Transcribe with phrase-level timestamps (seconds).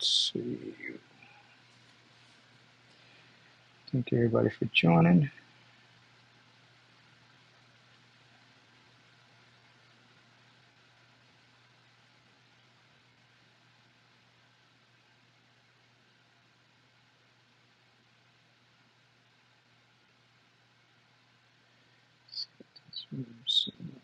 [0.00, 0.74] See.
[3.92, 5.30] Thank you everybody for joining.
[22.28, 24.02] Let's get this room set up.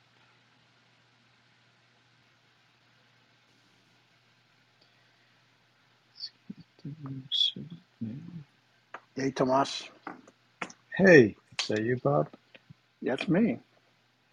[6.10, 8.56] Let's get the room set up now.
[9.16, 9.88] Hey, Tomas.
[10.94, 12.28] Hey, is that you, Bob?
[13.00, 13.58] That's me.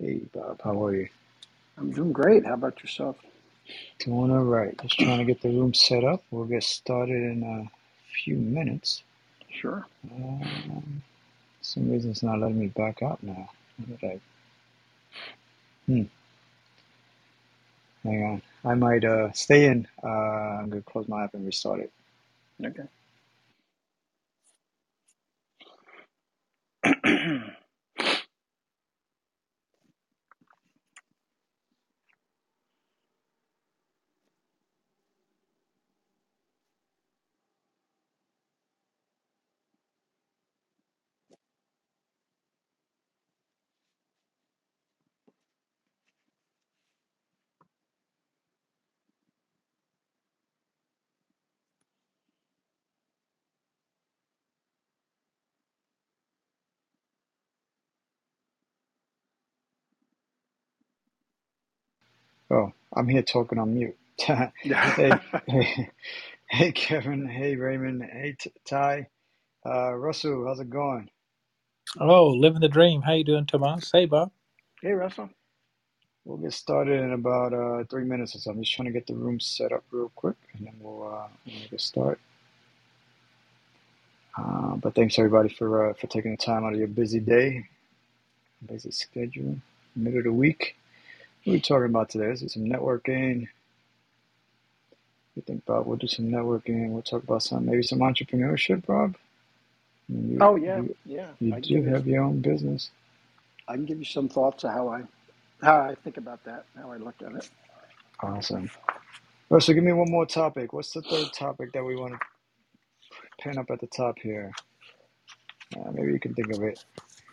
[0.02, 1.08] Hey, Bob, how are you?
[1.78, 2.46] I'm doing great.
[2.46, 3.16] How about yourself?
[4.00, 4.78] Doing all right.
[4.82, 6.24] Just trying to get the room set up.
[6.30, 7.72] We'll get started in a
[8.22, 9.02] few minutes.
[9.50, 9.86] Sure.
[10.12, 11.02] Um,
[11.60, 13.50] for some reason it's not letting me back out now.
[13.78, 14.20] What did I?
[15.86, 16.04] Hmm.
[18.04, 18.42] Hang on.
[18.70, 19.88] I might uh stay in.
[20.04, 21.94] Uh, I'm gonna close my app and restart it.
[22.62, 22.84] Okay.
[62.50, 63.98] Oh, I'm here talking on mute.
[64.18, 65.90] hey, hey,
[66.50, 67.28] hey, Kevin.
[67.28, 68.04] Hey, Raymond.
[68.04, 69.10] Hey, T- Ty.
[69.66, 71.10] Uh, Russell, how's it going?
[72.00, 73.04] Oh, living the dream.
[73.04, 73.92] How you doing, Tomas?
[73.94, 74.32] Hey, Bob.
[74.82, 75.30] hey, Russell.
[76.26, 78.52] We'll get started in about uh, three minutes or so.
[78.52, 81.28] I'm just trying to get the room set up real quick, and then we'll, uh,
[81.46, 82.20] we'll make a start.
[84.38, 87.66] Uh, but thanks everybody for uh, for taking the time out of your busy day,
[88.66, 89.58] busy schedule,
[89.96, 90.76] middle of the week.
[91.48, 92.28] What are we talking about today?
[92.32, 93.48] Is it some networking?
[95.36, 95.88] You think, Bob?
[95.88, 96.90] We'll do some networking.
[96.92, 99.16] We'll talk about some maybe some entrepreneurship, Bob.
[100.10, 101.32] You Oh, yeah, you yeah.
[101.40, 101.96] you I do give you.
[101.96, 102.92] have your own business.
[103.68, 105.04] I can give you some thoughts of how I
[105.62, 107.50] how I think about that, how I look at it.
[108.22, 108.72] Awesome.
[109.60, 110.74] so give me one more topic.
[110.74, 112.20] What's the third topic that we want to
[113.42, 114.52] pin up at the top here?
[115.76, 116.80] Uh, maybe you can think of it.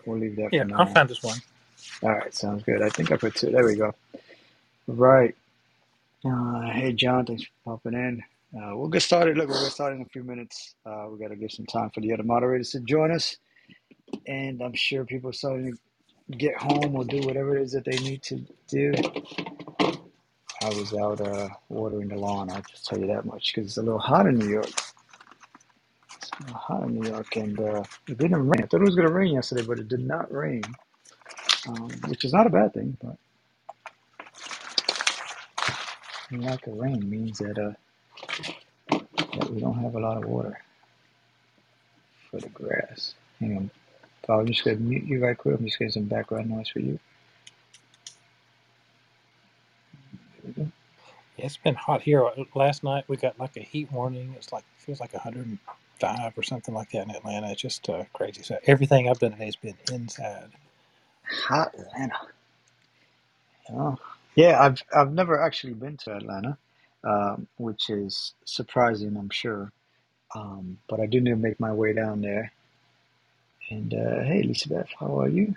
[0.06, 1.38] We'll leave that for Yeah, I found this one.
[2.02, 2.82] All right, sounds good.
[2.82, 3.50] I think I put two.
[3.50, 3.94] There we go.
[4.88, 5.34] Right.
[6.26, 8.22] Uh, hey, John, thanks for popping in.
[8.56, 9.38] Uh, we'll get started.
[9.38, 10.76] Look, we'll get started in a few minutes.
[10.86, 13.36] Uh, we got to give some time for the other moderators to join us.
[14.26, 15.78] And I'm sure people are starting
[16.32, 18.92] to get home or do whatever it is that they need to do.
[20.62, 22.50] I was out uh, watering the lawn.
[22.50, 24.68] I'll just tell you that much because it's a little hot in New York.
[24.68, 28.62] It's a little hot in New York, and uh, it didn't rain.
[28.64, 30.62] I thought it was going to rain yesterday, but it did not rain,
[31.68, 32.96] um, which is not a bad thing.
[33.02, 33.16] But
[36.32, 37.72] lack of rain means that, uh,
[39.36, 40.60] that we don't have a lot of water
[42.30, 43.14] for the grass.
[43.40, 43.70] Hang on.
[44.28, 45.58] I'm just going to mute you right quick.
[45.58, 46.98] I'm just getting some background noise for you.
[51.38, 52.30] It's been hot here.
[52.54, 54.34] Last night we got like a heat warning.
[54.36, 57.50] It's like feels like 105 or something like that in Atlanta.
[57.50, 58.42] It's just uh, crazy.
[58.42, 60.50] So everything I've done today has been inside.
[61.28, 62.20] Hot Atlanta.
[63.72, 63.96] Oh.
[64.36, 66.58] Yeah, I've I've never actually been to Atlanta,
[67.04, 69.72] um, which is surprising, I'm sure.
[70.34, 72.52] Um, but I do need to make my way down there.
[73.70, 75.56] And uh, hey, Elizabeth, how are you?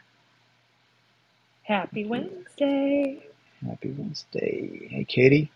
[1.64, 3.24] Happy Wednesday.
[3.68, 4.88] Happy Wednesday.
[4.90, 5.52] Hey, Katie.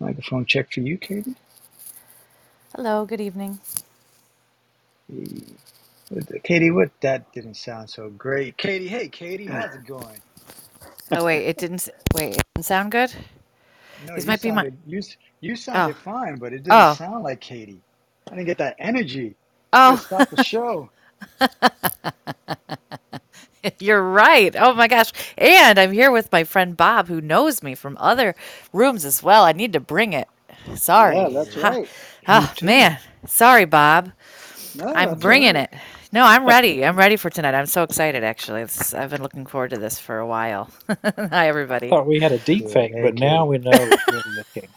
[0.00, 1.34] Microphone check for you, Katie.
[2.76, 3.60] Hello, good evening.
[5.10, 5.42] Hey.
[6.44, 6.90] Katie, what?
[7.02, 8.56] That didn't sound so great.
[8.58, 10.22] Katie, hey, Katie, uh, how's it going?
[11.12, 13.14] Oh wait, it didn't s- wait, it didn't sound good?
[13.98, 15.86] No, These you might be my sounded you s- you Oh.
[15.86, 16.88] sounded fine, but it didn't Oh.
[16.88, 17.84] sound like Katie.
[18.30, 19.36] I didn't get that energy.
[19.86, 19.96] You Oh.
[19.98, 20.92] stop the show.
[23.80, 24.54] You're right.
[24.58, 25.12] Oh my gosh.
[25.38, 28.34] And I'm here with my friend Bob who knows me from other
[28.72, 29.44] rooms as well.
[29.44, 30.28] I need to bring it.
[30.76, 31.16] Sorry.
[31.16, 31.68] Yeah, that's Ha.
[31.68, 31.88] right.
[32.28, 32.66] Oh too.
[32.66, 32.98] man.
[33.26, 34.12] Sorry, Bob.
[34.74, 35.56] No, I'm that's all bringing right.
[35.56, 35.64] it.
[36.10, 36.84] No, I'm ready.
[36.84, 37.54] I'm ready for tonight.
[37.54, 38.62] I'm so excited actually.
[38.62, 40.70] This, I've been looking forward to this for a while.
[41.04, 41.90] Hi everybody.
[41.90, 42.72] Thought we had a deep Good.
[42.72, 44.68] fake, but now we know it's really the king.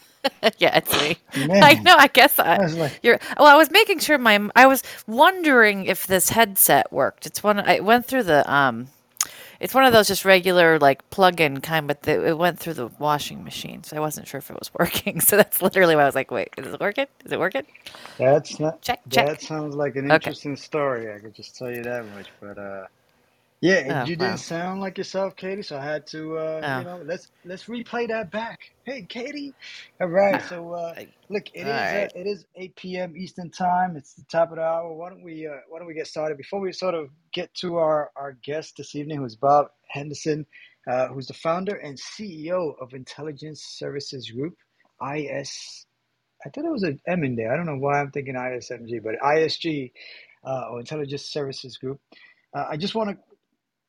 [0.58, 1.16] yeah, it's me.
[1.60, 1.96] I know.
[1.96, 3.18] I guess I, I was like, you're.
[3.38, 4.48] Well, I was making sure my.
[4.54, 7.24] I was wondering if this headset worked.
[7.26, 7.58] It's one.
[7.60, 8.88] I went through the um.
[9.62, 12.88] It's one of those just regular like plug-in kind, but the, it went through the
[13.00, 15.20] washing machine, so I wasn't sure if it was working.
[15.22, 17.08] So that's literally why I was like, "Wait, is it working?
[17.26, 17.64] Is it working?"
[18.18, 18.82] That's not.
[18.82, 19.28] Check, check.
[19.28, 20.34] That sounds like an Okay.
[20.34, 21.14] interesting story.
[21.14, 22.32] I could just tell you that much.
[22.40, 22.86] But uh,
[23.62, 24.40] Yeah, and Oh you didn't wow.
[24.40, 28.08] sound like yourself, Katie, so I had to uh, you Oh, know, let's let's replay
[28.08, 28.60] that back.
[28.86, 29.56] Hey, Katie.
[30.00, 32.12] All right, so uh I- look, it all is uh right.
[32.14, 33.18] it is 8 p.m.
[33.18, 33.96] Eastern time.
[33.98, 34.94] It's the top of the hour.
[34.94, 36.38] Why don't we uh why don't we get started?
[36.38, 40.46] Before we sort of get to our our guest this evening, who's Bob Henderson,
[40.90, 44.54] uh, who's the founder and CEO of Intelligence Services Group,
[45.16, 45.86] IS.
[46.46, 47.52] I thought it was an M in there.
[47.52, 49.92] I don't know why I'm thinking ISMG, but ISG,
[50.46, 52.00] uh, or Intelligence Services Group.
[52.56, 53.16] Uh, I just want to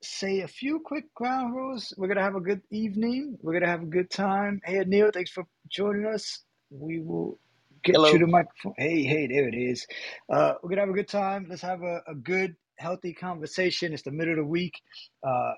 [0.04, 1.94] say a few quick ground rules.
[1.98, 3.38] We're gonna have a good evening.
[3.42, 4.62] We're gonna have a good time.
[4.64, 6.44] Hey, Neil, thanks for joining us.
[6.70, 7.40] We will
[7.84, 8.74] get you the microphone.
[8.78, 9.86] Hey, hey, there it is.
[10.32, 11.48] Uh, we're gonna have a good time.
[11.50, 13.94] Let's have a, a good, healthy conversation.
[13.94, 14.80] It's the middle of the week.
[15.26, 15.54] Uh,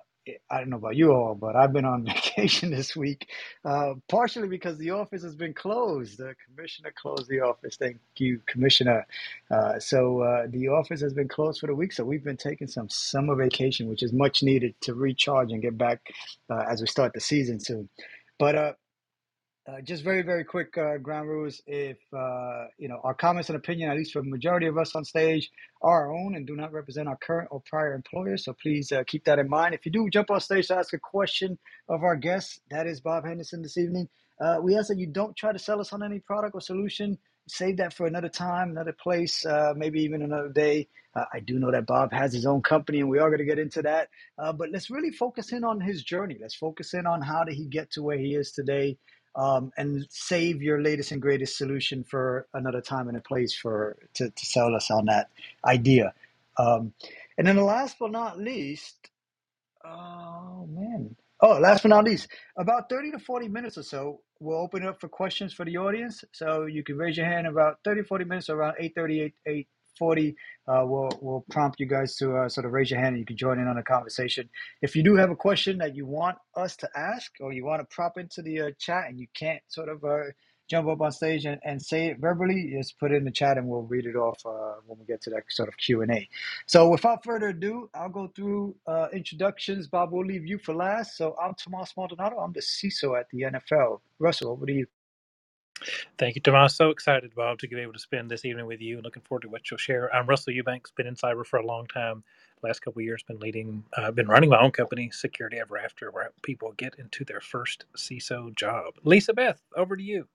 [0.50, 3.30] I don't know about you all, but I've been on vacation this week,
[3.66, 6.18] uh, partially because the office has been closed.
[6.18, 7.78] The commissioner closed the office.
[7.78, 9.06] Thank you, Commissioner.
[9.52, 11.94] Uh, so uh, the office has been closed for the week.
[11.94, 15.78] So we've been taking some summer vacation, which is much needed to recharge and get
[15.78, 16.02] back
[16.50, 17.90] uh, as we start the season soon.
[18.40, 18.78] But
[19.68, 21.60] uh, just very, very quick uh, ground rules.
[21.66, 24.96] If uh, you know our comments and opinion, at least for the majority of us
[24.96, 25.50] on stage,
[25.82, 28.46] are our own and do not represent our current or prior employers.
[28.46, 29.74] So please uh, keep that in mind.
[29.74, 31.58] If you do jump on stage to ask a question
[31.90, 34.08] of our guest, that is Bob Henderson this evening.
[34.40, 37.18] Uh, we ask that you don't try to sell us on any product or solution.
[37.48, 39.46] Save that for another time, another place,
[39.76, 40.88] maybe even another day.
[41.16, 43.60] I do know that Bob has his own company, and we are going to get
[43.60, 44.10] into that.
[44.38, 46.38] But let's really focus in on his journey.
[46.42, 48.98] Let's focus in on how did he get to where he is today
[49.36, 53.98] um, and save your latest and greatest solution for another time and a place for
[54.16, 55.30] to, to sell us on that
[55.66, 56.14] idea.
[56.58, 56.94] Um,
[57.38, 58.98] and then the last but not least,
[59.86, 61.16] Oh man.
[61.42, 62.28] Oh, last but not least,
[62.58, 65.78] about 30 to 40 minutes or so, we'll open it up for questions for the
[65.78, 66.24] audience.
[66.34, 69.68] So you can raise your hand about 30, 40 minutes, around 8.30, 8,
[70.00, 70.36] 8.40.
[70.68, 73.26] Uh, we'll, we'll prompt you guys to uh, sort of raise your hand and you
[73.26, 74.50] can join in on the conversation.
[74.82, 77.82] If you do have a question that you want us to ask or you want
[77.82, 80.32] to prop into the uh, chat and you can't sort of uh,
[80.68, 83.58] jump up on stage and, and say it verbally, just put it in the chat
[83.58, 86.28] and we'll read it off uh, when we get to that sort of Q&A.
[86.66, 89.88] So without further ado, I'll go through uh, introductions.
[89.88, 91.18] Bob, we'll leave you for last.
[91.18, 92.38] So I'm Tomas Maldonado.
[92.38, 94.00] I'm the CISO at the NFL.
[94.20, 94.88] Russell, over to you.
[96.18, 96.76] Thank you, Tomas.
[96.76, 99.02] So excited, Bob, to be able to spend this evening with you.
[99.02, 100.14] Looking forward to what you'll share.
[100.16, 100.92] I'm Russell Eubanks.
[100.92, 102.24] Been in cyber for a long time.
[102.64, 106.12] Last couple of years, been leading, uh, been running my own company, Security Ever After,
[106.12, 108.96] where people get into their first CISO job.
[109.04, 110.28] Lisa Beth, over to you.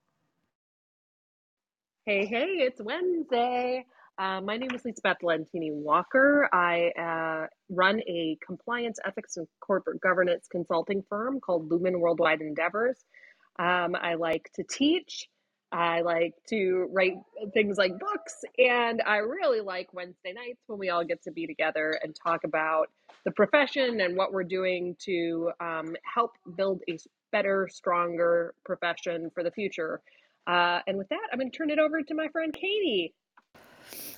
[2.05, 3.85] Hey, hey, it's Wednesday.
[4.17, 6.49] Uh, my name is Lisa Beth Lentini Walker.
[6.53, 12.97] I uh, run a compliance, ethics, and corporate governance consulting firm called Lumen Worldwide Endeavors.
[13.59, 15.27] Um, I like to teach.
[15.71, 17.17] I like to write
[17.53, 18.35] things like books.
[18.57, 22.43] And I really like Wednesday nights when we all get to be together and talk
[22.43, 22.89] about
[23.25, 26.97] the profession and what we're doing to um, help build a
[27.31, 30.01] better, stronger profession for the future.
[30.47, 33.13] Uh, and with that, I'm going to turn it over to my friend Katie.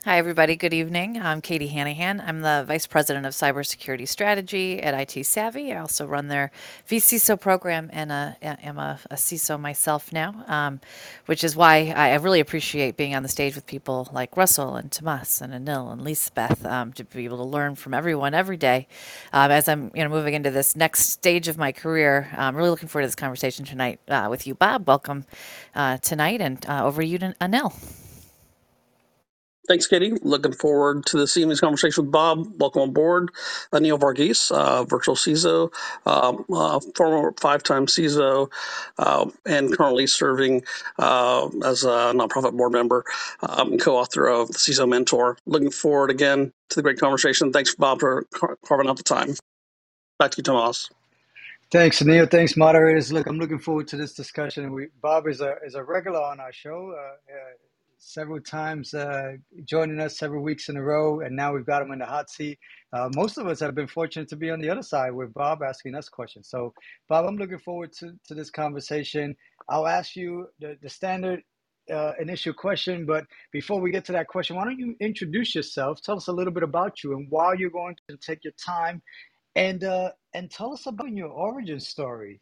[0.06, 0.58] Hi, everybody.
[0.58, 1.18] Good evening.
[1.18, 2.22] I'm Katie Hanahan.
[2.28, 5.72] I'm the Vice President of Cybersecurity Strategy at IT Savvy.
[5.72, 6.52] I also run their
[6.90, 10.82] vCISO program and uh, am a, a CISO myself now, um,
[11.26, 14.76] which is why I, I really appreciate being on the stage with people like Russell
[14.76, 18.58] and Tomas and Anil and Lisbeth um, to be able to learn from everyone every
[18.58, 18.90] day.
[19.32, 22.72] Um, as I'm you know moving into this next stage of my career, I'm really
[22.72, 24.86] looking forward to this conversation tonight uh, with you, Bob.
[24.86, 25.24] Welcome
[25.74, 28.03] uh, tonight, and uh, over to you, to Anil.
[29.68, 30.14] Thanks, Katie.
[30.24, 32.48] Looking forward to this evening's conversation with Bob.
[32.60, 33.32] Welcome on board.
[33.72, 35.72] Uh, Neil Varghese, uh, virtual CISO,
[36.06, 38.52] um, uh, former five-time CISO,
[38.98, 40.64] uh, and currently serving
[41.00, 43.06] uh, as a nonprofit board member
[43.42, 45.38] um, co-author of the CISO Mentor.
[45.46, 47.54] Looking forward again to the great conversation.
[47.54, 49.30] Thanks, Bob, for car- carving out the time.
[50.20, 50.90] Back to you, Tomas.
[51.72, 52.26] Thanks, Neil.
[52.26, 53.12] Thanks, moderators.
[53.14, 54.74] Look, I'm looking forward to this discussion.
[54.74, 56.94] We, Bob is a is a regular on our show.
[56.96, 57.73] Uh, uh,
[58.06, 59.34] several times uh,
[59.66, 62.30] joining us several weeks in a row, and now we've got him in the hot
[62.30, 62.60] seat.
[62.92, 65.64] Uh, most of us have been fortunate to be on the other side with Bob
[65.64, 66.50] asking us questions.
[66.50, 66.74] So,
[67.08, 69.36] Bob, I'm looking forward to, to this conversation.
[69.70, 71.42] I'll ask you the, the standard
[71.92, 76.02] uh, initial question, but before we get to that question, why don't you introduce yourself?
[76.02, 79.02] Tell us a little bit about you and why you're going to take your time,
[79.56, 82.42] and uh, and tell us about your origin story.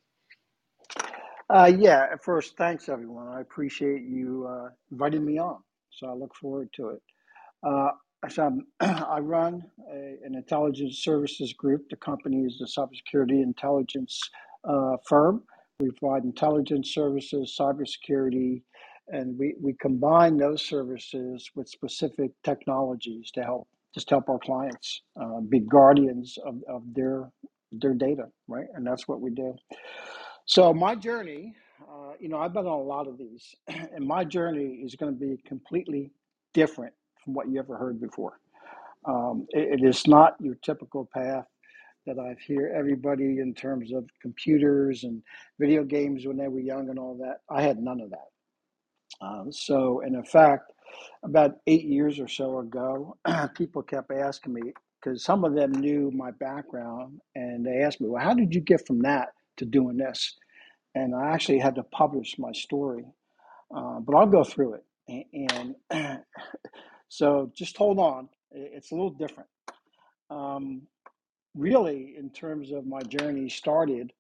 [1.52, 3.28] Uh, yeah, at first, thanks everyone.
[3.30, 5.60] I appreciate you uh, inviting me on.
[5.92, 7.04] So I look forward to it.
[7.64, 7.92] Uh,
[8.30, 11.90] So I'm, I run a, an intelligence services group.
[11.90, 14.20] The company is a cybersecurity intelligence
[14.70, 15.44] uh, firm.
[15.80, 18.64] We provide intelligence services, cybersecurity,
[19.10, 25.02] and we, we combine those services with specific technologies to help just help our clients
[25.22, 27.32] uh, be guardians of, of their
[27.74, 28.68] their data, right?
[28.76, 29.56] And that's what we do.
[30.52, 31.56] So my journey,
[31.90, 35.14] uh, you know, I've been on a lot of these, and my journey is going
[35.14, 36.12] to be completely
[36.54, 36.94] different
[37.24, 38.40] from what you ever heard before.
[39.06, 41.46] Um, it, it is not your typical path
[42.08, 45.24] that I hear everybody in terms of computers and
[45.60, 47.40] video games when they were young and all that.
[47.50, 48.30] I had none of that.
[49.26, 50.74] Um, so, and in fact,
[51.24, 53.18] about eight years or so ago,
[53.56, 58.10] people kept asking me because some of them knew my background, and they asked me,
[58.10, 60.36] "Well, how did you get from that to doing this?"
[60.96, 63.06] And I actually had to publish my story,
[63.76, 65.26] uh, but I'll go through it.
[65.34, 66.24] And, and
[67.10, 69.50] so, just hold on; it's a little different.
[70.30, 70.84] Um,
[71.56, 74.14] really, in terms of my journey, started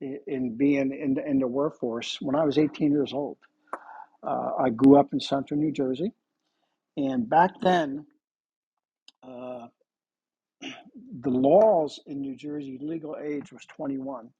[0.00, 3.38] in, in being in the, in the workforce when I was 18 years old.
[4.22, 6.12] Uh, I grew up in central New Jersey,
[6.96, 8.06] and back then,
[9.22, 9.68] uh,
[10.60, 14.30] the laws in New Jersey, legal age was 21.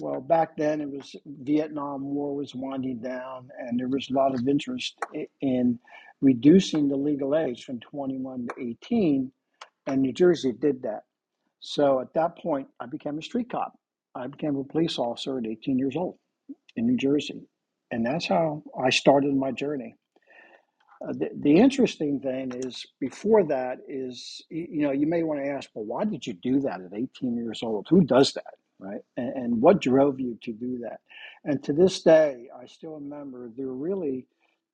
[0.00, 4.34] Well, back then it was Vietnam War was winding down, and there was a lot
[4.34, 4.96] of interest
[5.40, 5.78] in
[6.20, 9.30] reducing the legal age from 21 to 18,
[9.86, 11.02] and New Jersey did that.
[11.60, 13.78] So at that point, I became a street cop.
[14.14, 16.18] I became a police officer at 18 years old
[16.76, 17.42] in New Jersey,
[17.90, 19.94] and that's how I started my journey.
[21.06, 25.48] Uh, the, the interesting thing is before that is you know you may want to
[25.48, 29.02] ask well why did you do that at 18 years old who does that right
[29.18, 31.00] and, and what drove you to do that
[31.44, 34.26] and to this day i still remember there were really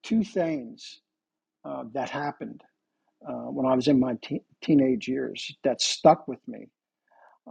[0.04, 1.00] two things
[1.64, 2.62] uh, that happened
[3.28, 6.68] uh, when i was in my te- teenage years that stuck with me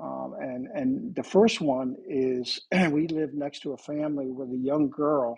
[0.01, 2.61] um, and and the first one is
[2.91, 5.37] we lived next to a family where the young girl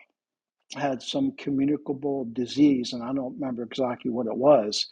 [0.75, 4.87] had some communicable disease, and I don't remember exactly what it was.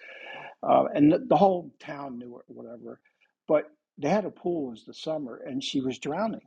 [0.64, 3.00] Uh, and the, the whole town knew it, whatever.
[3.48, 3.66] But
[3.98, 6.42] they had a pool, was the summer, and she was drowning.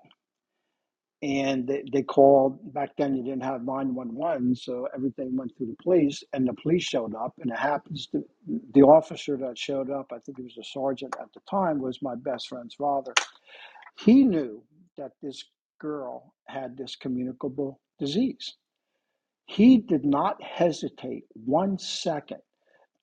[1.23, 5.77] And they, they called, back then you didn't have 911, so everything went through the
[5.83, 7.35] police, and the police showed up.
[7.41, 8.23] And it happens to
[8.75, 11.99] the officer that showed up, I think he was a sergeant at the time, was
[12.03, 13.15] my best friend's father.
[14.01, 14.65] He knew
[14.99, 15.45] that this
[15.81, 18.55] girl had this communicable disease
[19.47, 22.41] he did not hesitate one second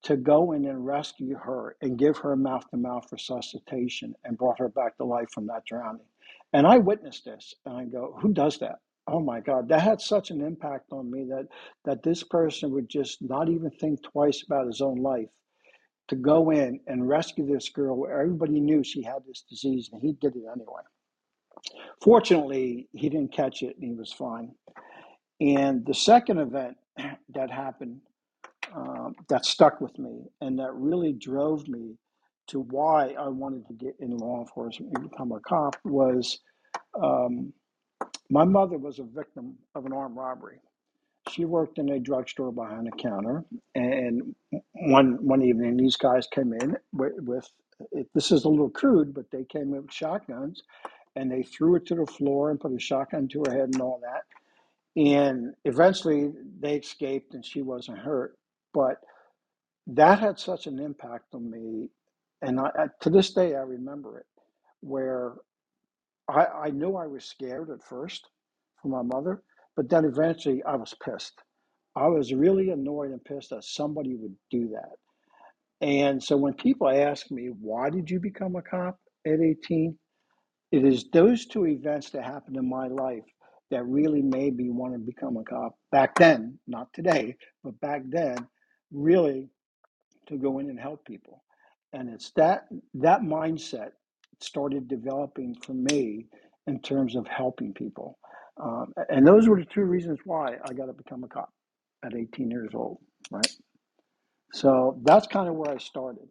[0.04, 4.60] to go in and rescue her and give her mouth to mouth resuscitation and brought
[4.60, 6.06] her back to life from that drowning.
[6.54, 8.80] And I witnessed this and I go, who does that?
[9.08, 11.48] Oh my God, that had such an impact on me that
[11.86, 15.30] that this person would just not even think twice about his own life
[16.10, 20.02] to go in and rescue this girl where everybody knew she had this disease and
[20.02, 20.82] he did it anyway.
[22.02, 24.52] Fortunately, he didn't catch it and he was fine.
[25.42, 26.78] And the second event
[27.34, 28.02] that happened
[28.76, 31.96] um, that stuck with me and that really drove me
[32.48, 36.40] to why I wanted to get in law enforcement and become a cop was
[37.02, 37.54] um,
[38.30, 40.60] my mother was a victim of an armed robbery.
[41.32, 43.46] She worked in a drugstore behind the counter,
[43.76, 44.36] and
[44.74, 47.50] one one evening these guys came in with, with
[48.16, 50.64] this is a little crude, but they came in with shotguns,
[51.16, 53.82] and they threw it to the floor and put a shotgun to her head and
[53.82, 54.22] all that
[54.98, 58.37] and eventually they escaped and she wasn't hurt
[58.78, 58.98] but
[59.88, 61.90] that had such an impact on me
[62.42, 64.28] and I, I- to this day i remember it
[64.82, 65.36] where
[66.30, 68.28] I, I knew i was scared at first
[68.82, 69.44] for my mother
[69.78, 71.34] but then eventually i was pissed.
[71.96, 75.10] I was really annoyed and pissed that somebody would do that.
[75.88, 79.96] And so when people ask me why did you become a cop at 18
[80.72, 83.26] it is those two events that happened in my life
[83.72, 88.04] that really made me want to become a cop back then, not today, but back
[88.10, 88.38] then,
[88.92, 89.50] really
[90.28, 91.44] to go in and help people.
[91.94, 93.92] And it's that that mindset
[94.42, 96.28] started developing for me
[96.68, 98.20] in terms of helping people.
[98.62, 101.52] Um, and those were the two reasons why I got to become a cop
[102.06, 103.00] at 18 years old,
[103.32, 103.52] right?
[104.54, 106.28] So that's kind of where I started.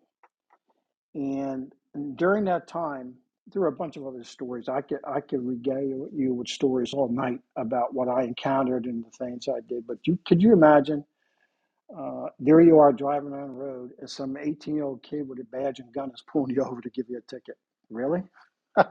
[1.14, 1.72] And
[2.16, 3.14] during that time,
[3.52, 4.68] there were a bunch of other stories.
[4.68, 9.04] I could I could regale you with stories all night about what I encountered and
[9.04, 9.86] the things I did.
[9.86, 11.04] But you could you imagine?
[11.94, 15.38] Uh, there you are driving on the road, and some 18 year old kid with
[15.40, 17.56] a badge and gun is pulling you over to give you a ticket.
[17.90, 18.22] Really?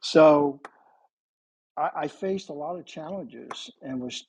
[0.00, 0.60] so
[1.76, 4.26] I, I faced a lot of challenges and was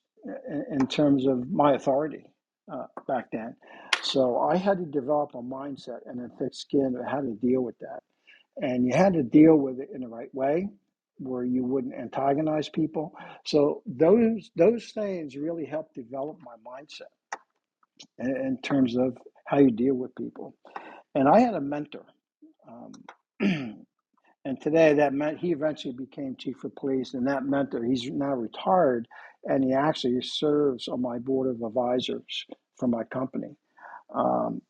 [0.50, 2.26] in, in terms of my authority
[2.72, 3.56] uh, back then.
[4.04, 7.62] So I had to develop a mindset and a thick skin of how to deal
[7.62, 8.02] with that.
[8.62, 10.70] And you had to deal with it in the right way
[11.20, 13.14] where you wouldn't antagonize people.
[13.46, 17.12] So those those things really helped develop my mindset
[18.20, 19.18] in, terms of
[19.48, 20.56] how you deal with people.
[21.16, 22.06] And I had a mentor.
[22.70, 23.72] Um,
[24.46, 28.34] And today, that meant he eventually became chief of police, and that mentor he's now
[28.34, 29.08] retired,
[29.46, 32.46] and he actually serves on my board of advisors
[32.78, 33.56] for my company.
[34.14, 34.62] Um,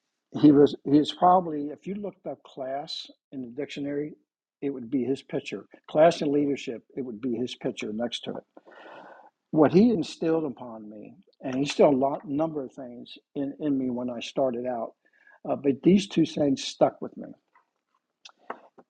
[0.41, 4.13] he was he is probably if you looked up class in the dictionary,
[4.61, 5.65] it would be his picture.
[5.89, 8.43] Class and leadership, it would be his picture next to it.
[9.53, 13.77] What he instilled upon me, and he instilled a lot, number of things in, in
[13.79, 14.93] me when I started out,
[15.49, 17.29] uh, but these two things stuck with me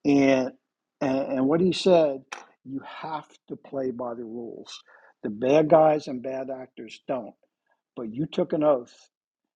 [0.06, 0.52] and,
[1.00, 2.24] and and what he said,
[2.64, 4.82] you have to play by the rules.
[5.24, 7.34] The bad guys and bad actors don't.
[7.96, 8.94] But you took an oath.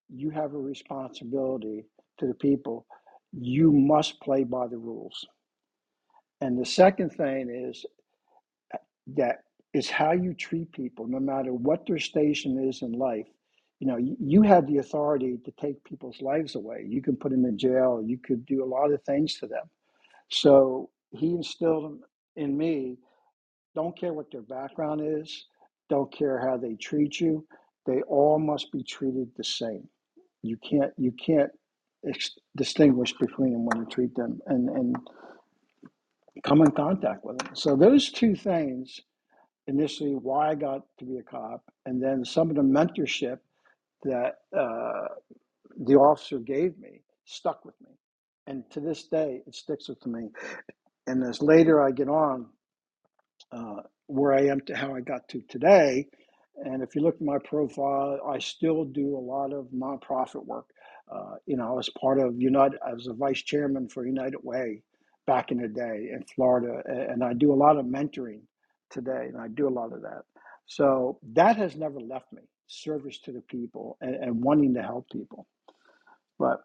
[0.09, 1.85] You have a responsibility
[2.19, 2.87] to the people.
[3.33, 5.25] You must play by the rules.
[6.41, 7.85] And the second thing is
[9.17, 9.39] that
[9.73, 13.27] is how you treat people, no matter what their station is in life.
[13.79, 16.85] You know, you, have the authority to take people's lives away.
[16.87, 18.03] You can put them in jail.
[18.05, 19.61] You could do a lot of things to them
[20.29, 21.99] So he instilled
[22.35, 22.97] in me
[23.75, 25.47] don't care what their background is,
[25.89, 27.45] don't care how they treat you,
[27.85, 29.87] they all must be treated the same.
[30.43, 31.51] You can't you can't
[32.07, 34.97] ex- distinguish between them when you treat them and and
[36.43, 37.55] come in contact with them.
[37.55, 39.01] So those two things
[39.69, 43.39] initially why I got to be a cop, and then some of the mentorship
[44.03, 45.07] that uh,
[45.79, 47.91] the officer gave me stuck with me,
[48.47, 50.29] and to this day it sticks with me.
[51.07, 52.47] And as later I get on,
[53.51, 56.07] uh, where I am to how I got to today.
[56.57, 60.65] And if you look at my profile, I still do a lot of nonprofit work.
[61.11, 64.39] Uh, you know, I was part of United, I was a vice chairman for United
[64.43, 64.81] Way
[65.25, 68.41] back in the day in Florida, and I do a lot of mentoring
[68.89, 70.23] today, and I do a lot of that.
[70.65, 75.09] So that has never left me service to the people and, and wanting to help
[75.09, 75.47] people.
[76.37, 76.61] But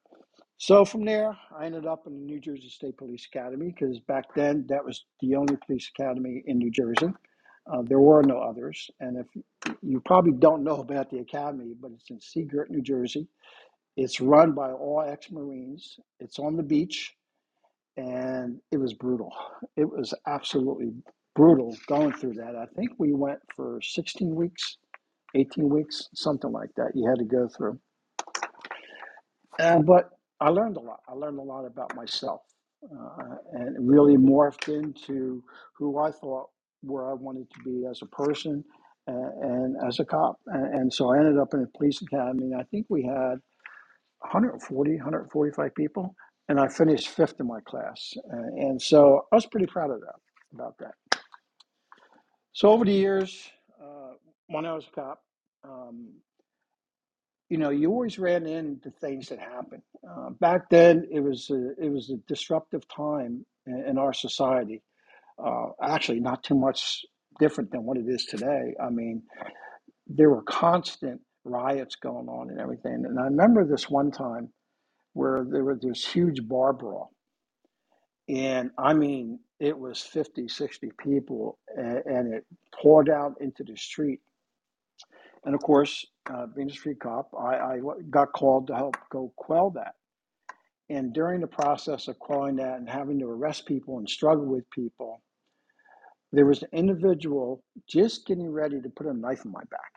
[0.58, 4.34] so from there, I ended up in the New Jersey State Police Academy because back
[4.34, 7.12] then that was the only police academy in New Jersey.
[7.70, 8.90] Uh, there were no others.
[9.00, 9.26] And if
[9.82, 13.26] you probably don't know about the academy, but it's in Sea Girt, New Jersey.
[13.96, 17.14] It's run by all ex Marines, it's on the beach,
[17.96, 19.32] and it was brutal.
[19.76, 20.92] It was absolutely
[21.35, 22.57] brutal going through that.
[22.57, 24.79] I think we went for 16 weeks,
[25.35, 26.92] 18 weeks, something like that.
[26.94, 27.81] You had to go through.
[29.87, 31.01] But I learned a lot.
[31.09, 32.42] I learned a lot about myself,
[32.85, 35.42] uh, and really morphed into
[35.79, 36.49] who I thought
[36.83, 38.64] where I wanted to be as a person
[39.09, 40.37] and, and as a cop.
[40.47, 42.53] And, and so I ended up in a police academy.
[42.53, 43.37] And I think we had
[44.20, 46.14] 140, 145 people,
[46.49, 48.14] and I finished fifth in my class.
[48.31, 50.20] And, and so I was pretty proud of that
[50.55, 50.94] about that.
[52.54, 53.50] So over the years,
[53.82, 54.14] uh,
[54.46, 55.22] when I was a cop.
[55.64, 56.14] Um,
[57.50, 59.82] you know, you always ran into things that happened.
[60.08, 64.82] Uh, back then, it was a, it was a disruptive time in, in our society.
[65.44, 67.04] Uh, actually, not too much
[67.38, 68.74] different than what it is today.
[68.82, 69.22] I mean,
[70.06, 73.04] there were constant riots going on and everything.
[73.06, 74.48] And I remember this one time
[75.12, 77.12] where there was this huge bar brawl.
[78.28, 82.46] And I mean, it was 50, 60 people, and, it
[82.82, 84.20] poured out into the street
[85.44, 89.32] And of course, uh, being a street cop, I, I got called to help go
[89.36, 89.94] quell that.
[90.90, 94.68] And during the process of quelling that and having to arrest people and struggle with
[94.70, 95.22] people,
[96.32, 99.92] there was an individual just getting ready to put a knife in my back,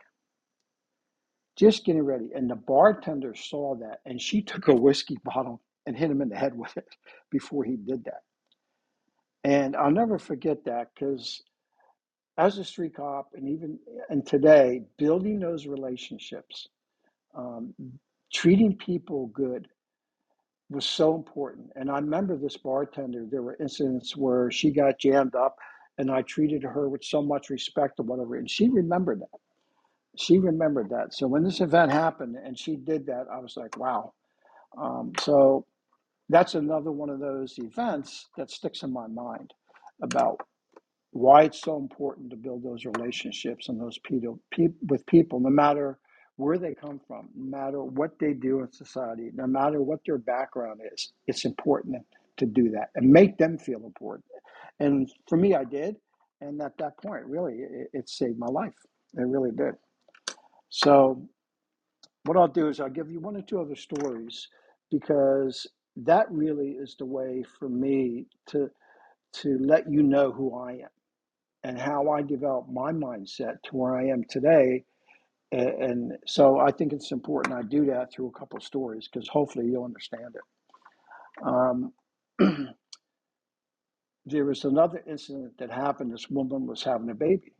[1.56, 2.30] just getting ready.
[2.34, 6.30] And the bartender saw that and she took a whiskey bottle and hit him in
[6.30, 6.88] the head with it
[7.30, 8.22] before he did that.
[9.44, 11.42] And I'll never forget that because
[12.38, 13.78] as a street cop and even
[14.10, 16.68] and today, building those relationships
[17.36, 17.74] um,
[18.32, 19.68] treating people good
[20.70, 21.70] was so important.
[21.76, 25.56] And I remember this bartender, there were incidents where she got jammed up
[25.98, 28.36] and I treated her with so much respect or whatever.
[28.36, 29.40] And she remembered that.
[30.16, 31.14] She remembered that.
[31.14, 34.12] So when this event happened and she did that, I was like, wow.
[34.78, 35.66] Um, so
[36.28, 39.52] that's another one of those events that sticks in my mind
[40.02, 40.40] about
[41.12, 44.38] why it's so important to build those relationships and those people
[44.88, 45.98] with people, no matter
[46.36, 50.18] where they come from, no matter what they do in society, no matter what their
[50.18, 51.12] background is.
[51.26, 51.96] It's important
[52.36, 54.24] to do that and make them feel important.
[54.78, 55.96] And for me, I did.
[56.40, 58.74] And at that point, really, it, it saved my life.
[59.14, 59.74] It really did.
[60.68, 61.26] So
[62.24, 64.46] what I'll do is I'll give you one or two other stories
[64.90, 65.66] because
[66.04, 68.70] that really is the way for me to
[69.34, 70.88] to let you know who I am
[71.64, 74.84] and how I developed my mindset to where I am today.
[75.52, 79.08] And, and so I think it's important I do that through a couple of stories
[79.12, 80.42] because hopefully you'll understand it.
[81.46, 81.92] Um,
[84.26, 86.12] there was another incident that happened.
[86.12, 87.54] This woman was having a baby,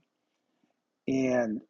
[1.09, 1.61] and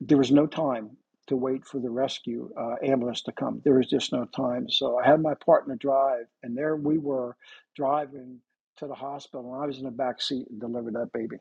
[0.00, 0.96] there was no time
[1.28, 3.62] to wait for the rescue uh, ambulance to come.
[3.64, 4.70] There was just no time.
[4.70, 7.36] So I had my partner drive, and there we were
[7.76, 8.40] driving
[8.78, 11.38] to the hospital, and I was in the back seat and delivered that baby.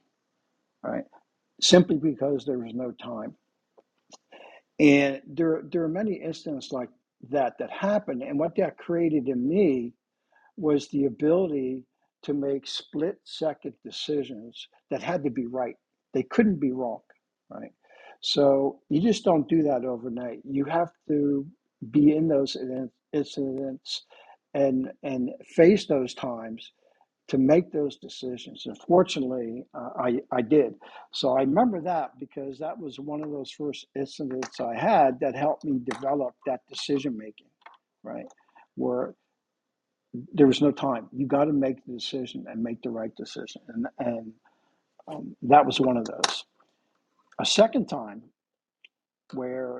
[0.83, 1.05] Right,
[1.61, 3.35] simply because there was no time.
[4.79, 6.89] And there, there are many incidents like
[7.31, 9.93] that that happened, and what that created in me
[10.57, 11.83] was the ability
[12.23, 15.75] to make split second decisions that had to be right.
[16.13, 17.01] They couldn't be wrong,
[17.49, 17.71] right?
[18.21, 20.39] So you just don't do that overnight.
[20.45, 21.45] You have to
[21.91, 22.57] be in those
[23.13, 24.05] incidents
[24.53, 26.71] and and face those times
[27.29, 28.65] to make those decisions.
[28.67, 30.75] And fortunately, uh, I I did.
[31.13, 35.35] So I remember that because that was one of those first incidents I had that
[35.35, 37.49] helped me develop that decision making,
[38.03, 38.27] right?
[38.75, 39.15] Where
[40.33, 41.09] there was no time.
[41.13, 44.33] You got to make the decision and make the right decision, and and
[45.07, 46.45] um, that was one of those.
[47.39, 48.23] A second time
[49.33, 49.79] where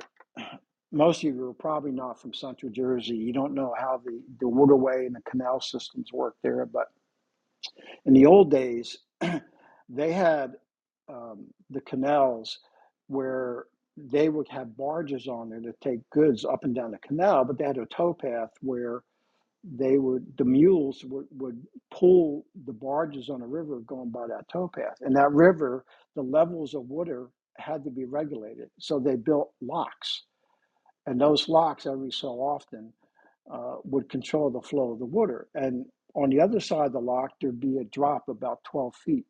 [0.92, 3.16] most of you are probably not from Central Jersey.
[3.16, 6.88] You don't know how the, the waterway and the canal systems work there, but
[8.06, 8.98] in the old days,
[9.90, 10.54] they had
[11.10, 12.60] um, the canals
[13.08, 13.66] where
[13.98, 17.58] they would have barges on there to take goods up and down the canal, but
[17.58, 19.04] they had a towpath where
[19.64, 24.46] they would the mules would, would pull the barges on the river going by that
[24.52, 29.52] towpath and that river the levels of water had to be regulated so they built
[29.62, 30.24] locks
[31.06, 32.92] and those locks every so often
[33.52, 37.00] uh, would control the flow of the water and on the other side of the
[37.00, 39.26] lock there'd be a drop about 12 feet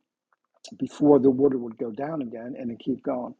[0.79, 3.33] before the water would go down again and it keep going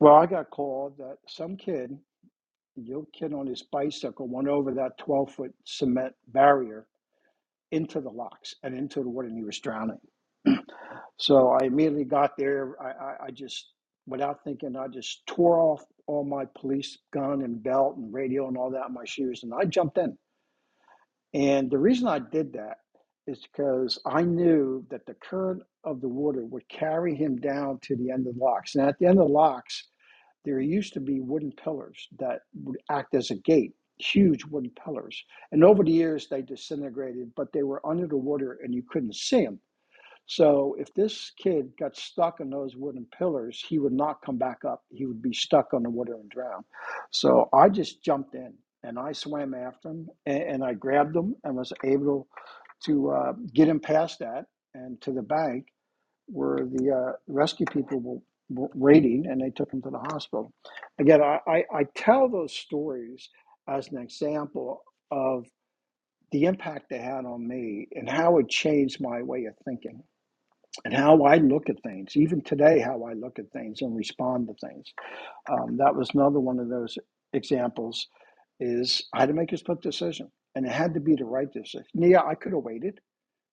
[0.00, 1.96] well i got called that some kid
[2.76, 6.86] your kid on his bicycle went over that 12 foot cement barrier
[7.70, 10.00] into the locks and into the water and he was drowning.
[11.18, 12.76] so I immediately got there.
[12.80, 13.72] I, I, I just,
[14.06, 18.56] without thinking, I just tore off all my police gun and belt and radio and
[18.56, 20.16] all that in my shoes and I jumped in.
[21.32, 22.78] And the reason I did that
[23.26, 27.96] is because I knew that the current of the water would carry him down to
[27.96, 28.74] the end of the locks.
[28.74, 29.88] And at the end of the locks,
[30.44, 35.22] there used to be wooden pillars that would act as a gate, huge wooden pillars.
[35.52, 39.14] And over the years, they disintegrated, but they were under the water and you couldn't
[39.14, 39.58] see them.
[40.26, 44.64] So if this kid got stuck in those wooden pillars, he would not come back
[44.64, 44.82] up.
[44.90, 46.64] He would be stuck on the water and drown.
[47.10, 51.36] So I just jumped in and I swam after him and, and I grabbed him
[51.44, 52.28] and was able
[52.86, 55.66] to uh, get him past that and to the bank
[56.26, 60.52] where the uh, rescue people were waiting and they took him to the hospital.
[60.98, 63.28] Again, I, I, I tell those stories
[63.68, 65.46] as an example of
[66.32, 70.02] the impact they had on me and how it changed my way of thinking
[70.84, 74.48] and how I look at things, even today, how I look at things and respond
[74.48, 74.92] to things.
[75.50, 76.98] Um, that was another one of those
[77.32, 78.08] examples
[78.60, 81.52] is I had to make a split decision and it had to be the right
[81.52, 81.84] decision.
[81.94, 83.00] Yeah, I could have waited.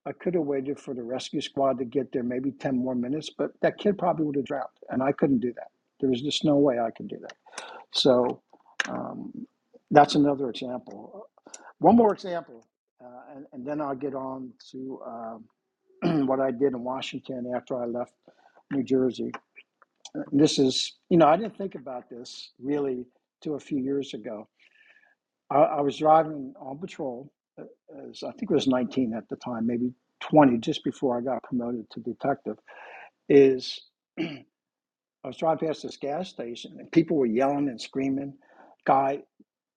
[0.06, 3.30] I could have waited for the rescue squad to get there maybe 10 more minutes,
[3.38, 5.68] but that kid probably would have drowned, and I couldn't do that.
[6.00, 7.64] There was just no way I could do that.
[7.94, 8.42] So
[8.90, 9.32] um,
[9.92, 11.28] that's another example.
[11.80, 12.66] One more example,
[13.04, 15.46] uh, and, and then I'll get on to um,
[16.28, 18.14] what I did in Washington after I left
[18.72, 19.32] New Jersey.
[20.32, 23.06] This is, you know, I didn't think about this really
[23.42, 24.48] till a few years ago.
[25.52, 27.66] I, I was driving on patrol uh,
[28.10, 31.44] as I think it was 19 at the time, maybe 20, just before I got
[31.44, 32.58] promoted to detective,
[33.30, 33.82] is
[34.20, 34.44] I
[35.26, 38.36] was driving past this gas station and people were yelling and screaming.
[38.86, 39.20] Guy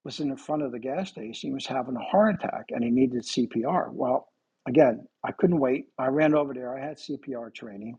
[0.04, 1.50] was in the front of the gas station.
[1.50, 3.92] He was having a heart attack and he needed CPR.
[3.92, 4.28] Well,
[4.68, 5.86] again, I couldn't wait.
[5.98, 6.76] I ran over there.
[6.76, 7.98] I had CPR training.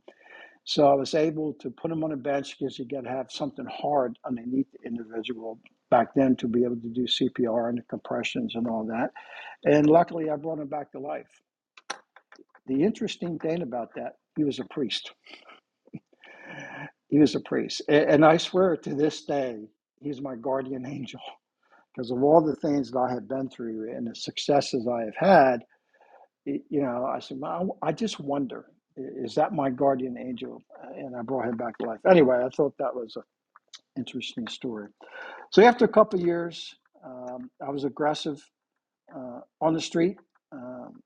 [0.65, 3.31] So I was able to put him on a bench because you got to have
[3.31, 5.59] something hard underneath the individual
[5.91, 9.11] back then to be able to do CPR and the compressions and all that.
[9.65, 11.29] And luckily, I brought him back to life.
[12.67, 15.11] The interesting thing about that, he was a priest.
[17.09, 17.81] he was a priest.
[17.89, 19.57] And I swear to this day,
[20.01, 21.21] he's my guardian angel
[21.95, 25.15] because of all the things that I have been through and the successes I have
[25.17, 25.63] had.
[26.45, 28.65] You know, I said, well, I just wonder
[28.97, 30.63] is that my guardian angel?
[30.95, 31.99] And I brought him back to life.
[32.09, 33.23] Anyway, I thought that was an
[33.97, 34.87] interesting story.
[35.51, 38.41] So after a couple of years, um, I was aggressive
[39.13, 40.17] uh, on the street,
[40.51, 41.01] um,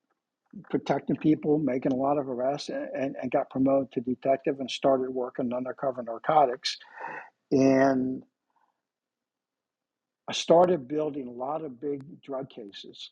[0.69, 5.09] protecting people, making a lot of arrests, and, and got promoted to detective and started
[5.09, 6.77] working undercover narcotics.
[7.51, 8.23] And
[10.27, 13.09] I started building a lot of big drug cases.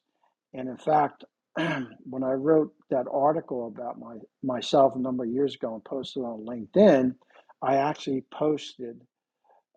[0.54, 1.24] And in fact,
[2.06, 6.24] when I wrote that article about my myself a number of years ago and posted
[6.24, 7.16] on LinkedIn,
[7.62, 9.02] I actually posted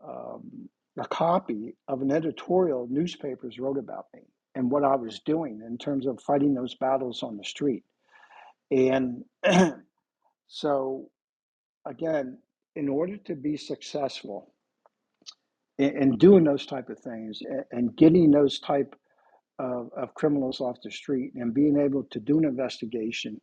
[0.07, 0.69] um,
[1.01, 4.23] a copy of an editorial newspapers wrote about me
[4.55, 7.85] and what I was doing in terms of fighting those battles on the street.
[8.71, 9.25] And
[10.49, 11.11] so,
[11.87, 12.39] again,
[12.77, 14.55] in order to be successful
[15.79, 18.95] in, in doing those type of things and, and getting those type
[19.61, 23.41] of, of criminals off the street and being able to do an investigation,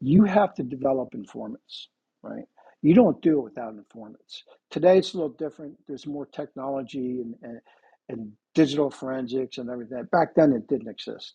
[0.00, 1.88] you have to develop informants,
[2.22, 2.44] right?
[2.82, 4.44] You don't do it without informants.
[4.70, 5.74] Today it's a little different.
[5.86, 7.60] There's more technology and, and,
[8.08, 10.02] and digital forensics and everything.
[10.10, 11.34] Back then it didn't exist.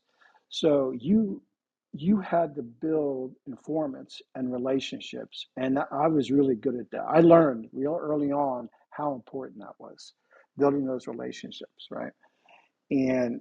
[0.50, 1.42] So you
[1.98, 5.48] you had to build informants and relationships.
[5.56, 7.06] And I was really good at that.
[7.08, 10.12] I learned real early on how important that was,
[10.58, 12.12] building those relationships, right?
[12.92, 13.40] And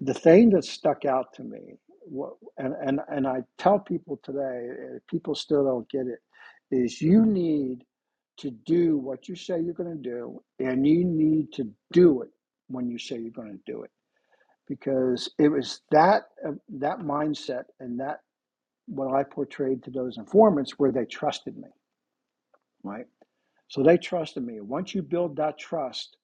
[0.00, 1.76] the thing that stuck out to me,
[2.58, 4.68] and, and, and I tell people today,
[5.08, 6.20] people still don't get it,
[6.70, 7.84] is you need
[8.38, 12.30] to do what you say you're going to do, and you need to do it
[12.68, 13.90] when you say you're going to do it.
[14.68, 18.20] Because it was that uh, that mindset and that
[18.86, 21.68] what I portrayed to those informants where they trusted me,
[22.84, 23.06] right?
[23.68, 24.60] So they trusted me.
[24.60, 26.16] Once you build that trust,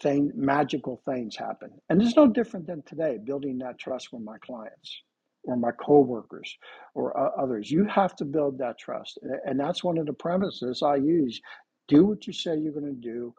[0.00, 1.70] thing, magical things happen.
[1.88, 5.02] And it's no different than today, building that trust with my clients
[5.44, 6.56] or my coworkers
[6.94, 7.70] or uh, others.
[7.70, 9.18] You have to build that trust.
[9.44, 11.40] And that's one of the premises I use.
[11.88, 13.34] Do what you say you're going to do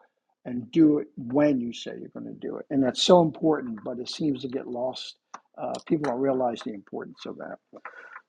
[0.45, 2.65] and do it when you say you're going to do it.
[2.69, 5.17] And that's so important, but it seems to get lost.
[5.61, 7.57] Uh, people don't realize the importance of that.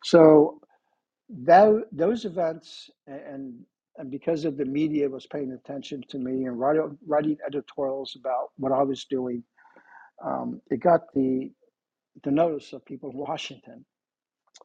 [0.05, 0.61] So
[1.31, 3.61] that, those events and
[3.99, 8.51] and because of the media was paying attention to me and writing, writing editorials about
[8.59, 9.45] what I was doing,
[10.25, 11.51] um, it got the
[12.25, 13.85] the notice of people in Washington.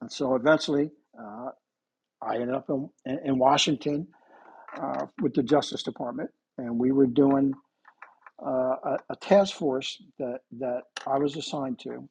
[0.01, 1.49] And so eventually, uh,
[2.21, 2.89] I ended up in,
[3.25, 4.07] in Washington
[4.81, 7.53] uh, with the Justice Department, and we were doing
[8.45, 12.09] uh, a, a task force that that I was assigned to,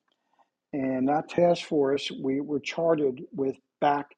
[0.73, 4.09] and that task force we were chartered with back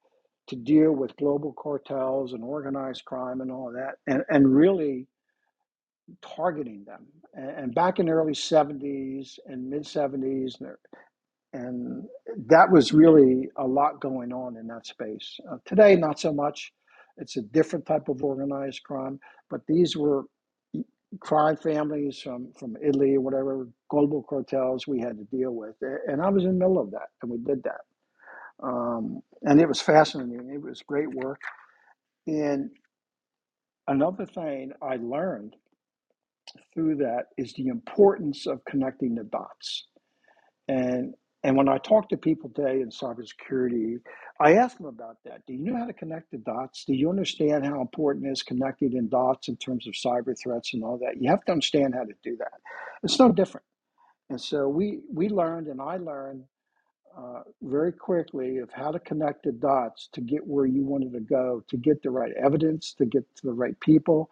[0.47, 5.07] to deal with global cartels and organized crime and all of that, and, and really
[6.21, 7.05] targeting them.
[7.33, 10.55] And, and back in the early 70s and mid 70s,
[11.53, 12.05] and
[12.47, 15.39] that was really a lot going on in that space.
[15.49, 16.73] Uh, today, not so much.
[17.17, 20.25] It's a different type of organized crime, but these were
[21.19, 25.75] crime families from, from Italy or whatever, global cartels we had to deal with.
[26.07, 27.81] And I was in the middle of that, and we did that.
[28.61, 30.51] Um, and it was fascinating.
[30.53, 31.41] It was great work.
[32.27, 32.71] And
[33.87, 35.55] another thing I learned
[36.73, 39.87] through that is the importance of connecting the dots.
[40.67, 43.97] And and when I talk to people today in cybersecurity,
[44.41, 45.45] I ask them about that.
[45.45, 46.85] Do you know how to connect the dots?
[46.85, 50.73] Do you understand how important it is connecting in dots in terms of cyber threats
[50.73, 51.21] and all that?
[51.21, 52.53] You have to understand how to do that.
[53.03, 53.65] It's no different.
[54.29, 56.45] And so we we learned, and I learned
[57.17, 61.19] uh, very quickly of how to connect the dots to get where you wanted to
[61.19, 64.29] go, to get the right evidence, to get to the right people,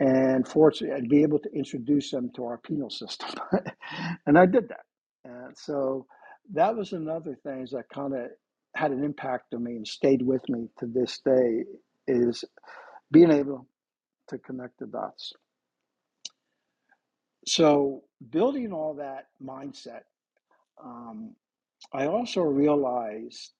[0.00, 3.30] and fortunately, and be able to introduce them to our penal system.
[4.26, 4.84] and I did that.
[5.24, 6.06] And so
[6.52, 8.28] that was another thing that kind of
[8.74, 11.64] had an impact on me and stayed with me to this day
[12.06, 12.44] is
[13.10, 13.66] being able
[14.28, 15.32] to connect the dots.
[17.46, 20.02] So building all that mindset
[20.84, 21.34] um,
[21.92, 23.52] I also realized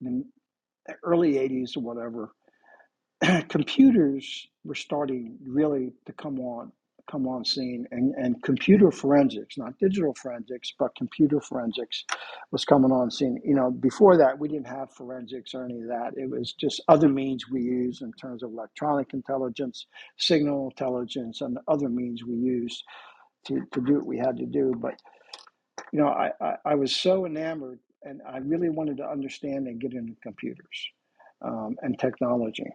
[0.00, 0.24] in
[0.86, 2.32] the early 80s or whatever,
[3.48, 6.72] computers were starting really to come on
[7.10, 12.04] come on scene and, and computer forensics, not digital forensics, but computer forensics
[12.52, 13.40] was coming on scene.
[13.44, 16.12] You know, before that we didn't have forensics or any of that.
[16.16, 19.86] It was just other means we use in terms of electronic intelligence,
[20.18, 22.84] signal intelligence, and other means we used
[23.46, 24.74] to, to do what we had to do.
[24.78, 24.94] But
[25.92, 29.80] you know, I, I, I was so enamored and I really wanted to understand and
[29.80, 30.88] get into computers
[31.42, 32.66] um, and technology.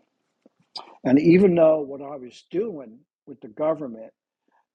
[1.06, 4.12] And even though what I was doing with the government,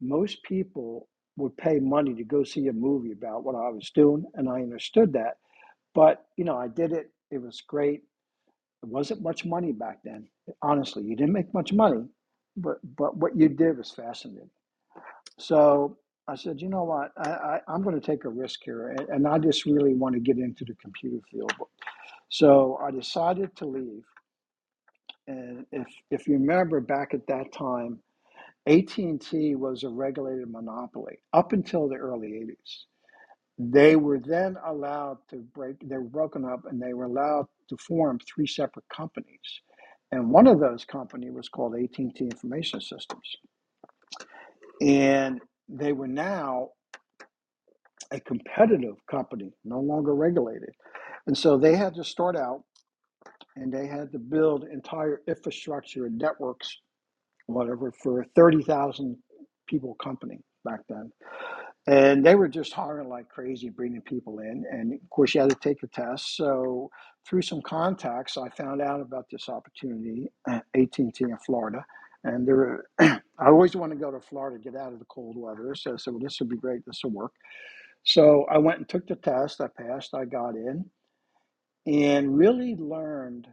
[0.01, 4.25] most people would pay money to go see a movie about what I was doing,
[4.35, 5.39] and I understood that.
[5.95, 7.11] But you know, I did it.
[7.31, 8.03] It was great.
[8.83, 10.29] It wasn't much money back then.
[10.63, 12.07] Honestly, you didn't make much money,
[12.57, 14.51] but but what you did was fascinating.
[15.39, 15.99] So
[16.29, 19.09] I said, you know what, I, I I'm going to take a risk here, and,
[19.11, 21.53] and I just really want to get into the computer field.
[22.31, 24.05] So I decided to leave,
[25.29, 28.01] and if if you remember back at that time,
[28.67, 32.85] AT and T was a regulated monopoly up until the early '80s.
[33.59, 35.77] They were then allowed to break.
[35.89, 39.63] They were broken up, and they were allowed to form three separate companies.
[40.13, 43.37] And one of those company was called AT&T Information Systems,
[44.83, 46.71] and they were now
[48.13, 50.71] a competitive company, no longer regulated.
[51.27, 52.65] And so they had to start out,
[53.57, 56.77] and they had to build entire infrastructure and networks,
[57.47, 59.17] whatever, for a thirty thousand
[59.69, 61.13] people company back then.
[61.87, 64.65] And they were just hiring like crazy, bringing people in.
[64.71, 66.37] And of course, you had to take a test.
[66.37, 66.91] So
[67.29, 71.85] through some contacts, I found out about this opportunity at AT&T in Florida.
[72.25, 75.37] And there, I always want to go to Florida, to get out of the cold
[75.39, 75.75] weather.
[75.75, 76.83] So I said, well, this would be great.
[76.87, 77.33] This will work.
[78.05, 79.61] So I went and took the test.
[79.61, 80.15] I passed.
[80.15, 80.85] I got in
[81.87, 83.49] and really learned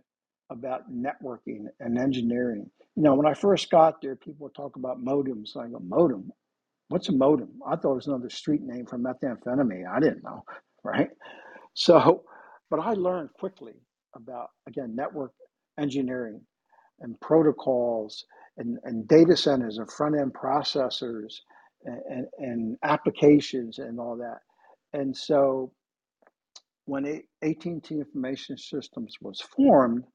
[0.52, 2.70] about networking and engineering.
[2.96, 5.58] You know, when I first got there, people would talk about modems.
[5.58, 6.32] I go, modem?
[6.90, 7.50] What's a modem?
[7.66, 9.90] I thought it was another street name for methamphetamine.
[9.92, 10.44] I didn't know,
[10.84, 11.10] right?
[11.74, 12.24] So,
[12.70, 13.74] but I learned quickly
[14.16, 15.32] about, again, network
[15.80, 16.42] engineering
[17.00, 18.24] and protocols
[18.58, 21.34] and, and data centers and front end processors
[21.86, 24.40] and, and, and applications and all that.
[24.94, 25.72] And so
[26.86, 30.06] when AT&T Information Systems was formed,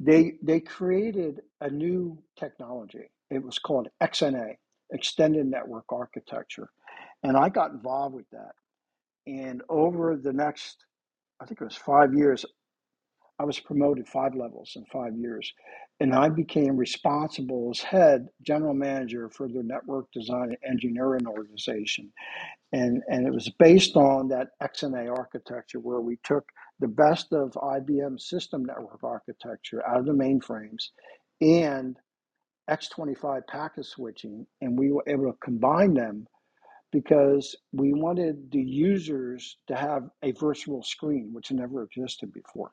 [0.00, 3.10] they they created a new technology.
[3.30, 4.54] It was called XNA,
[4.92, 6.68] Extended Network Architecture,
[7.22, 8.52] and I got involved with that.
[9.26, 10.84] And over the next,
[11.40, 12.44] I think it was five years,
[13.38, 15.52] I was promoted five levels in five years,
[16.00, 22.10] and I became responsible as head general manager for the network design and engineering organization
[22.72, 26.46] and and it was based on that XNA architecture where we took
[26.80, 30.90] the best of IBM system network architecture out of the mainframes
[31.42, 31.98] and
[32.70, 36.26] X25 packet switching, and we were able to combine them
[36.92, 42.72] because we wanted the users to have a virtual screen, which never existed before.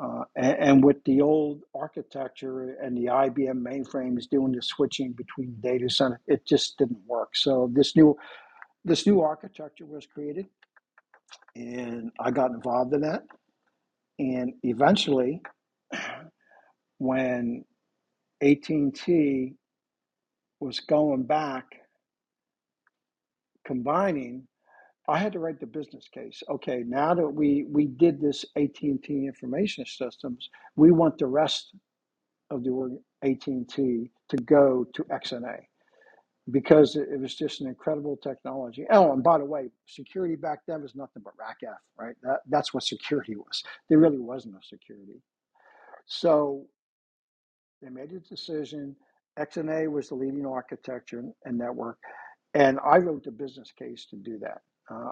[0.00, 5.56] Uh, and, and with the old architecture and the IBM mainframes doing the switching between
[5.60, 7.30] data center, it just didn't work.
[7.34, 8.16] So this new
[8.84, 10.46] this new architecture was created
[11.56, 13.24] and i got involved in that
[14.18, 15.42] and eventually
[16.98, 17.64] when
[18.42, 19.54] at&t
[20.60, 21.64] was going back
[23.66, 24.46] combining
[25.08, 29.02] i had to write the business case okay now that we we did this at&t
[29.08, 31.74] information systems we want the rest
[32.50, 35.58] of the at&t to go to xna
[36.50, 38.86] because it, was just an incredible technology.
[38.90, 42.14] Oh, and by the way, security back then was nothing but RACF, right?
[42.22, 43.62] That, that's what security was.
[43.88, 45.20] There really was no security.
[46.06, 46.66] So
[47.82, 48.94] they made a decision.
[49.38, 51.98] XNA was the leading architecture and network,
[52.54, 54.62] and I wrote the business case to do that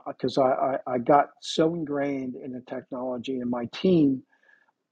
[0.07, 4.23] because uh, I, I, I got so ingrained in the technology, and my team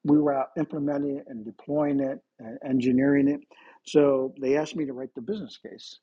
[0.04, 3.40] we were out implementing it and deploying it and engineering it.
[3.86, 5.98] So they asked me to write the business case.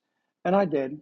[0.46, 1.00] And I did.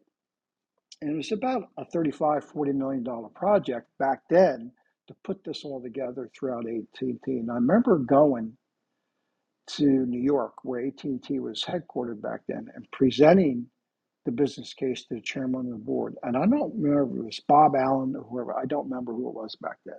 [1.01, 4.71] And it was about a 35, 40 million dollar project back then
[5.07, 7.19] to put this all together throughout AT&T.
[7.27, 8.53] And I remember going
[9.67, 13.67] to New York where AT&T was headquartered back then and presenting
[14.27, 16.15] the business case to the chairman of the board.
[16.23, 18.55] And I don't remember it was Bob Allen or whoever.
[18.59, 19.95] I don't remember who it was back then.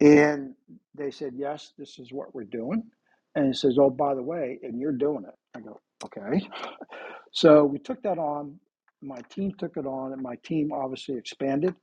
[0.00, 0.54] And
[0.94, 2.84] they said, yes, this is what we're doing.
[3.36, 5.34] And he says, oh, by the way, and you're doing it.
[5.56, 6.48] I go, okay.
[7.32, 8.60] So we took that on.
[9.02, 11.74] My team took it on, and my team obviously expanded.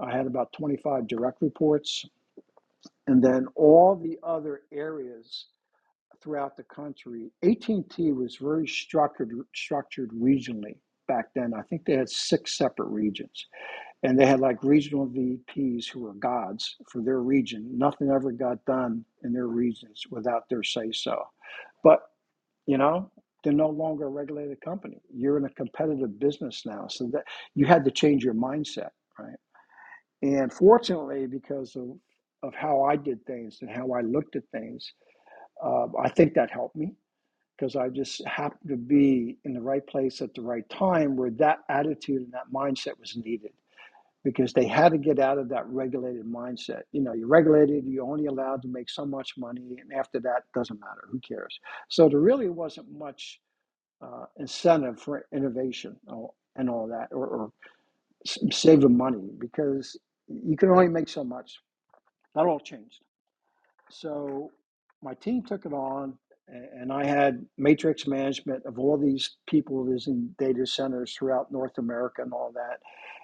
[0.00, 2.06] I had about 25 direct reports,
[3.06, 5.46] and then all the other areas
[6.22, 7.30] throughout the country.
[7.42, 10.76] AT&T was very structured structured regionally
[11.08, 11.52] back then.
[11.54, 13.46] I think they had six separate regions,
[14.02, 17.68] and they had like regional VPs who were gods for their region.
[17.78, 21.22] Nothing ever got done in their regions without their say so.
[21.84, 22.00] But
[22.66, 23.10] you know,
[23.44, 24.98] they're no longer a regulated company.
[25.14, 27.24] You're in a competitive business now, so that
[27.54, 29.36] you had to change your mindset, right?
[30.22, 31.90] And fortunately, because of
[32.42, 34.86] of how I did things and how I looked at things,
[35.64, 36.94] uh, I think that helped me
[37.56, 41.30] because I just happened to be in the right place at the right time where
[41.32, 43.52] that attitude and that mindset was needed
[44.24, 46.82] because they had to get out of that regulated mindset.
[46.92, 50.44] You know, you're regulated, you're only allowed to make so much money, and after that,
[50.54, 51.04] doesn't matter.
[51.10, 51.58] Who cares?
[51.88, 53.40] So there really wasn't much
[54.02, 55.96] uh, incentive for innovation
[56.56, 57.52] and all that, or, or
[58.52, 59.98] saving money because
[60.28, 61.60] you can only make so much.
[62.34, 63.00] That all changed.
[63.90, 64.50] So
[65.02, 66.18] my team took it on,
[66.48, 72.22] and I had matrix management of all these people visiting data centers throughout North America
[72.22, 72.80] and all that.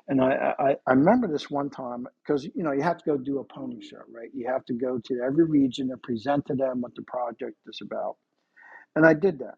[0.08, 3.16] And I, I, I remember this one time because you know you have to go
[3.16, 4.30] do a pony show, right?
[4.34, 7.80] You have to go to every region and present to them what the project is
[7.82, 8.16] about.
[8.96, 9.54] And I did that.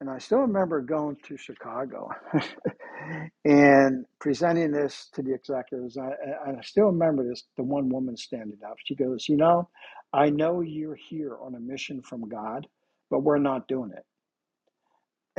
[0.00, 2.10] And I still remember going to Chicago
[3.44, 5.98] and presenting this to the executives.
[5.98, 6.12] I,
[6.50, 8.76] I still remember this the one woman standing up.
[8.84, 9.68] She goes, You know,
[10.12, 12.66] I know you're here on a mission from God,
[13.10, 14.04] but we're not doing it.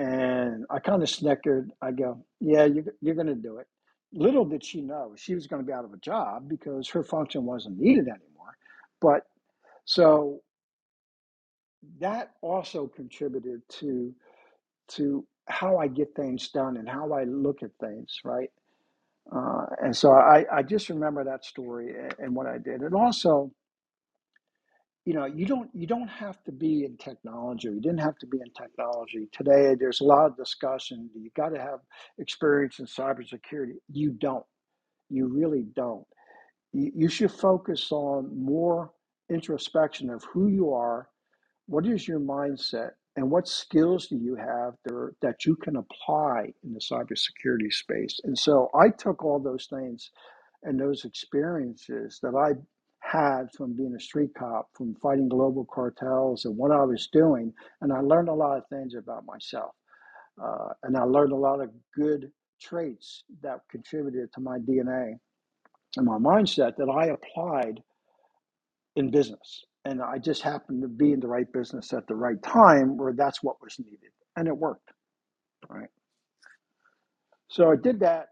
[0.01, 1.71] And I kind of snickered.
[1.81, 3.67] I go, Yeah, you, you're going to do it.
[4.13, 7.03] Little did she know she was going to be out of a job because her
[7.03, 8.57] function wasn't needed anymore.
[9.01, 9.23] But
[9.85, 10.41] so
[11.99, 14.13] that also contributed to
[14.95, 18.49] to how I get things done and how I look at things, right?
[19.35, 22.81] Uh, and so I, I just remember that story and, and what I did.
[22.81, 23.51] And also,
[25.05, 27.69] you know, you don't you don't have to be in technology.
[27.69, 29.75] You didn't have to be in technology today.
[29.79, 31.09] There's a lot of discussion.
[31.15, 31.79] You got to have
[32.19, 33.75] experience in cybersecurity.
[33.91, 34.45] You don't.
[35.09, 36.05] You really don't.
[36.73, 38.91] You, you should focus on more
[39.29, 41.07] introspection of who you are
[41.67, 46.53] what is your mindset and what skills do you have there that you can apply
[46.63, 48.19] in the cybersecurity space?
[48.23, 50.11] And so I took all those things
[50.63, 52.53] and those experiences that I
[52.99, 57.53] had from being a street cop, from fighting global cartels and what I was doing,
[57.81, 59.75] and I learned a lot of things about myself.
[60.41, 62.31] Uh, and I learned a lot of good
[62.61, 65.15] traits that contributed to my DNA
[65.97, 67.81] and my mindset that I applied
[68.95, 69.65] in business.
[69.85, 73.13] And I just happened to be in the right business at the right time where
[73.13, 74.11] that's what was needed.
[74.35, 74.91] And it worked.
[75.69, 75.89] Right.
[77.49, 78.27] So I did that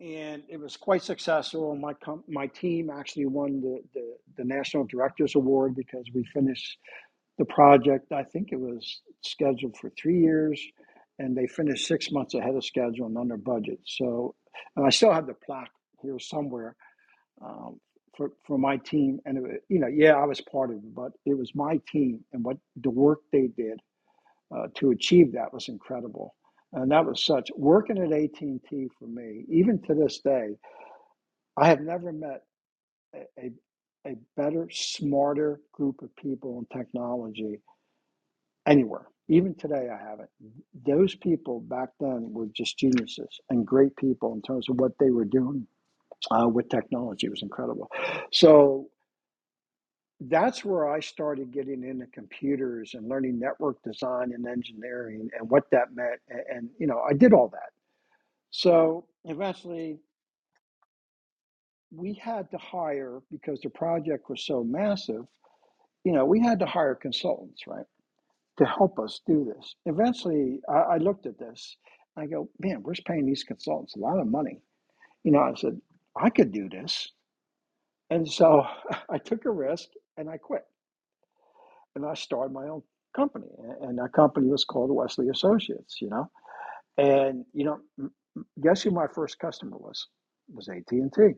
[0.00, 1.74] and it was quite successful.
[1.76, 6.78] My com- my team actually won the, the, the National Directors Award because we finished
[7.38, 8.12] the project.
[8.12, 10.62] I think it was scheduled for three years
[11.18, 13.80] and they finished six months ahead of schedule and under budget.
[13.84, 14.34] So,
[14.76, 15.70] and I still have the plaque
[16.02, 16.76] here somewhere
[17.44, 17.80] um,
[18.16, 19.20] for for my team.
[19.26, 22.24] And it, you know, yeah, I was part of it, but it was my team
[22.32, 23.80] and what the work they did
[24.56, 26.34] uh, to achieve that was incredible.
[26.72, 29.44] And that was such working at AT and T for me.
[29.50, 30.56] Even to this day,
[31.56, 32.42] I have never met
[33.14, 33.52] a, a
[34.06, 37.60] a better, smarter group of people in technology
[38.66, 39.06] anywhere.
[39.28, 40.30] Even today, I haven't.
[40.86, 45.10] Those people back then were just geniuses and great people in terms of what they
[45.10, 45.66] were doing
[46.30, 47.26] uh, with technology.
[47.26, 47.88] It was incredible.
[48.32, 48.88] So
[50.20, 55.64] that's where I started getting into computers and learning network design and engineering and what
[55.72, 56.20] that meant.
[56.28, 57.70] And, and you know, I did all that.
[58.50, 59.98] So eventually,
[61.90, 65.24] we had to hire because the project was so massive.
[66.04, 67.86] You know, we had to hire consultants, right,
[68.58, 69.74] to help us do this.
[69.86, 71.76] Eventually, I, I looked at this.
[72.16, 74.60] I go, man, we're paying these consultants a lot of money.
[75.24, 75.80] You know, I said,
[76.20, 77.10] I could do this.
[78.10, 78.64] And so
[79.10, 80.64] I took a risk and I quit.
[81.96, 82.82] And I started my own
[83.16, 83.48] company.
[83.82, 86.30] And that company was called Wesley Associates, you know.
[86.98, 87.80] And, you know,
[88.62, 90.08] guess who my first customer was?
[90.48, 91.34] It was AT&T.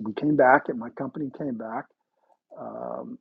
[0.00, 1.86] We came back and my company came back
[2.58, 3.18] um,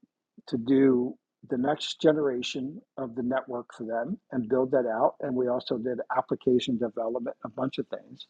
[0.47, 1.15] to do
[1.49, 5.15] the next generation of the network for them and build that out.
[5.21, 8.27] And we also did application development, a bunch of things.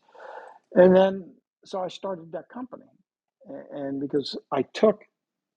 [0.73, 1.31] And then,
[1.65, 2.85] so I started that company.
[3.71, 5.03] And because I took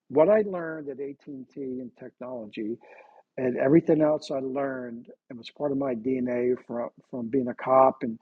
[0.09, 2.77] what I learned at AT&T in technology
[3.37, 7.53] and everything else I learned, it was part of my DNA from, from being a
[7.53, 8.17] cop and,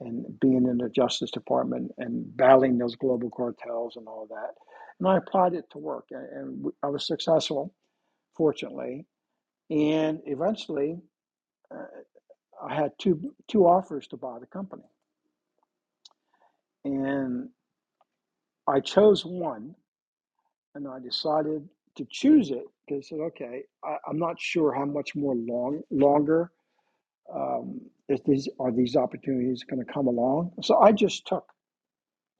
[0.00, 4.54] and being in the Justice Department and battling those global cartels and all that.
[4.98, 6.28] And I applied it to work and,
[6.64, 7.74] and I was successful,
[8.36, 9.06] fortunately.
[9.70, 10.98] And eventually,
[11.70, 11.86] uh,
[12.62, 14.84] I had two two offers to buy the company,
[16.84, 17.48] and
[18.68, 19.74] I chose one
[20.74, 24.86] and I decided to choose it because I said, okay, I, I'm not sure how
[24.86, 26.52] much more long longer
[27.34, 27.80] um,
[28.26, 30.52] these are these opportunities going to come along.
[30.62, 31.46] So I just took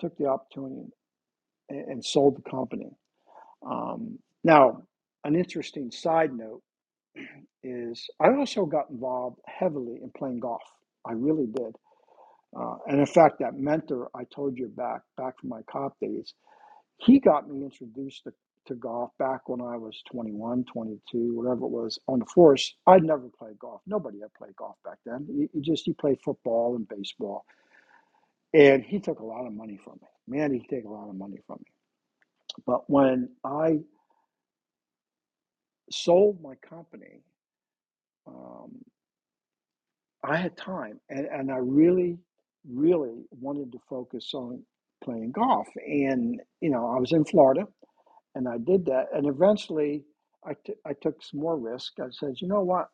[0.00, 0.90] took the opportunity
[1.70, 2.90] and, and sold the company.
[3.66, 4.82] Um, now,
[5.24, 6.62] an interesting side note
[7.64, 10.62] is I also got involved heavily in playing golf.
[11.06, 11.76] I really did.
[12.58, 16.34] Uh, and in fact, that mentor I told you back back from my cop days,
[16.98, 18.32] he got me introduced to
[18.66, 22.74] to golf back when I was 21, 22, whatever it was, on the force.
[22.86, 23.82] I'd never played golf.
[23.86, 25.26] Nobody had played golf back then.
[25.28, 27.44] You, you just you played football and baseball.
[28.54, 30.38] And he took a lot of money from me.
[30.38, 31.72] Man, he took a lot of money from me.
[32.66, 33.80] But when I
[35.90, 37.22] sold my company,
[38.26, 38.72] um,
[40.24, 42.18] I had time, and, and I really,
[42.68, 44.62] really wanted to focus on
[45.02, 45.68] playing golf.
[45.86, 47.66] And you know, I was in Florida,
[48.34, 49.08] and I did that.
[49.14, 50.04] And eventually,
[50.46, 51.94] I, t- I took some more risk.
[52.00, 52.88] I said, you know what?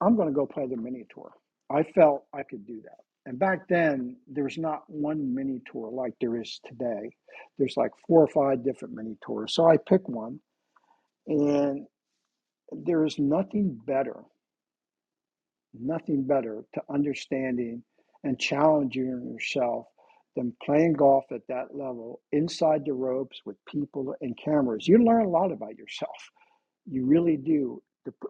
[0.00, 1.32] I'm going to go play the mini tour.
[1.70, 2.98] I felt I could do that.
[3.26, 7.10] And back then, there was not one mini tour like there is today.
[7.58, 9.54] There's like four or five different mini tours.
[9.54, 10.40] So I picked one,
[11.26, 11.86] and
[12.72, 14.22] there is nothing better,
[15.74, 17.82] nothing better to understanding
[18.26, 19.86] and challenging yourself
[20.34, 24.86] than playing golf at that level inside the ropes with people and cameras.
[24.86, 26.16] You learn a lot about yourself.
[26.86, 27.82] You really do.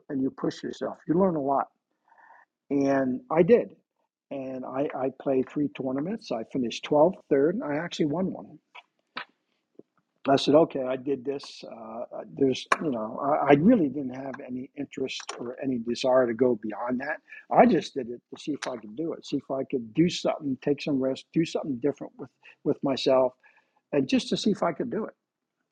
[0.09, 0.97] And you push yourself.
[1.07, 1.69] You learn a lot.
[2.71, 3.71] And I did.
[4.31, 6.33] And I, I played three tournaments.
[6.33, 8.59] I finished 12th, third, and I actually won one.
[10.29, 11.65] I said, okay, I did this.
[11.65, 12.05] Uh,
[12.39, 16.59] there's, you know, I, I really didn't have any interest or any desire to go
[16.63, 17.19] beyond that.
[17.51, 19.95] I just did it to see if I could do it, see if I could
[19.95, 22.31] do something, take some risk, do something different with
[22.65, 23.35] with myself,
[23.93, 25.15] and just to see if I could do it.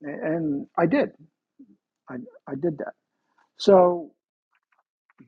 [0.03, 1.11] And I did.
[2.11, 2.17] I
[2.49, 2.95] I did that.
[3.59, 4.13] So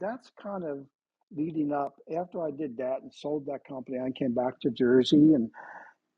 [0.01, 0.87] that's kind of
[1.37, 1.97] leading up.
[2.17, 5.51] After I did that and sold that company, I came back to Jersey and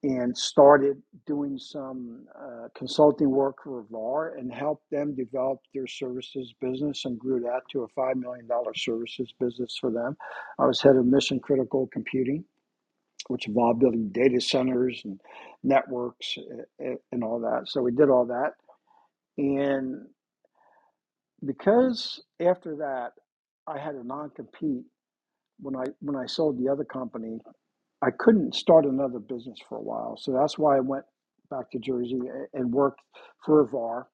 [0.05, 6.55] and started doing some uh, consulting work for VAR and helped them develop their services
[6.61, 10.17] business and grew that to a $5 million services business for them.
[10.59, 12.45] I was head of mission critical computing,
[13.29, 15.21] which involved building data centers and
[15.65, 16.37] networks
[16.79, 17.65] and all that.
[17.67, 18.53] So we did all that.
[19.39, 20.07] And
[21.45, 23.13] because after that,
[23.67, 24.85] I had a non compete
[25.61, 27.39] when I when I sold the other company
[28.03, 30.17] I couldn't start another business for a while.
[30.19, 31.05] So that's why I went
[31.51, 32.21] back to Jersey
[32.55, 33.01] and worked
[33.45, 34.09] for VAR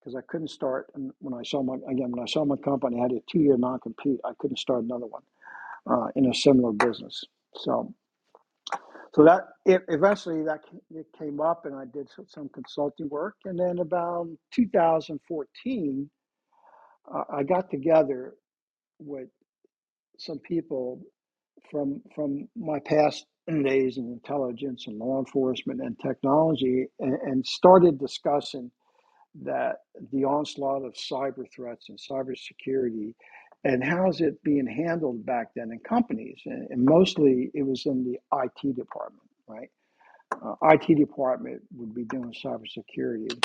[0.00, 0.88] because I couldn't start.
[0.94, 3.40] And when I saw my, again, when I saw my company, I had a two
[3.40, 4.20] year non compete.
[4.24, 5.22] I couldn't start another one
[5.90, 7.24] uh, in a similar business.
[7.56, 7.94] So,
[9.14, 13.36] so that it, eventually that it came up and I did some consulting work.
[13.44, 16.10] And then about 2014,
[17.14, 18.34] uh, I got together
[19.00, 19.28] with
[20.18, 21.02] some people
[21.70, 27.98] from from my past days in intelligence and law enforcement and technology and, and started
[27.98, 28.70] discussing
[29.42, 29.76] that
[30.12, 33.14] the onslaught of cyber threats and cybersecurity
[33.64, 36.40] and how's it being handled back then in companies?
[36.46, 39.70] And, and mostly it was in the IT department right?
[40.44, 43.44] Uh, IT department would be doing cybersecurity.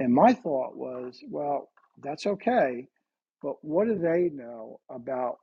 [0.00, 1.70] And my thought was well
[2.02, 2.88] that's okay
[3.42, 5.38] but what do they know about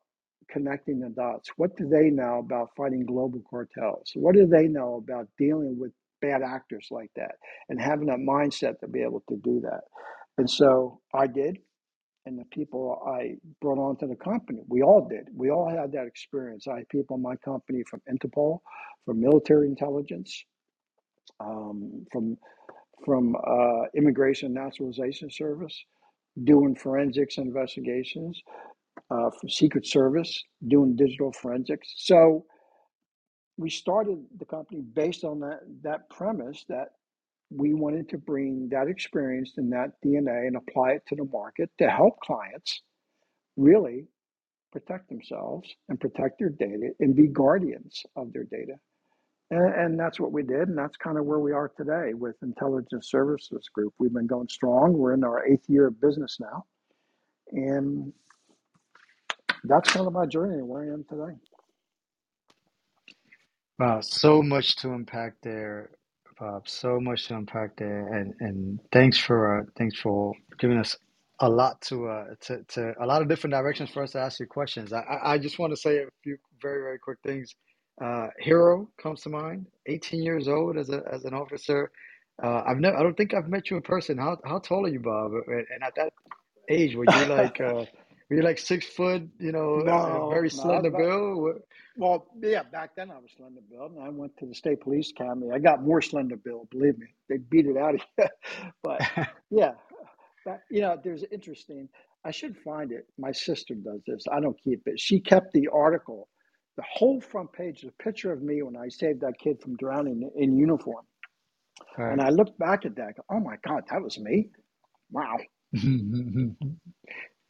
[0.50, 1.50] connecting the dots.
[1.58, 4.12] What do they know about fighting global cartels?
[4.16, 5.91] What do they know about dealing with
[6.22, 7.36] bad actors like that
[7.70, 9.82] and having a mindset to be able to do that?
[10.38, 11.60] And so I did.
[12.26, 15.28] And the people I brought onto the company, we all did.
[15.36, 16.68] We all had that experience.
[16.68, 18.60] I had people in my company from Interpol,
[19.06, 20.46] from military intelligence,
[21.39, 22.38] um, from
[23.06, 25.84] from uh, Immigration and Naturalization Service,
[26.44, 28.41] doing forensics investigations,
[29.12, 31.94] uh, for Secret Service doing digital forensics.
[31.98, 32.46] So
[33.58, 36.89] we started the company based on that that premise that
[37.50, 41.70] we wanted to bring that experience and that DNA and apply it to the market
[41.78, 42.82] to help clients
[43.58, 44.08] really
[44.72, 48.74] protect themselves and protect their data and be guardians of their data.
[49.52, 52.36] And, and that's what we did, and that's kind of where we are today with
[52.41, 53.94] Intelligence Services Group.
[54.00, 54.94] We've been going strong.
[54.94, 56.66] We're in our eighth year of business now,
[57.52, 58.12] and
[59.66, 61.38] that's kind of my journey and where I am today.
[63.78, 65.89] Wow, so much to unpack there,
[66.39, 66.70] Bob.
[66.70, 70.95] So much to unpack there, and and thanks for uh, thanks for giving us
[71.41, 74.39] a lot to uh to, to a lot of different directions for us to ask
[74.39, 74.93] you questions.
[74.93, 77.53] I I just want to say a few very very quick things.
[78.01, 79.68] Uh, Hero comes to mind.
[79.88, 81.91] 18 years old as a as an officer.
[82.41, 84.18] Uh, I've never I don't think I've met you in person.
[84.18, 85.34] How how tall are you, Bob?
[85.47, 86.14] And at that
[86.70, 87.86] age, were you like uh,
[88.30, 89.24] were you like six foot?
[89.39, 91.61] You know, uh, No, very no, was slender build.
[91.97, 95.11] well, yeah, back then I was slender build, and I went to the state police
[95.11, 95.49] academy.
[95.53, 97.07] I got more slender build, believe me.
[97.30, 98.26] They beat it out of you.
[98.84, 99.01] But
[99.51, 99.74] yeah,
[100.45, 101.89] that, you know, there's interesting.
[102.26, 103.05] I should find it.
[103.17, 104.26] My sister does this.
[104.32, 104.99] I don't keep it.
[104.99, 106.30] She kept the article,
[106.78, 110.30] the whole front page, the picture of me when I saved that kid from drowning
[110.36, 111.05] in uniform.
[111.97, 112.21] All And.
[112.21, 113.17] I looked back at that.
[113.17, 114.49] Go, oh my God, that was me.
[115.11, 115.38] Wow.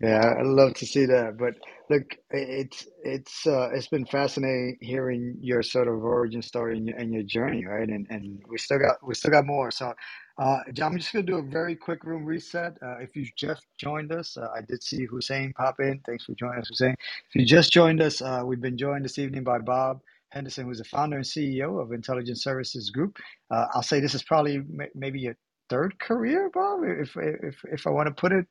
[0.03, 1.37] Yeah, I'd love to see that.
[1.39, 1.55] But
[1.89, 6.97] look, it's it's uh, it's been fascinating hearing your sort of origin story and your,
[6.99, 7.89] and your journey, right?
[7.89, 9.71] And and we still got we still got more.
[9.71, 9.93] So,
[10.39, 12.75] uh, John, I'm just gonna do a very quick room reset.
[12.81, 16.01] Uh, if you just joined us, uh, I did see Hussein pop in.
[16.07, 16.95] Thanks for joining us, Hussein.
[17.29, 20.01] If you just joined us, uh, we've been joined this evening by Bob
[20.31, 23.17] Henderson, who's the founder and CEO of Intelligence Services Group.
[23.51, 25.37] Uh, I'll say this is probably may- maybe your
[25.71, 28.45] third career, Bob, if if if I want to put it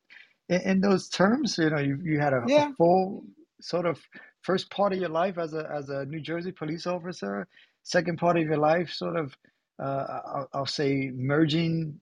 [0.52, 3.24] in, in those terms, you know, you you had a, a full
[3.62, 4.00] sort of
[4.42, 7.48] first part of your life as a as a New Jersey police officer,
[7.84, 9.36] second part of your life, sort of,
[9.82, 12.00] uh, I'll, I'll say merging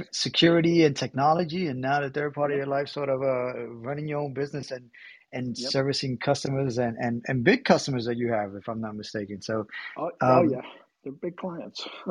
[0.00, 3.68] f- security and technology, and now the third part of your life, sort of uh,
[3.70, 4.90] running your own business and
[5.32, 5.72] and Yep.
[5.72, 9.42] servicing customers and, and and big customers that you have, if I'm not mistaken.
[9.42, 9.66] So,
[9.96, 10.62] Oh, oh um, yeah.
[11.04, 11.86] They're big clients.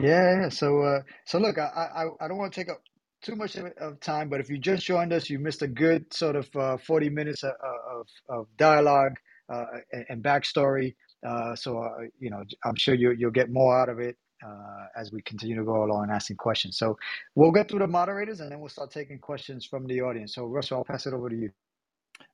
[0.00, 0.50] yeah, yeah.
[0.50, 1.64] So, uh, so look, I,
[2.20, 2.82] I, I don't want to take up
[3.22, 6.36] too much of, time, but if you just joined us, you missed a good sort
[6.36, 7.52] of uh, 40 minutes of,
[7.90, 9.16] of, of dialogue
[9.52, 9.64] uh,
[10.08, 10.94] and, backstory.
[11.26, 14.86] Uh, so, uh, you know, I'm sure you, you'll get more out of it uh,
[15.00, 16.78] as we continue to go along and asking questions.
[16.78, 16.98] So,
[17.36, 20.34] we'll get through the moderators and then we'll start taking questions from the audience.
[20.34, 21.50] So, Russell, I'll pass it over to you.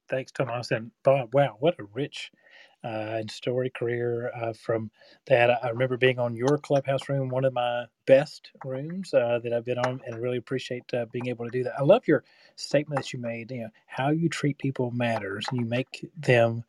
[0.08, 1.34] Thanks, Tomas and Bob.
[1.34, 2.47] Wow, what a rich uh,
[2.84, 4.90] and story career uh, from
[5.26, 5.50] that.
[5.64, 9.64] I remember being on your clubhouse room, one of my best rooms uh, that I've
[9.64, 11.74] been on, and I really appreciate uh, being able to do that.
[11.78, 12.24] I love your
[12.56, 13.50] statement that you made.
[13.50, 16.64] You know, how you treat people matters, you make them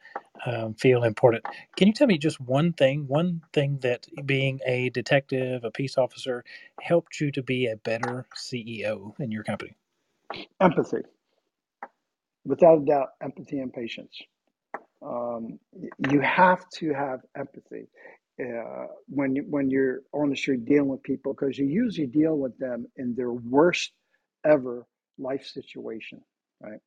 [0.45, 1.43] um, feel important.
[1.77, 5.97] Can you tell me just one thing, one thing that being a detective, a peace
[5.97, 6.43] officer,
[6.81, 9.75] helped you to be a better CEO in your company?
[10.61, 11.03] empathy.
[12.45, 14.17] Without a doubt, empathy and patience.
[15.05, 15.59] Um,
[16.11, 17.87] you have to have empathy
[18.41, 22.37] uh, when you, when you're on the street dealing with people because you usually deal
[22.37, 23.91] with them in their worst
[24.45, 24.85] ever
[25.17, 26.21] life situation,
[26.61, 26.79] right?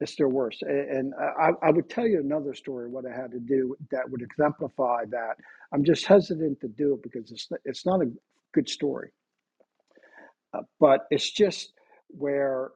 [0.00, 0.62] It's their worst.
[0.62, 4.10] A- And I, I would tell you another story, what I had to do that
[4.10, 5.36] would exemplify that.
[5.72, 8.10] I'm just hesitant to do it because it's, it's not a
[8.54, 9.10] good story,
[10.54, 11.72] uh, but it's just
[12.08, 12.72] where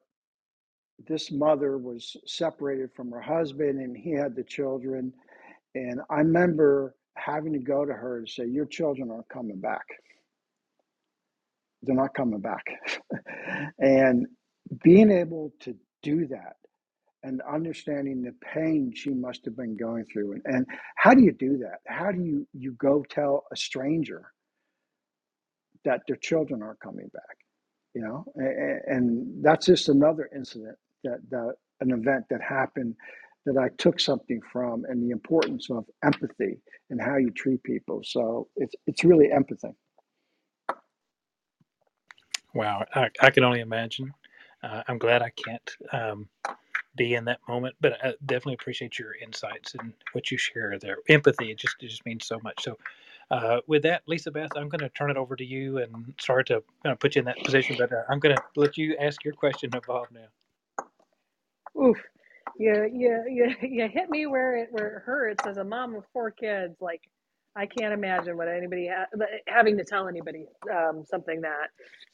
[1.05, 5.13] this mother was separated from her husband and he had the children.
[5.75, 9.85] And I remember having to go to her and say, Your children aren't coming back.
[11.83, 12.65] They're not coming back.
[13.79, 14.27] and
[14.83, 16.57] being able to do that
[17.23, 20.33] and understanding the pain she must have been going through.
[20.33, 20.67] And, and
[20.97, 21.81] how do you do that?
[21.87, 24.33] How do you, you go tell a stranger
[25.85, 27.37] that their children aren't coming back?
[27.95, 30.77] You know, and, and that's just another incident
[31.07, 32.97] that, that an event that happened
[33.47, 36.59] that I took something from and the importance of empathy
[36.91, 38.03] and how you treat people.
[38.05, 39.71] So it's it's really empathy.
[42.55, 44.13] Wow, I, I can only imagine.
[44.63, 46.29] Uh, I'm glad I can't um,
[46.97, 50.99] be in that moment, but I definitely appreciate your insights and what you share there.
[51.09, 52.63] Empathy, it just it just means so much.
[52.65, 52.79] So,
[53.31, 56.45] uh, with that, Lisa Beth, I'm going to turn it over to you, and sorry
[56.47, 59.25] to uh, put you in that position, but uh, I'm going to let you ask
[59.25, 60.36] your question of Bob now.
[61.81, 61.99] Oof.
[62.59, 66.05] You, you, you, you hit me where it where it hurts as a mom of
[66.12, 66.77] four kids.
[66.81, 67.03] Like,
[67.57, 69.07] I can't imagine what anybody ha-
[69.49, 71.68] having to tell anybody um, something that,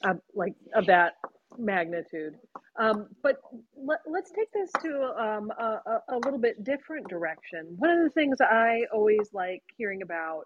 [0.08, 1.14] uh, like, of that
[1.58, 2.34] magnitude.
[2.80, 3.38] Um, but
[3.76, 7.74] let, let's take this to um, a a little bit different direction.
[7.78, 10.44] One of the things I always like hearing about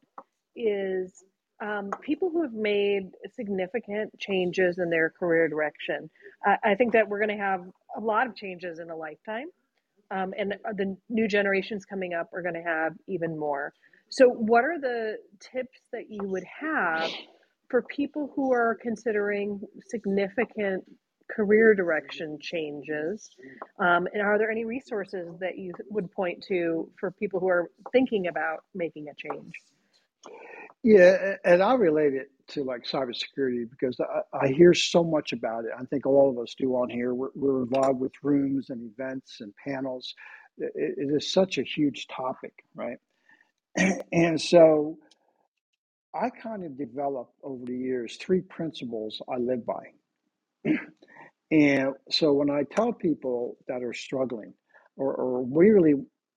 [0.57, 1.25] is
[1.61, 6.11] um, people who have made significant changes in their career direction.
[6.63, 7.63] I, think that we're going to have
[7.97, 9.47] a lot of changes in a lifetime
[10.11, 13.73] um, and the new generations coming up are going to have even more.
[14.09, 17.11] So, what are the tips that you would have
[17.69, 20.85] for people who are considering significant
[21.29, 23.31] career direction changes?
[23.81, 27.69] Um, and are there any resources that you would point to for people who are
[27.91, 29.53] thinking about making a change?
[30.87, 35.67] Yeah, and I relate it to like cybersecurity because I, I hear so much about
[35.67, 35.73] it.
[35.79, 37.15] I think all of us do on here.
[37.15, 40.15] We're, we're involved with rooms and events and panels.
[40.59, 42.99] It, it is such a huge topic, right?
[44.13, 44.99] And so
[46.15, 49.85] I kind of developed over the years three principles I live by.
[51.51, 54.55] And so when I tell people that are struggling,
[54.97, 55.95] or, or really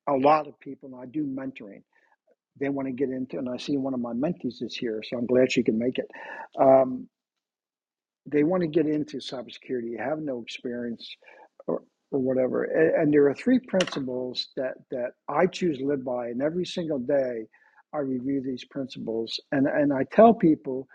[0.07, 1.83] a lot of people, and I do mentoring,
[2.59, 5.17] they want to get into, and I see one of my mentees is here, so
[5.17, 6.09] I'm glad she can make it.
[6.59, 7.07] Um,
[8.25, 11.07] they want to get into cybersecurity, have no experience
[11.67, 11.81] or,
[12.11, 12.63] or whatever.
[12.65, 16.65] And, and there are three principles that, that I choose to live by, and every
[16.65, 17.47] single day
[17.93, 19.39] I review these principles.
[19.51, 20.87] And, and I tell people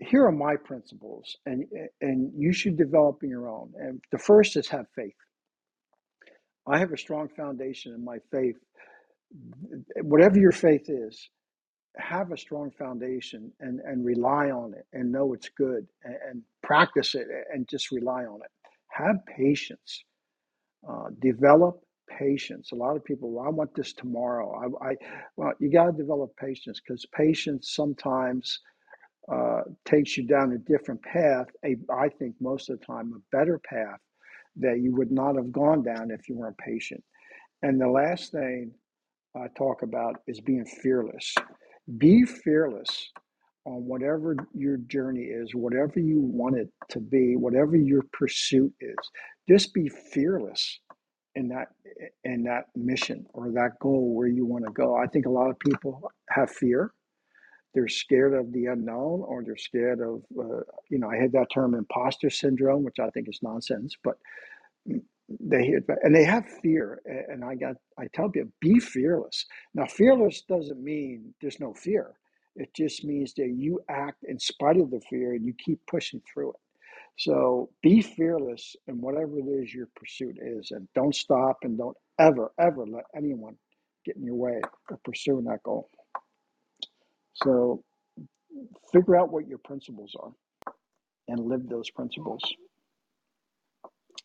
[0.00, 1.64] here are my principles, and
[2.00, 3.72] and you should develop your own.
[3.78, 5.14] And the first is have faith.
[6.66, 8.56] I have a strong foundation in my faith.
[10.02, 11.28] Whatever your faith is,
[11.96, 16.42] have a strong foundation and, and rely on it and know it's good and, and
[16.62, 18.50] practice it and just rely on it.
[18.88, 20.04] Have patience.
[20.88, 22.72] Uh, develop patience.
[22.72, 24.54] A lot of people, well, I want this tomorrow.
[24.82, 24.94] I, I
[25.36, 28.60] well, you got to develop patience because patience sometimes
[29.32, 31.46] uh, takes you down a different path.
[31.64, 34.00] A, I think most of the time, a better path
[34.56, 37.02] that you would not have gone down if you weren't patient.
[37.62, 38.72] And the last thing
[39.38, 41.34] I talk about is being fearless.
[41.98, 43.10] Be fearless
[43.64, 48.96] on whatever your journey is, whatever you want it to be, whatever your pursuit is.
[49.48, 50.80] Just be fearless
[51.34, 51.68] in that
[52.24, 54.96] in that mission or that goal where you want to go.
[54.96, 56.92] I think a lot of people have fear.
[57.74, 61.50] They're scared of the unknown, or they're scared of, uh, you know, I had that
[61.52, 63.94] term imposter syndrome, which I think is nonsense.
[64.02, 64.16] But
[65.28, 69.46] they hear and they have fear and i got i tell people be fearless.
[69.74, 72.14] Now fearless doesn't mean there's no fear.
[72.56, 76.22] It just means that you act in spite of the fear and you keep pushing
[76.32, 76.56] through it.
[77.18, 81.96] So be fearless in whatever it is your pursuit is and don't stop and don't
[82.20, 83.56] ever ever let anyone
[84.06, 84.60] get in your way
[84.90, 85.90] of pursuing that goal.
[87.34, 87.84] So
[88.92, 90.32] figure out what your principles are
[91.28, 92.42] and live those principles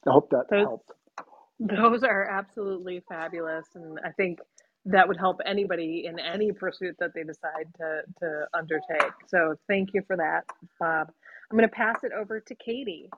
[0.07, 0.91] i hope that Those helped
[1.59, 4.39] those are absolutely fabulous, and I think
[4.85, 9.13] that would help anybody in any pursuit that they decide to to undertake.
[9.27, 10.43] So thank you for that,
[10.79, 11.11] Bob.
[11.51, 13.09] I'm going to pass it over to Katie.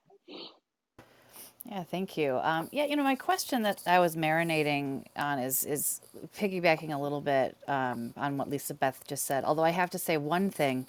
[1.65, 2.38] Yeah, thank you.
[2.43, 6.01] Um, yeah, you know, my question that I was marinating on is is
[6.38, 9.43] piggybacking a little bit um, on what Lisa Beth just said.
[9.43, 10.86] Although I have to say one thing,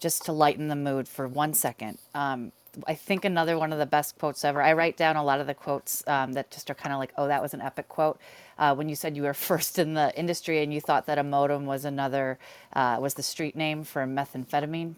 [0.00, 1.96] just to lighten the mood for one second.
[2.14, 2.52] Um,
[2.86, 4.62] I think another one of the best quotes ever.
[4.62, 7.12] I write down a lot of the quotes um, that just are kind of like,
[7.18, 8.20] oh, that was an epic quote.
[8.58, 11.24] Uh, when you said you were first in the industry and you thought that a
[11.24, 12.38] modem was another
[12.74, 14.96] uh, was the street name for methamphetamine.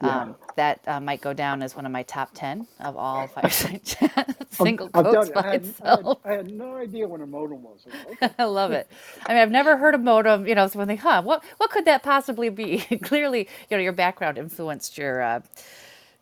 [0.00, 3.28] yeah Um, that uh, might go down as one of my top 10 of all
[3.34, 6.18] fireside chat single I'm quotes telling you, I by had, I had, itself.
[6.24, 7.86] I had no idea what a modem was.
[7.88, 8.16] Okay.
[8.38, 8.88] I love it.
[9.26, 11.70] I mean, I've never heard a modem, you know, so I think, huh, what, what
[11.70, 12.78] could that possibly be?
[13.04, 15.40] Clearly, you know, your background influenced your, uh,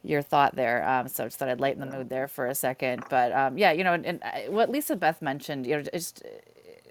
[0.03, 0.89] your thought there.
[0.89, 3.05] Um, so I just thought I'd lighten the mood there for a second.
[3.11, 6.23] But um, yeah, you know, and, and I, what Lisa Beth mentioned, you know, just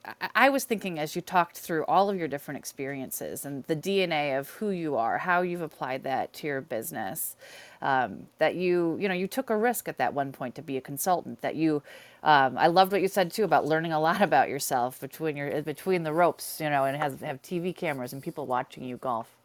[0.05, 3.75] I, I was thinking as you talked through all of your different experiences and the
[3.75, 7.35] DNA of who you are, how you've applied that to your business,
[7.81, 10.77] um, that you, you know, you took a risk at that one point to be
[10.77, 11.41] a consultant.
[11.41, 11.81] That you,
[12.23, 15.61] um, I loved what you said too about learning a lot about yourself between your
[15.61, 19.38] between the ropes, you know, and has have TV cameras and people watching you golf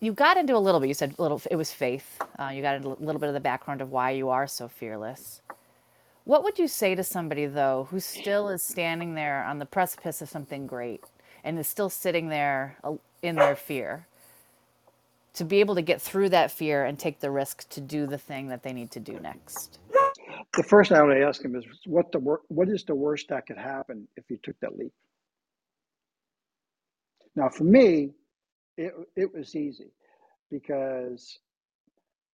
[0.00, 0.88] you got into a little bit.
[0.88, 1.40] You said little.
[1.50, 2.20] It was faith.
[2.38, 4.68] Uh, you got into a little bit of the background of why you are so
[4.68, 5.42] fearless.
[6.24, 10.22] What would you say to somebody though who still is standing there on the precipice
[10.22, 11.04] of something great
[11.44, 14.06] and is still sitting there uh, in their fear
[15.34, 18.18] to be able to get through that fear and take the risk to do the
[18.18, 19.78] thing that they need to do next?
[20.56, 23.28] The first thing I would ask him is, what the wor- what is the worst
[23.28, 24.92] that could happen if you took that leap?
[27.36, 28.12] Now, for me,
[28.78, 29.92] it it was easy
[30.50, 31.38] because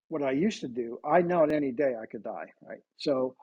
[0.09, 2.81] what I used to do, I know at any day I could die, right?
[2.99, 3.37] So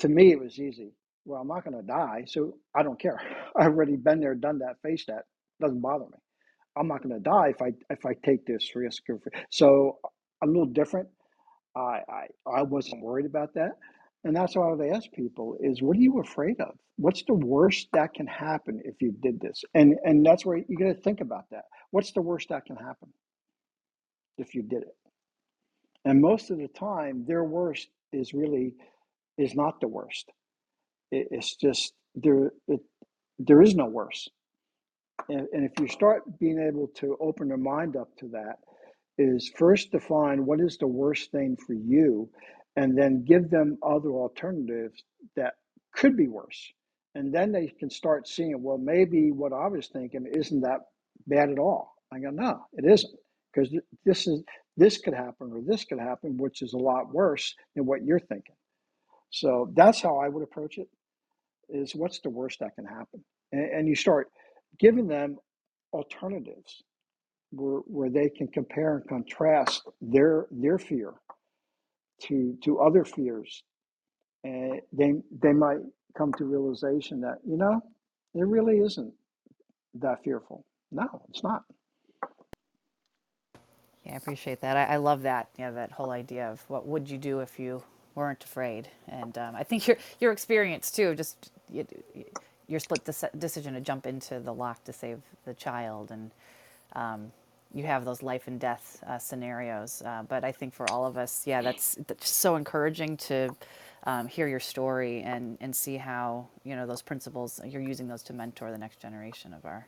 [0.00, 0.92] to me, it was easy.
[1.26, 3.20] Well, I'm not going to die, so I don't care.
[3.56, 5.24] I've already been there, done that, faced that.
[5.60, 6.18] Doesn't bother me.
[6.76, 9.02] I'm not going to die if I if I take this risk.
[9.50, 9.98] So
[10.42, 11.08] a little different.
[11.76, 13.72] I, I I wasn't worried about that,
[14.24, 16.76] and that's why I would ask people: is what are you afraid of?
[16.96, 19.62] What's the worst that can happen if you did this?
[19.74, 21.64] And and that's where you got to think about that.
[21.90, 23.08] What's the worst that can happen
[24.38, 24.96] if you did it?
[26.04, 28.74] And most of the time, their worst is really
[29.38, 30.30] is not the worst.
[31.10, 32.52] It, it's just there.
[32.68, 32.80] It,
[33.38, 34.28] there is no worse.
[35.28, 38.56] And, and if you start being able to open your mind up to that,
[39.18, 42.28] is first define what is the worst thing for you,
[42.76, 45.02] and then give them other alternatives
[45.36, 45.54] that
[45.94, 46.72] could be worse.
[47.14, 50.80] And then they can start seeing, well, maybe what I was thinking isn't that
[51.26, 51.94] bad at all.
[52.12, 53.14] I go, no, it isn't,
[53.52, 54.42] because this is
[54.76, 58.18] this could happen or this could happen, which is a lot worse than what you're
[58.18, 58.54] thinking.
[59.30, 60.88] So that's how I would approach it
[61.68, 63.24] is what's the worst that can happen?
[63.52, 64.28] And, and you start
[64.78, 65.38] giving them
[65.92, 66.82] alternatives
[67.50, 71.12] where, where they can compare and contrast their their fear
[72.28, 73.62] to to other fears.
[74.44, 75.78] And they they might
[76.16, 77.80] come to realization that, you know,
[78.34, 79.12] it really isn't
[79.94, 80.64] that fearful.
[80.90, 81.62] No, it's not.
[84.04, 84.76] Yeah, I appreciate that.
[84.76, 85.48] I, I love that.
[85.58, 87.82] Yeah, that whole idea of what would you do if you
[88.14, 91.86] weren't afraid, and um, I think your your experience too, just you,
[92.68, 96.30] your split dec- decision to jump into the lock to save the child, and
[96.94, 97.32] um,
[97.74, 100.02] you have those life and death uh, scenarios.
[100.04, 103.54] Uh, but I think for all of us, yeah, that's, that's so encouraging to
[104.04, 108.22] um, hear your story and and see how you know those principles you're using those
[108.24, 109.86] to mentor the next generation of our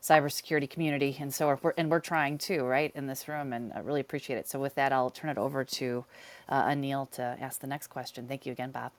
[0.00, 3.78] cybersecurity community, and so we're, and we're trying too, right, in this room, and I
[3.78, 4.48] really appreciate it.
[4.48, 6.04] So with that, I'll turn it over to
[6.48, 8.26] uh, Anil to ask the next question.
[8.26, 8.90] Thank you again, Bob.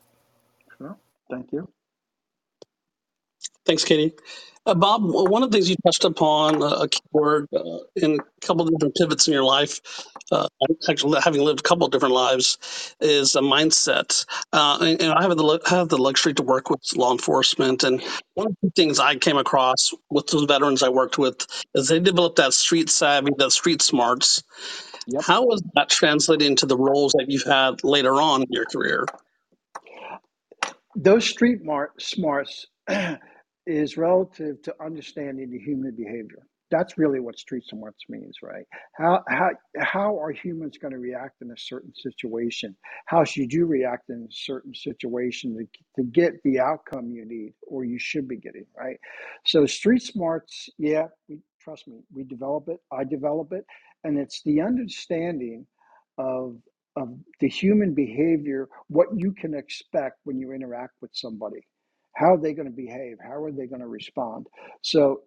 [0.77, 0.97] Sure.
[1.29, 1.67] Thank you.
[3.65, 4.13] Thanks, Katie.
[4.65, 8.45] Uh, Bob, one of the things you touched upon, uh, a keyword uh, in a
[8.45, 9.81] couple of different pivots in your life,
[10.31, 10.47] uh,
[10.89, 14.25] actually having lived a couple of different lives, is a mindset.
[14.53, 18.01] Uh, and, and I have the have the luxury to work with law enforcement, and
[18.35, 21.45] one of the things I came across with those veterans I worked with
[21.75, 24.43] is they developed that street savvy, that street smarts.
[25.07, 25.23] Yep.
[25.25, 29.05] How was that translated into the roles that you've had later on in your career?
[30.95, 32.67] Those street mar- smarts
[33.65, 36.45] is relative to understanding the human behavior.
[36.71, 38.65] That's really what street smarts means, right?
[38.93, 42.75] How how how are humans going to react in a certain situation?
[43.05, 47.53] How should you react in a certain situation to, to get the outcome you need
[47.67, 48.97] or you should be getting, right?
[49.45, 52.79] So street smarts, yeah, we, trust me, we develop it.
[52.91, 53.65] I develop it,
[54.03, 55.67] and it's the understanding
[56.17, 56.57] of
[56.95, 61.67] of the human behavior, what you can expect when you interact with somebody
[62.15, 63.17] how are they going to behave?
[63.23, 64.47] How are they going to respond?
[64.81, 65.21] So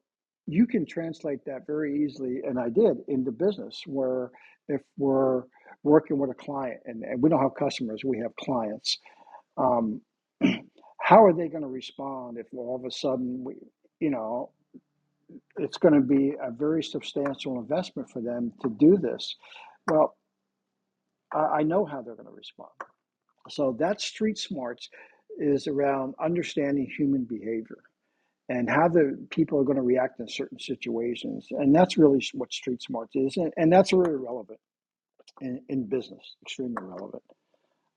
[0.47, 4.30] you can translate that very easily, and I did into business where
[4.68, 5.43] if we're
[5.82, 8.99] working with a client and, and we don't have customers, we have clients.
[9.57, 10.01] Um,
[11.01, 13.55] how are they going to respond if all of a sudden we,
[14.01, 14.51] you know,
[15.57, 19.37] it's going to be a very substantial investment for them to do this?
[19.91, 20.16] Well,
[21.32, 22.70] I, I know how they're going to respond.
[23.49, 24.89] So that's street smarts
[25.39, 27.78] is around understanding human behavior
[28.49, 31.49] and how the people are going to react in certain situations.
[31.51, 33.37] And that's really what street smarts is.
[33.37, 34.61] And, and that's really relevant
[35.41, 37.22] in, in business, extremely relevant.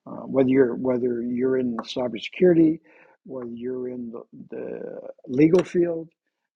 [0.07, 2.79] Uh, whether you're whether you're in cybersecurity,
[3.25, 6.09] whether you're in the, the legal field,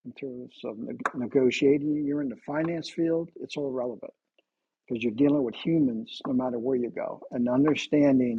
[0.06, 0.78] in terms of
[1.14, 4.12] negotiating, you're in the finance field, it's all relevant
[4.88, 8.38] because you're dealing with humans no matter where you go and understanding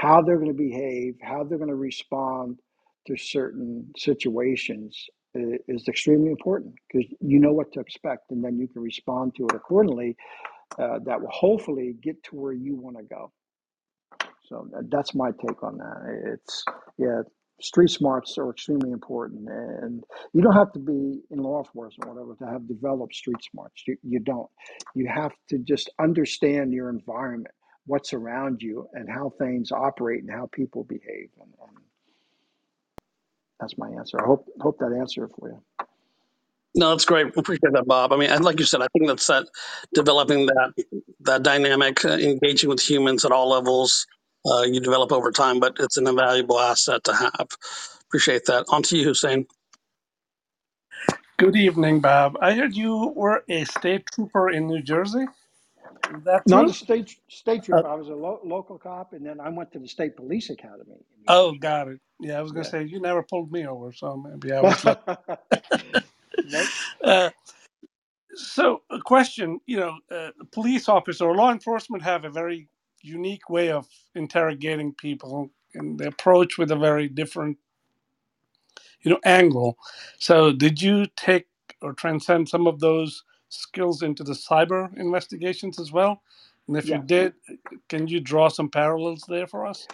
[0.00, 2.58] how they're going to behave, how they're going to respond
[3.06, 8.66] to certain situations is extremely important because you know what to expect and then you
[8.66, 10.16] can respond to it accordingly.
[10.78, 13.30] Uh, that will hopefully get to where you want to go.
[14.48, 16.32] So that's my take on that.
[16.32, 16.64] It's,
[16.96, 17.22] yeah,
[17.60, 19.48] street smarts are extremely important.
[19.48, 23.42] And you don't have to be in law enforcement or whatever to have developed street
[23.52, 23.82] smarts.
[23.86, 24.48] You, you don't.
[24.94, 27.54] You have to just understand your environment
[27.90, 31.30] what's around you and how things operate and how people behave.
[31.40, 31.78] And, and
[33.60, 34.20] that's my answer.
[34.22, 35.62] I hope hope that answered for you.
[36.74, 37.28] No, that's great.
[37.36, 38.14] Appreciate that, Bob.
[38.14, 39.48] I mean, and like you said, I think that's that
[39.94, 40.74] developing that
[41.22, 44.06] that dynamic, uh, engaging with humans at all levels.
[44.50, 47.48] Uh, you develop over time, but it's an invaluable asset to have.
[48.08, 48.66] Appreciate that.
[48.70, 49.46] On to you, Hussein.
[51.38, 52.38] Good evening, Bob.
[52.40, 55.26] I heard you were a state trooper in New Jersey.
[56.16, 56.70] Is that Not true?
[56.70, 57.82] a state state Uh.
[57.84, 60.96] I was a lo- local cop, and then I went to the state police academy
[61.28, 61.54] oh, Jersey.
[61.54, 62.00] got it.
[62.20, 62.72] Yeah, I was gonna Yeah.
[62.72, 64.84] say you never pulled me over, so maybe I was
[66.42, 66.74] nope.
[67.04, 67.30] uh,
[68.34, 72.68] so, a question: You know, uh, police officer or law enforcement have a very
[73.02, 77.58] unique way of interrogating people, and they approach with a very different,
[79.02, 79.78] you know, angle.
[80.18, 81.46] So, did you take
[81.82, 86.22] or transcend some of those skills into the cyber investigations as well?
[86.68, 87.34] And if you did,
[87.88, 89.86] can you draw some parallels there for us?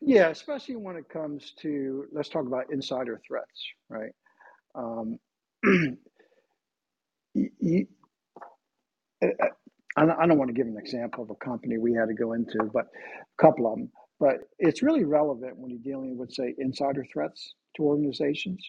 [0.00, 4.12] Yeah, especially when it comes to let's talk about insider threats, right?
[4.74, 5.18] Um,
[7.34, 7.86] you, you,
[9.22, 9.28] I
[9.96, 12.14] I don't I don't want to give an example of a company we had to
[12.14, 13.90] go into, but a couple of them.
[14.20, 18.64] But it's really relevant when you're dealing with, say, insider threats to organizations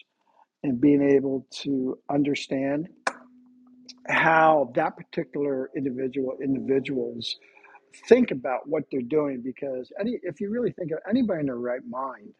[0.64, 2.88] and being able to understand
[4.08, 7.36] how that particular individual individuals
[8.08, 9.42] think about what they're doing.
[9.42, 12.30] Because any, if you really think of anybody in their right mind,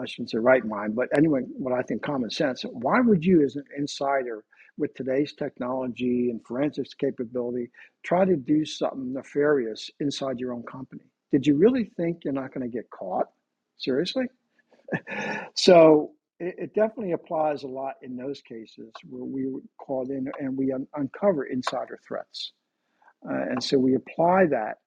[0.00, 2.62] I shouldn't say right mind, but anyway, what I think common sense.
[2.62, 4.44] Why would you, as an insider
[4.76, 7.70] with today's technology and forensics capability,
[8.02, 11.04] try to do something nefarious inside your own company?
[11.30, 13.26] Did you really think you're not going to get caught?
[13.78, 14.24] Seriously?
[15.54, 20.30] so it, it definitely applies a lot in those cases where we were called in
[20.40, 22.52] and we un- uncover insider threats.
[23.28, 24.78] Uh, and so we apply that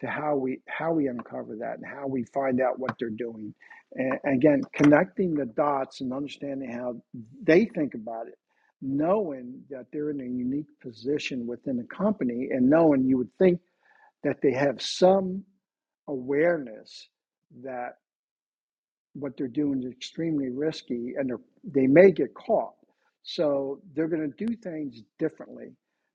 [0.00, 3.54] to how we how we uncover that and how we find out what they're doing.
[3.94, 7.00] And again, connecting the dots and understanding how
[7.42, 8.38] they think about it,
[8.82, 13.60] knowing that they're in a unique position within the company, and knowing you would think
[14.22, 15.44] that they have some
[16.08, 17.08] awareness
[17.62, 17.96] that
[19.14, 22.74] what they're doing is extremely risky and they're, they may get caught.
[23.22, 25.72] So they're going to do things differently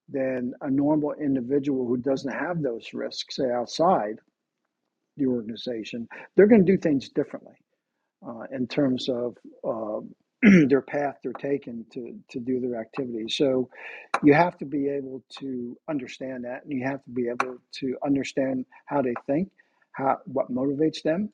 [0.09, 4.17] than a normal individual who doesn't have those risks, say outside
[5.17, 6.07] the organization.
[6.35, 7.55] They're going to do things differently
[8.27, 9.37] uh, in terms of
[9.67, 10.01] uh,
[10.67, 13.35] their path they're taking to, to do their activities.
[13.37, 13.69] So
[14.23, 17.97] you have to be able to understand that, and you have to be able to
[18.05, 19.49] understand how they think,
[19.93, 21.31] how what motivates them,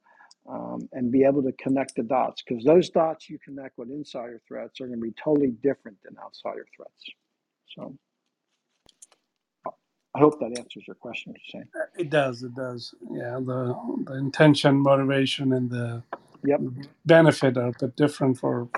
[0.47, 2.43] um, and be able to connect the dots.
[2.47, 6.15] Because those dots you connect with insider threats are going to be totally different than
[6.23, 7.05] outsider threats.
[7.75, 7.95] So
[10.15, 11.33] I hope that answers your question.
[11.43, 11.69] Shane.
[11.97, 12.43] It does.
[12.43, 12.93] It does.
[13.11, 13.39] Yeah.
[13.45, 13.75] The
[14.05, 16.03] the intention, motivation, and the
[16.43, 16.61] Yep.
[17.05, 18.69] benefit are a bit different for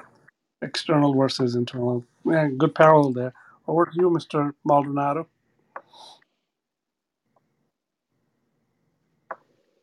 [0.64, 2.06] external versus internal.
[2.26, 3.34] Yeah, good parallel there.
[3.68, 4.54] Over to you, Mr.
[4.66, 5.28] Maldonado.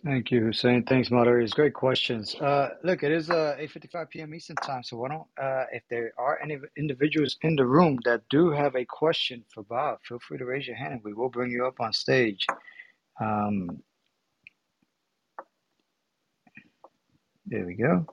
[0.05, 0.85] Thank you, Hussein.
[0.85, 1.53] Thanks, moderators.
[1.55, 2.35] Great questions.
[2.37, 4.35] Uh, look, it is uh, 8.55 p.m.
[4.35, 8.23] Eastern Time, so why don't, uh, if there are any individuals in the room that
[8.31, 11.31] do have a question for Bob, feel free to raise your hand and we will
[11.31, 12.47] bring you up on stage.
[13.21, 13.83] Um,
[17.47, 18.07] there we go.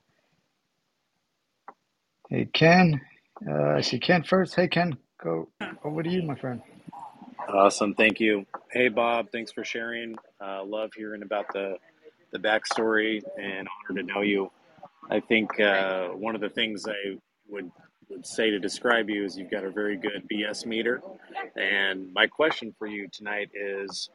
[2.29, 3.01] Hey, Ken.
[3.47, 4.55] Uh, I see Ken first.
[4.55, 5.49] Hey, Ken, go
[5.83, 6.61] over to you, my friend.
[7.49, 8.45] Awesome, thank you.
[8.71, 10.15] Hey, Bob, thanks for sharing.
[10.43, 11.77] Uh, love hearing about the
[12.31, 14.51] the backstory and honor to know you.
[15.09, 17.17] I think uh, one of the things I
[17.47, 17.71] would
[18.09, 21.01] would say to describe you is you've got a very good BS meter.
[21.55, 24.09] And my question for you tonight is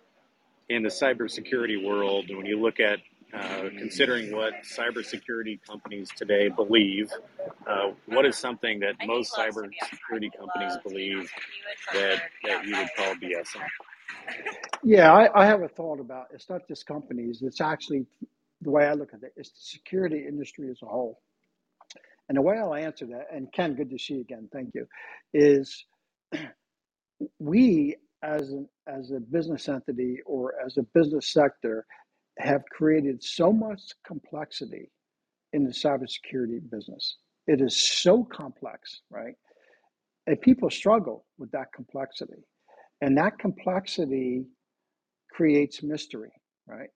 [0.68, 3.00] in the cybersecurity world, when you look at
[3.32, 7.10] uh, considering what cybersecurity companies today believe,
[7.66, 11.30] uh, what is something that most cybersecurity companies believe
[11.92, 13.62] that, that you would call BS on?
[14.84, 18.06] Yeah, I, I have a thought about it's not just companies, it's actually
[18.62, 21.20] the way I look at it, it's the security industry as a whole.
[22.28, 24.86] And the way I'll answer that, and Ken, good to see you again, thank you,
[25.34, 25.84] is
[27.40, 31.86] we as an as a business entity or as a business sector
[32.38, 34.90] have created so much complexity
[35.54, 37.18] in the cybersecurity business.
[37.48, 39.34] It is so complex, right?
[40.26, 42.44] And people struggle with that complexity.
[43.02, 44.46] And that complexity
[45.32, 46.32] creates mystery,
[46.66, 46.88] right?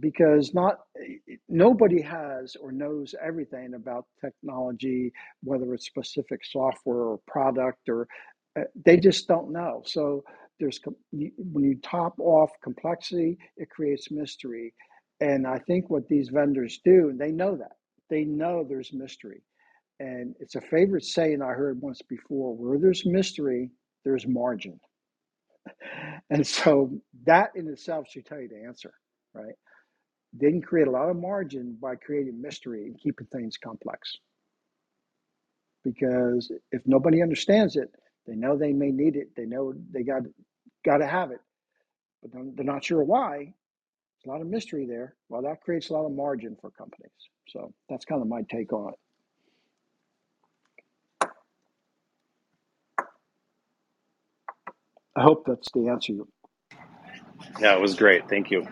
[0.00, 0.80] because not
[1.48, 5.12] nobody has or knows everything about technology
[5.42, 8.08] whether it's specific software or product or
[8.58, 9.82] uh, they just don't know.
[9.86, 10.24] So
[10.60, 10.80] there's
[11.12, 14.74] when you top off complexity it creates mystery.
[15.20, 17.72] And i think what these vendors do and they know that.
[18.10, 19.42] They know there's mystery.
[20.00, 23.70] And it's a favorite saying i heard once before where there's mystery
[24.04, 24.80] there's margin
[26.30, 26.90] and so
[27.26, 28.92] that in itself should tell you the answer
[29.34, 29.54] right
[30.32, 34.16] they can create a lot of margin by creating mystery and keeping things complex.
[35.84, 37.90] Because if nobody understands it,
[38.26, 39.30] they know they may need it.
[39.36, 40.22] They know they got
[40.84, 41.40] got to have it,
[42.22, 43.36] but they're not sure why.
[43.38, 43.66] There's
[44.26, 45.16] a lot of mystery there.
[45.28, 47.12] Well, that creates a lot of margin for companies.
[47.48, 49.03] So that's kind of my take on it.
[55.16, 56.14] I hope that's the answer.
[57.60, 58.28] Yeah, it was great.
[58.28, 58.66] Thank you.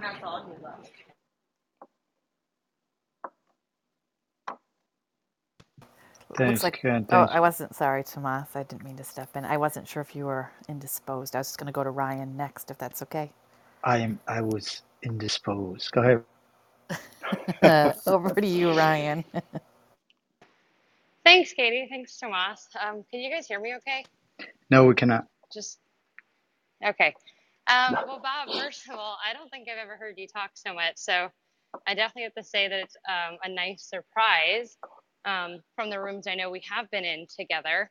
[6.37, 7.07] Thanks, Looks like, Ken.
[7.11, 8.57] oh, I wasn't, sorry, Tomas.
[8.57, 9.45] I didn't mean to step in.
[9.45, 11.37] I wasn't sure if you were indisposed.
[11.37, 13.31] I was just going to go to Ryan next, if that's okay.
[13.85, 14.19] I am.
[14.27, 15.93] I was indisposed.
[15.93, 16.25] Go ahead.
[17.63, 19.25] Uh, over to you, Ryan.
[21.25, 21.87] Thanks, Katie.
[21.91, 22.69] Thanks, Tomas.
[22.81, 24.05] Um, can you guys hear me okay?
[24.71, 25.27] No, we cannot.
[25.53, 25.81] Just
[26.85, 27.15] okay.
[27.69, 30.75] Um, well, Bob, first of all, I don't think I've ever heard you talk so
[30.75, 30.95] much.
[30.97, 31.29] So
[31.87, 34.77] I definitely have to say that it's um, a nice surprise
[35.25, 37.91] um, from the rooms I know we have been in together.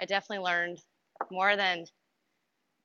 [0.00, 0.78] I definitely learned
[1.30, 1.84] more than,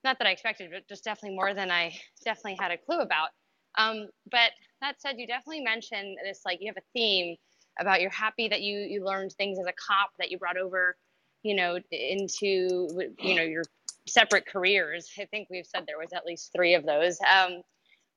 [0.04, 1.94] not that I expected, but just definitely more than I
[2.24, 3.30] definitely had a clue about.
[3.78, 4.52] Um, but
[4.82, 7.36] that said, you definitely mentioned this like you have a theme
[7.80, 10.96] about you're happy that you you learned things as a cop that you brought over,
[11.44, 12.88] you know, into
[13.20, 13.64] you know your
[14.08, 15.10] separate careers.
[15.20, 17.18] I think we've said there was at least three of those.
[17.22, 17.62] Um,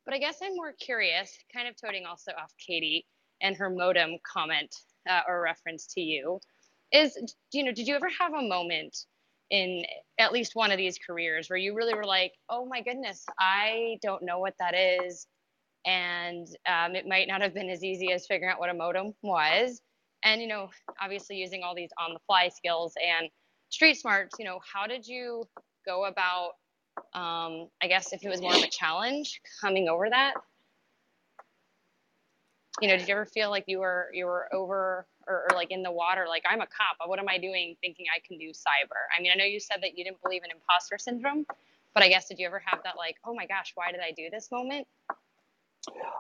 [0.05, 3.07] but I guess I'm more curious, kind of toting also off Katie
[3.41, 4.75] and her modem comment
[5.09, 6.41] uh, or reference to you,
[6.93, 7.17] is
[7.53, 8.97] you know, did you ever have a moment
[9.51, 9.85] in
[10.19, 13.99] at least one of these careers where you really were like, oh my goodness, I
[14.03, 15.27] don't know what that is.
[15.87, 19.13] And um, it might not have been as easy as figuring out what a modem
[19.23, 19.81] was.
[20.25, 20.69] And, you know,
[21.03, 23.29] obviously using all these on the fly skills and
[23.71, 25.45] street smarts, you know, how did you
[25.87, 26.53] go about,
[27.15, 30.35] um, I guess if it was more of a challenge coming over that?
[32.81, 35.71] You know, did you ever feel like you were you were over or, or like
[35.71, 38.51] in the water, like I'm a cop, what am I doing thinking I can do
[38.51, 39.01] cyber?
[39.17, 41.47] I mean, I know you said that you didn't believe in imposter syndrome,
[41.95, 44.13] but I guess did you ever have that like, oh my gosh, why did I
[44.13, 44.87] do this moment?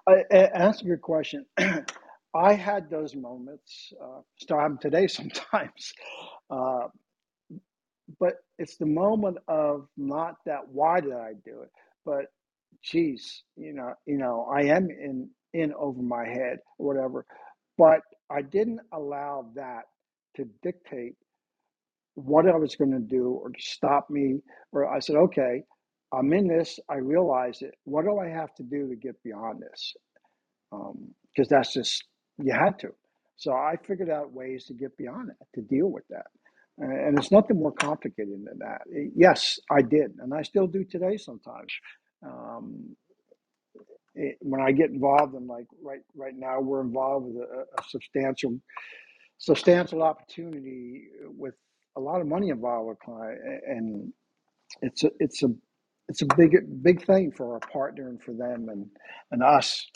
[0.08, 1.46] I, I- that's a good question.
[2.34, 5.94] I had those moments, uh, still have them today sometimes.
[6.50, 6.88] Uh,
[8.20, 11.70] but it's the moment of not that why did I do it,
[12.06, 12.26] but
[12.84, 17.26] geez, you know, you know, I am in in over my head or whatever.
[17.78, 19.84] But I didn't allow that
[20.36, 21.14] to dictate
[22.14, 24.40] what I was going to do or to stop me.
[24.72, 25.64] Or I said, okay,
[26.12, 26.78] I'm in this.
[26.90, 27.74] I realize it.
[27.84, 29.94] What do I have to do to get beyond this?
[30.72, 32.04] Um, because that's just
[32.38, 32.90] you had to.
[33.36, 36.26] So I figured out ways to get beyond it, to deal with that.
[36.80, 38.82] And it's nothing more complicated than that.
[39.16, 41.72] Yes, I did, and I still do today sometimes.
[42.26, 42.96] Um,
[44.14, 47.84] it, when I get involved in like right right now, we're involved with a, a
[47.88, 48.60] substantial
[49.38, 51.54] substantial opportunity with
[51.96, 54.12] a lot of money involved with client, and
[54.82, 55.48] it's a it's a
[56.08, 58.86] it's a big big thing for our partner and for them and
[59.32, 59.86] and us.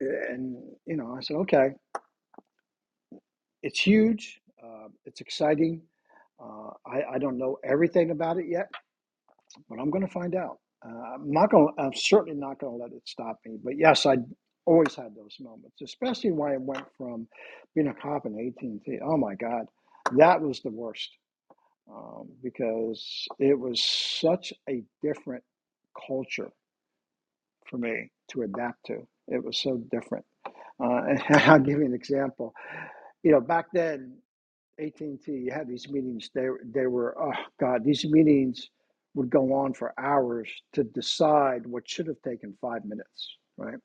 [0.00, 0.56] And
[0.86, 1.70] you know, I said, okay,
[3.62, 5.82] it's huge, uh, it's exciting.
[6.42, 8.70] Uh, I, I don't know everything about it yet,
[9.68, 10.58] but I'm going to find out.
[10.86, 11.74] Uh, I'm not going.
[11.78, 13.58] I'm certainly not going to let it stop me.
[13.62, 14.16] But yes, I
[14.66, 17.28] always had those moments, especially when I went from
[17.74, 19.00] being a cop in AT&T.
[19.04, 19.66] Oh my God,
[20.18, 21.10] that was the worst
[21.92, 25.44] um, because it was such a different
[26.08, 26.50] culture
[27.68, 29.06] for me to adapt to.
[29.28, 30.24] It was so different.
[30.82, 32.54] Uh, and I'll give you an example.
[33.22, 34.18] You know, back then
[34.80, 36.30] AT&T, you had these meetings.
[36.34, 38.70] They they were oh God, these meetings
[39.14, 43.78] would go on for hours to decide what should have taken five minutes, right?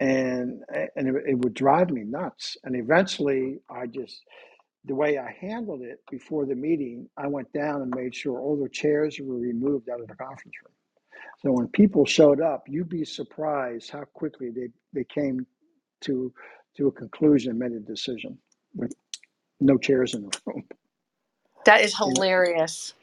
[0.00, 0.62] And
[0.96, 2.56] and it, it would drive me nuts.
[2.64, 4.22] And eventually, I just
[4.86, 8.56] the way I handled it before the meeting, I went down and made sure all
[8.62, 10.74] the chairs were removed out of the conference room.
[11.40, 15.46] So when people showed up, you'd be surprised how quickly they, they came
[16.02, 16.32] to
[16.76, 18.38] to a conclusion and made a decision
[18.74, 18.94] with
[19.60, 20.64] no chairs in the room.
[21.66, 22.94] That is You know, hilarious.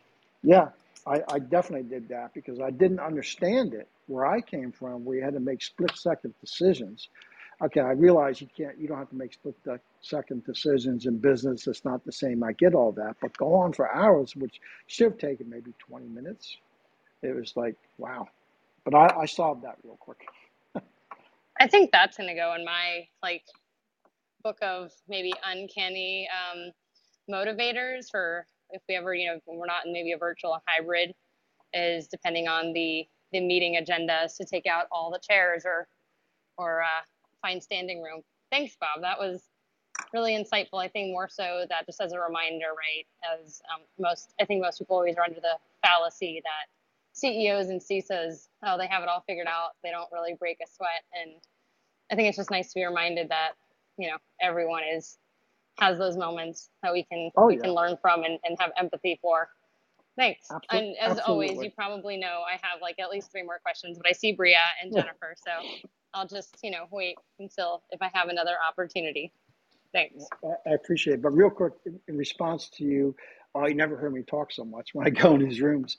[0.43, 0.69] yeah,
[1.07, 5.17] I, I definitely did that because I didn't understand it where I came from, where
[5.17, 7.09] you had to make split second decisions.
[7.63, 9.55] Okay, I realize you can't, you don't have to make split
[10.01, 11.67] second decisions in business.
[11.67, 12.43] It's not the same.
[12.43, 16.07] I get all that, but go on for hours, which should have taken maybe 20
[16.07, 16.57] minutes.
[17.23, 18.27] It was like, wow.
[18.85, 20.19] But I, I solved that real quick.
[21.59, 23.43] I think that's going to go in my like
[24.45, 26.71] book of maybe uncanny um,
[27.29, 31.13] motivators for if we ever, you know, we're not in maybe a virtual hybrid,
[31.73, 35.87] is depending on the the meeting agendas to take out all the chairs or
[36.57, 37.03] or uh,
[37.41, 38.21] find standing room.
[38.51, 39.01] Thanks, Bob.
[39.01, 39.41] That was
[40.13, 40.81] really insightful.
[40.81, 43.05] I think more so that just as a reminder, right?
[43.33, 46.69] As um, most, I think most people always are under the fallacy that
[47.13, 49.71] CEOs and CISOs, oh, they have it all figured out.
[49.83, 51.03] They don't really break a sweat.
[51.13, 51.41] And
[52.11, 53.53] I think it's just nice to be reminded that,
[53.97, 55.17] you know, everyone is
[55.79, 58.71] has those moments that we can Oh, we yeah, can learn from and, and have
[58.77, 59.49] empathy for.
[60.17, 60.47] Thanks.
[60.51, 60.89] absolutely.
[60.89, 64.07] And as always, you probably know I have like at least three more questions, but
[64.07, 65.51] I see Bria and Jennifer, so
[66.13, 69.33] I'll just, you know, wait until if I have another opportunity.
[69.93, 70.31] Thanks.
[70.43, 71.21] I I appreciate it.
[71.21, 73.15] But real quick, in, in response to you,
[73.55, 75.97] oh, you never heard me talk so much when I go in these rooms.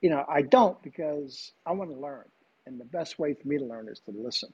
[0.00, 2.24] You know, I don't because I want to learn.
[2.66, 4.52] And the best way for me to learn is to listen.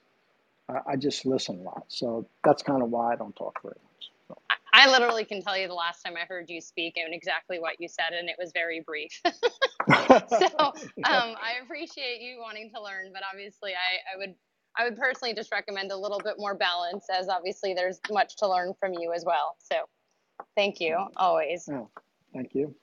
[0.69, 1.85] I, I just listen a lot.
[1.89, 4.11] So that's kind of why I don't talk very much.
[4.29, 4.39] So,
[4.75, 7.81] I literally can tell you the last time I heard you speak and exactly what
[7.81, 9.21] you said, and it was very brief.
[9.27, 9.29] so
[11.05, 14.35] um, I appreciate you wanting to learn, but obviously, I, I would
[14.77, 18.49] I would personally just recommend a little bit more balance, as obviously there's much to
[18.49, 19.57] learn from you as well.
[19.59, 19.77] So
[20.57, 21.69] thank you always.
[21.71, 21.91] oh,
[22.33, 22.75] thank you.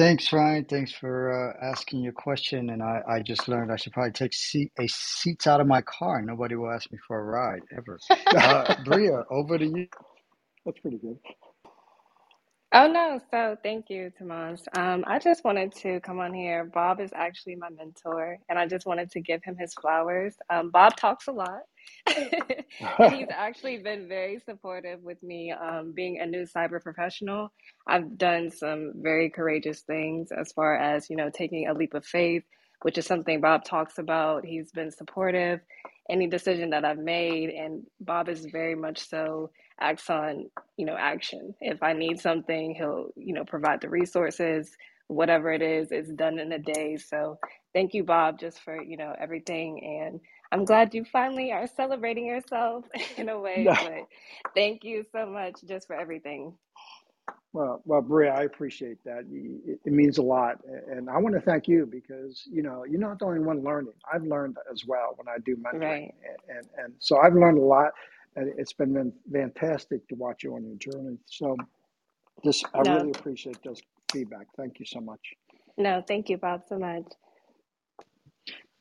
[0.00, 0.66] Thanks, Ryan.
[0.66, 2.70] Thanks for uh, asking your question.
[2.70, 5.82] And I, I just learned I should probably take seat, a seats out of my
[5.82, 6.22] car.
[6.22, 8.00] Nobody will ask me for a ride ever.
[8.34, 9.88] Uh, Bria, over to you.
[10.66, 11.18] That's pretty good.
[12.72, 14.62] Oh no, so thank you, Tomas.
[14.76, 16.64] Um, I just wanted to come on here.
[16.66, 20.36] Bob is actually my mentor, and I just wanted to give him his flowers.
[20.50, 21.60] Um, Bob talks a lot, and
[23.10, 27.52] he's actually been very supportive with me um, being a new cyber professional.
[27.86, 32.04] I've done some very courageous things as far as, you know, taking a leap of
[32.04, 32.44] faith,
[32.82, 34.44] which is something Bob talks about.
[34.44, 35.60] He's been supportive.
[36.10, 39.50] Any decision that I've made, and Bob is very much so
[39.80, 41.54] acts on, you know, action.
[41.60, 44.70] If I need something, he'll, you know, provide the resources.
[45.08, 46.96] Whatever it is, it's done in a day.
[46.96, 47.38] So
[47.74, 49.80] thank you, Bob, just for, you know, everything.
[50.02, 50.20] And
[50.52, 52.86] I'm glad you finally are celebrating yourself
[53.18, 54.08] in a way, but
[54.54, 56.54] thank you so much just for everything.
[57.52, 59.24] Well, well, Bria, I appreciate that.
[59.32, 60.58] It, it means a lot,
[60.88, 63.94] and I want to thank you because you know you're not the only one learning.
[64.12, 66.14] I've learned as well when I do mentoring, Right.
[66.24, 67.92] and and, and so I've learned a lot,
[68.36, 71.18] and it's been been fantastic to watch you on your journey.
[71.26, 71.56] So,
[72.44, 73.80] just I No, really appreciate this
[74.12, 74.48] feedback.
[74.56, 75.34] Thank you so much.
[75.78, 77.04] no, thank you, Bob, so much.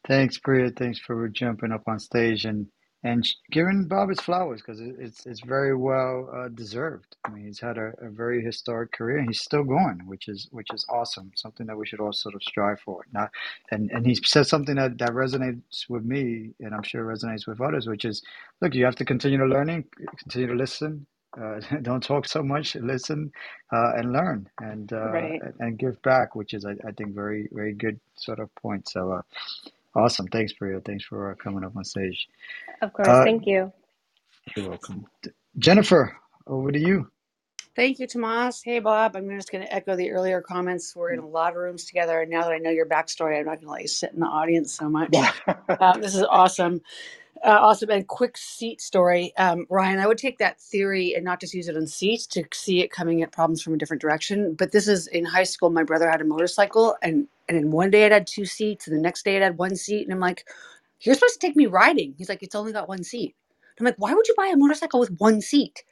[0.09, 0.71] Thanks, Priya.
[0.71, 2.67] Thanks for jumping up on stage and
[3.05, 7.17] and giving Bob his flowers because it, it's it's very well uh, deserved.
[7.25, 10.49] I mean, he's had a, a very historic career and he's still going, which is
[10.51, 11.31] which is awesome.
[11.35, 13.05] Something that we should all sort of strive for.
[13.13, 13.29] Now,
[13.71, 17.61] and and he said something that that resonates with me, and I'm sure resonates with
[17.61, 18.23] others, which is,
[18.61, 19.85] look, you have to continue to learning,
[20.19, 21.07] continue to listen.
[21.41, 22.75] Uh, don't talk so much.
[22.77, 23.31] Listen
[23.73, 25.41] uh, and learn, and uh, Right.
[25.43, 28.89] and and give back, which is I, I think very very good sort of point.
[28.89, 29.21] So.
[29.99, 30.27] Awesome.
[30.27, 30.81] Thanks, Priya.
[30.85, 32.27] Thanks for uh, coming up on stage.
[32.81, 33.73] Of course, Uh, thank you.
[34.55, 35.07] you're welcome.
[35.59, 36.17] Jennifer,
[36.47, 37.09] over to you.
[37.75, 38.61] Thank you, Tomas.
[38.63, 39.15] Hey, Bob.
[39.15, 40.95] I'm just going to echo the earlier comments.
[40.95, 42.21] We're in a lot of rooms together.
[42.21, 44.19] And now that I know your backstory, I'm not going to let you sit in
[44.21, 45.31] the audience so much.
[45.79, 46.81] Uh, this is awesome.
[47.43, 47.89] Uh, awesome.
[47.89, 49.33] And quick seat story.
[49.37, 52.43] Um, Ryan, I would take that theory and not just use it on seats to
[52.53, 54.55] see it coming at problems from a different direction.
[54.55, 55.69] But this is in high school.
[55.69, 58.97] My brother had a motorcycle, and, and in one day it had two seats, and
[58.97, 60.03] the next day it had one seat.
[60.03, 60.45] And I'm like,
[61.01, 62.15] You're supposed to take me riding.
[62.17, 63.35] He's like, It's only got one seat.
[63.79, 65.83] I'm like, Why would you buy a motorcycle with one seat?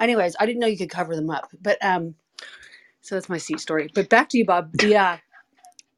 [0.00, 1.50] Anyways, I didn't know you could cover them up.
[1.62, 2.16] But um,
[3.02, 3.90] so that's my seat story.
[3.94, 4.72] But back to you, Bob.
[4.74, 5.16] The uh,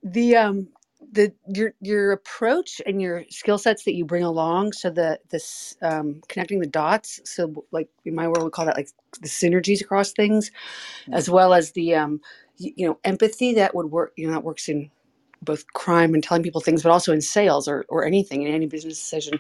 [0.03, 0.69] the um
[1.13, 4.75] the your your approach and your skill sets that you bring along.
[4.75, 7.21] So the this um, connecting the dots.
[7.25, 8.91] So like in my world, we call that like
[9.21, 10.53] the synergies across things,
[11.13, 12.21] as well as the um,
[12.59, 14.13] you, you know empathy that would work.
[14.17, 14.91] You know that works in
[15.43, 18.67] both crime and telling people things, but also in sales or or anything in any
[18.67, 19.35] business decision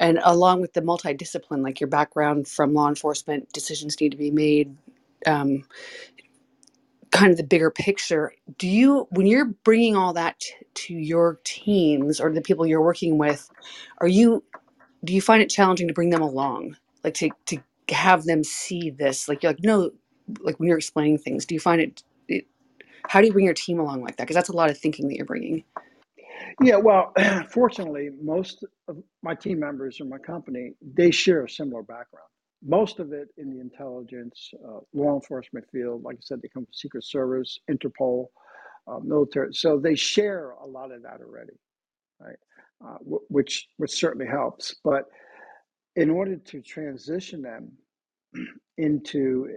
[0.00, 4.30] and along with the multidiscipline like your background from law enforcement decisions need to be
[4.30, 4.76] made
[5.26, 5.64] um,
[7.16, 11.40] kind of the bigger picture do you when you're bringing all that t- to your
[11.44, 13.50] teams or the people you're working with
[14.00, 14.42] are you
[15.04, 16.76] do you find it challenging to bring them along?
[17.04, 17.58] Like to to
[17.90, 19.92] have them see this like you're like no
[20.40, 22.46] like when you're explaining things do you find it, it
[23.08, 24.24] how do you bring your team along like that?
[24.24, 25.64] Because that's a lot of thinking that you're bringing.
[26.60, 27.12] Yeah, well,
[27.50, 32.28] fortunately, most of my team members in my company they share a similar background.
[32.66, 36.04] Most of it in the intelligence, uh, law enforcement field.
[36.04, 38.26] Like I said, they come from Secret Service, Interpol,
[38.88, 39.54] uh, military.
[39.54, 41.54] So they share a lot of that already,
[42.20, 42.36] right?
[42.84, 44.76] Uh, wh- which which certainly helps.
[44.84, 45.04] But
[45.96, 47.72] in order to transition them
[48.78, 49.48] into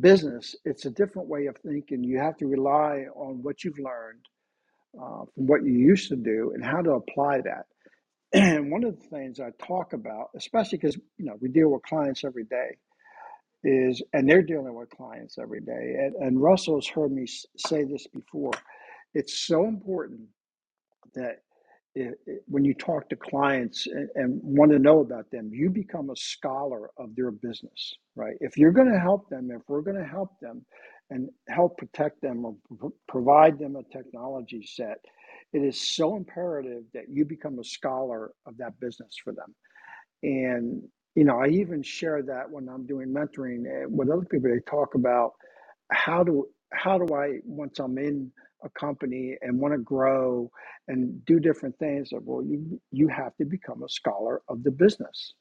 [0.00, 2.04] business, it's a different way of thinking.
[2.04, 4.24] You have to rely on what you've learned
[5.00, 7.66] uh, from what you used to do and how to apply that.
[8.34, 11.82] And one of the things I talk about, especially because you know we deal with
[11.82, 12.78] clients every day,
[13.64, 15.96] is and they're dealing with clients every day.
[16.00, 17.26] And, and Russell has heard me
[17.58, 18.52] say this before.
[19.14, 20.22] It's so important
[21.14, 21.42] that
[21.94, 25.70] it, it- when you talk to clients and, and want to know about them, you
[25.70, 28.36] become a scholar of their business, right?
[28.40, 30.64] If you're going to help them, if we're going to help them
[31.10, 34.98] and help protect them or pro- provide them a technology set,
[35.52, 39.54] it is so imperative that you become a scholar of that business for them.
[40.24, 40.82] And,
[41.16, 44.60] you know, I even share that when I'm doing mentoring eh, with other people, they
[44.70, 45.32] talk about
[45.92, 48.32] how do how do I once I'm in
[48.64, 50.50] a company and want to grow
[50.88, 52.10] and do different things?
[52.12, 55.34] Well, you you have to become a scholar of the business.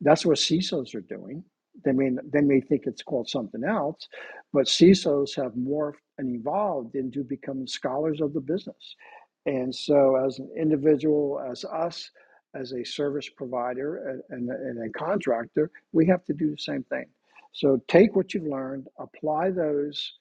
[0.00, 1.44] That's what CISOs are doing.
[1.84, 4.08] They may they may think it's called something else,
[4.52, 8.96] but CISOs have morphed and evolved into becoming scholars of the business.
[9.46, 12.10] And so, as an individual, as us,
[12.54, 16.84] as a service provider and, and, and a contractor, we have to do the same
[16.84, 17.06] thing.
[17.52, 20.14] So, take what you've learned, apply those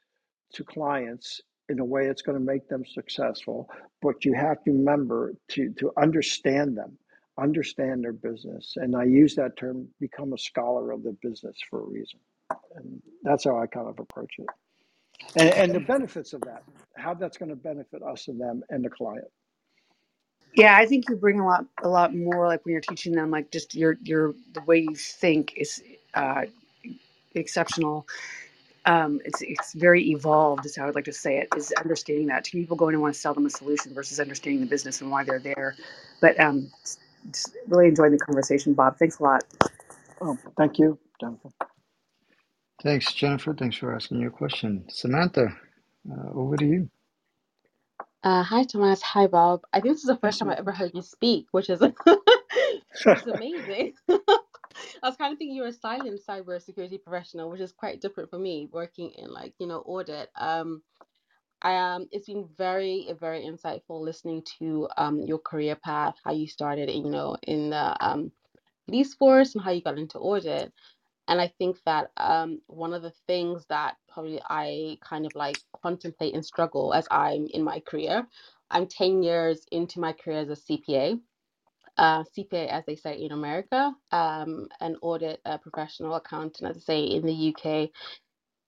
[0.53, 3.69] to clients in a way that's going to make them successful.
[4.01, 6.97] But you have to remember to, to understand them,
[7.39, 8.73] understand their business.
[8.77, 12.19] And I use that term, become a scholar of the business for a reason.
[12.75, 14.47] And that's how I kind of approach it.
[15.35, 16.63] And, and the benefits of that,
[16.97, 19.27] how that's going to benefit us and them and the client.
[20.55, 22.47] Yeah, I think you bring a lot, a lot more.
[22.47, 25.81] Like when you're teaching them, like just your your the way you think is
[26.13, 26.43] uh,
[27.35, 28.07] exceptional.
[28.85, 30.65] Um, it's it's very evolved.
[30.65, 31.49] Is how I'd like to say it.
[31.55, 34.61] Is understanding that to people going to want to sell them a solution versus understanding
[34.61, 35.75] the business and why they're there.
[36.21, 36.71] But um,
[37.31, 38.97] just really enjoying the conversation, Bob.
[38.97, 39.43] Thanks a lot.
[40.21, 41.49] Oh, thank you, Jennifer.
[42.83, 43.53] Thanks, Jennifer.
[43.55, 44.85] Thanks for asking your question.
[44.89, 45.47] Samantha,
[46.11, 46.89] uh, over to you.
[48.23, 49.01] Uh, hi, Thomas.
[49.03, 49.61] Hi, Bob.
[49.73, 51.81] I think this is the first time I ever heard you speak, which is
[53.15, 53.93] is amazing.
[55.03, 58.39] I was kind of thinking you're a silent cybersecurity professional, which is quite different for
[58.39, 60.29] me, working in like, you know, audit.
[60.35, 60.83] Um,
[61.61, 66.47] I um, it's been very, very insightful listening to um your career path, how you
[66.47, 68.31] started, you know, in the um
[68.87, 70.73] police force and how you got into audit.
[71.27, 75.57] And I think that um, one of the things that probably I kind of like
[75.83, 78.27] contemplate and struggle as I'm in my career,
[78.71, 81.19] I'm 10 years into my career as a CPA,
[81.97, 86.81] uh, CPA, as they say in America, um, an audit uh, professional accountant, as they
[86.81, 87.89] say in the UK,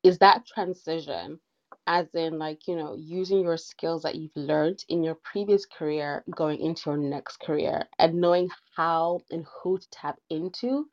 [0.04, 1.40] is that transition,
[1.88, 6.24] as in like, you know, using your skills that you've learned in your previous career
[6.36, 10.88] going into your next career and knowing how and who to tap into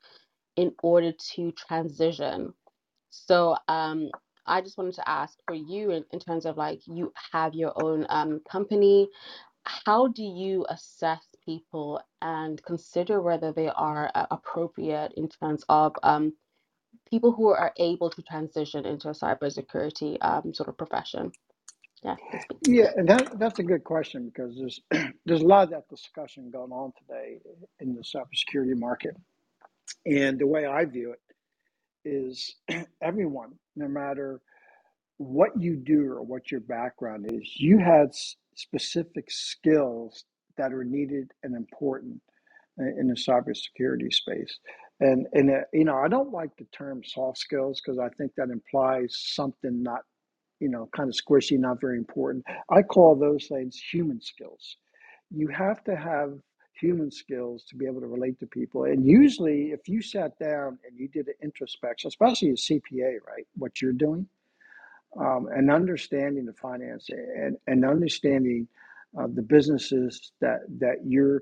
[0.57, 2.53] in order to transition.
[3.09, 4.09] So um,
[4.45, 7.73] I just wanted to ask for you in, in terms of like you have your
[7.83, 9.09] own um, company.
[9.65, 15.93] How do you assess people and consider whether they are uh, appropriate in terms of
[16.03, 16.33] um,
[17.09, 21.33] people who are able to transition into a cybersecurity um, sort of profession?
[22.03, 22.17] Yeah.
[22.67, 24.81] Yeah, and that that's a good question because there's
[25.25, 27.39] there's a lot of that discussion going on today
[27.79, 29.15] in the cybersecurity market.
[30.05, 32.55] And the way I view it is
[33.01, 34.41] everyone, no matter
[35.17, 40.25] what you do or what your background is, you had s- specific skills
[40.57, 42.21] that are needed and important
[42.79, 44.59] in in the cybersecurity space.
[44.99, 48.33] And and uh, you know, I don't like the term soft skills because I think
[48.37, 50.01] that implies something not
[50.59, 52.45] you know kind of squishy, not very important.
[52.69, 54.77] I call those things human skills.
[55.31, 56.39] You have to have
[56.81, 58.85] human skills to be able to relate to people.
[58.85, 63.47] And usually, if you sat down and you did an introspection, especially a CPA, right,
[63.57, 64.27] what you're doing
[65.19, 68.67] um, and understanding the finance and, and understanding
[69.19, 71.41] uh, the businesses that that you're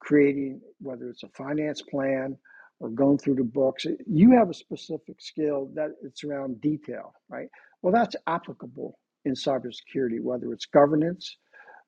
[0.00, 2.36] creating, whether it's a finance plan
[2.80, 7.48] or going through the books, you have a specific skill that it's around detail, right?
[7.82, 11.36] Well, that's applicable in cybersecurity, whether it's governance,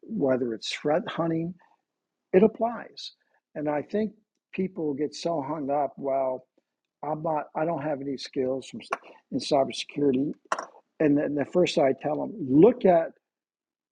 [0.03, 1.55] whether it's threat hunting,
[2.35, 3.13] it applies.
[3.57, 4.13] And I think
[4.55, 6.47] people get so hung up, well,
[7.05, 8.83] I'm not, I don't have any skills from,
[9.33, 10.35] in cybersecurity
[11.01, 13.11] and then the first I tell them, look at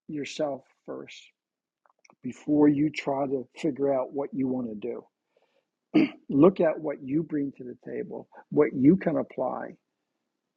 [0.08, 1.20] yourself first
[2.22, 6.08] before you try to figure out what you want to do.
[6.30, 9.74] Look at what you bring to the table, what you can apply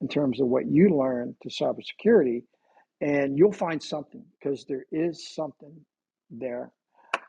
[0.01, 2.43] in terms of what you learn to cybersecurity,
[3.01, 5.75] and you'll find something because there is something
[6.31, 6.71] there.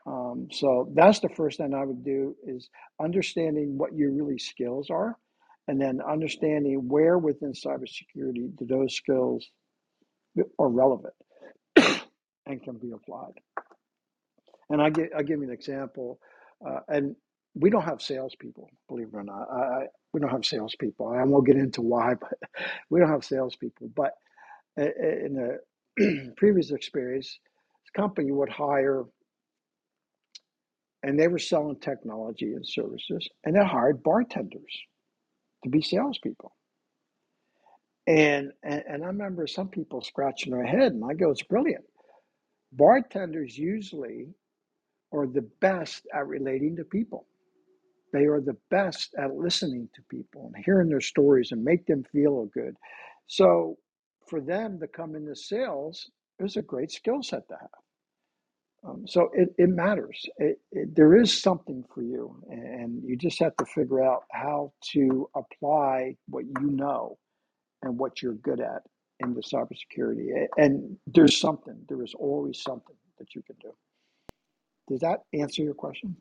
[0.07, 2.69] Um, so that's the first thing I would do is
[3.01, 5.17] understanding what your really skills are,
[5.67, 9.49] and then understanding where within cybersecurity do those skills
[10.59, 11.13] are relevant
[11.77, 13.33] and can be applied.
[14.69, 16.19] And I give I give you an example,
[16.65, 17.15] uh, and
[17.55, 19.49] we don't have salespeople, believe it or not.
[19.51, 21.07] I, we don't have salespeople.
[21.07, 22.33] I won't get into why, but
[22.89, 23.91] we don't have salespeople.
[23.95, 24.13] But
[24.77, 25.59] in
[25.99, 27.39] a previous experience,
[27.85, 29.05] the company would hire,
[31.07, 34.77] and they were selling technology and services, and they hired bartenders
[35.63, 36.53] to be salespeople.
[38.07, 41.85] And, and and I remember some people scratching their head, and I go, "It's brilliant."
[42.73, 44.35] Bartenders usually
[45.13, 47.25] are the best at relating to people.
[48.11, 52.03] They are the best at listening to people and hearing their stories and make them
[52.03, 52.75] feel good.
[53.27, 53.77] So
[54.27, 57.86] for them to come into sales is a great skill set to have.
[58.85, 60.25] Um, so it, it matters.
[60.37, 64.73] It, it, there is something for you, and you just have to figure out how
[64.93, 67.17] to apply what you know
[67.83, 68.83] and what you're good at
[69.19, 70.47] into cybersecurity.
[70.57, 71.77] And there's something.
[71.89, 73.73] There is always something that you can do.
[74.89, 76.17] Does that answer your question?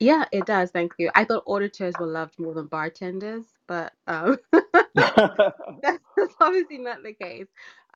[0.00, 0.70] Yeah, it does.
[0.70, 1.10] Thank you.
[1.14, 4.38] I thought auditors were loved more than bartenders, but um,
[4.94, 7.46] that's obviously not the case.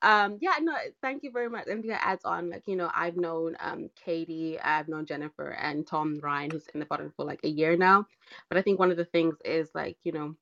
[0.01, 1.67] Um, yeah, no, thank you very much.
[1.67, 5.85] Anything that adds on, like, you know, I've known um Katie, I've known Jennifer and
[5.87, 8.05] Tom Ryan, who's in the bottom for like a year now.
[8.49, 10.35] But I think one of the things is like, you know,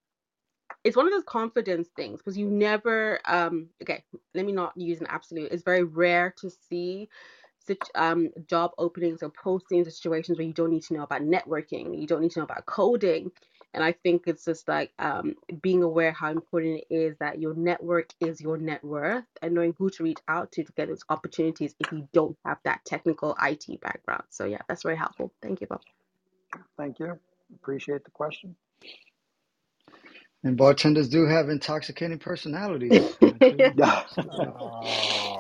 [0.84, 4.04] it's one of those confidence things because you never um okay,
[4.36, 5.52] let me not use an absolute.
[5.52, 7.10] It's very rare to see
[7.66, 11.22] such um, job openings or postings or situations where you don't need to know about
[11.24, 13.32] networking, you don't need to know about coding.
[13.74, 17.56] And I think it's just like um, being aware how important it is that your
[17.56, 21.04] network is your net worth and knowing who to reach out to to get those
[21.10, 24.24] opportunities if you don't have that technical IT background.
[24.30, 25.34] So, yeah, that's very helpful.
[25.42, 25.82] Thank you, Bob.
[26.78, 27.20] Thank you.
[27.56, 28.56] Appreciate the question.
[30.44, 32.98] And bartenders do have intoxicating personalities.
[33.24, 33.68] actually.
[33.74, 35.31] Yeah, Oh.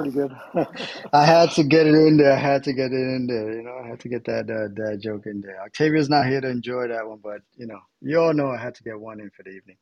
[0.00, 0.32] Pretty good.
[1.12, 2.32] I had to get it in there.
[2.32, 3.52] I had to get it in there.
[3.54, 5.62] You know, I had to get that uh, that joke in there.
[5.62, 8.74] Octavia's not here to enjoy that one, but you know, you all know I had
[8.76, 9.76] to get one in for the evening.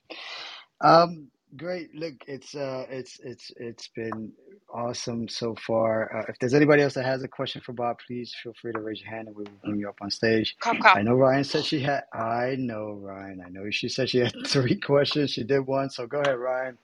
[0.82, 1.95] Um, great.
[1.95, 4.32] Look, it's uh, it's it's it's been
[4.74, 6.16] awesome so far.
[6.16, 8.81] Uh, if there's anybody else that has a question for Bob, please feel free to
[8.81, 10.57] raise your hand and we will bring you up on stage.
[10.61, 10.99] Cop, cop.
[10.99, 12.03] I know Ryan said she had.
[12.15, 13.43] I know Ryan.
[13.47, 15.32] I know she said she had three questions.
[15.32, 16.78] She did one, so go ahead, Ryan.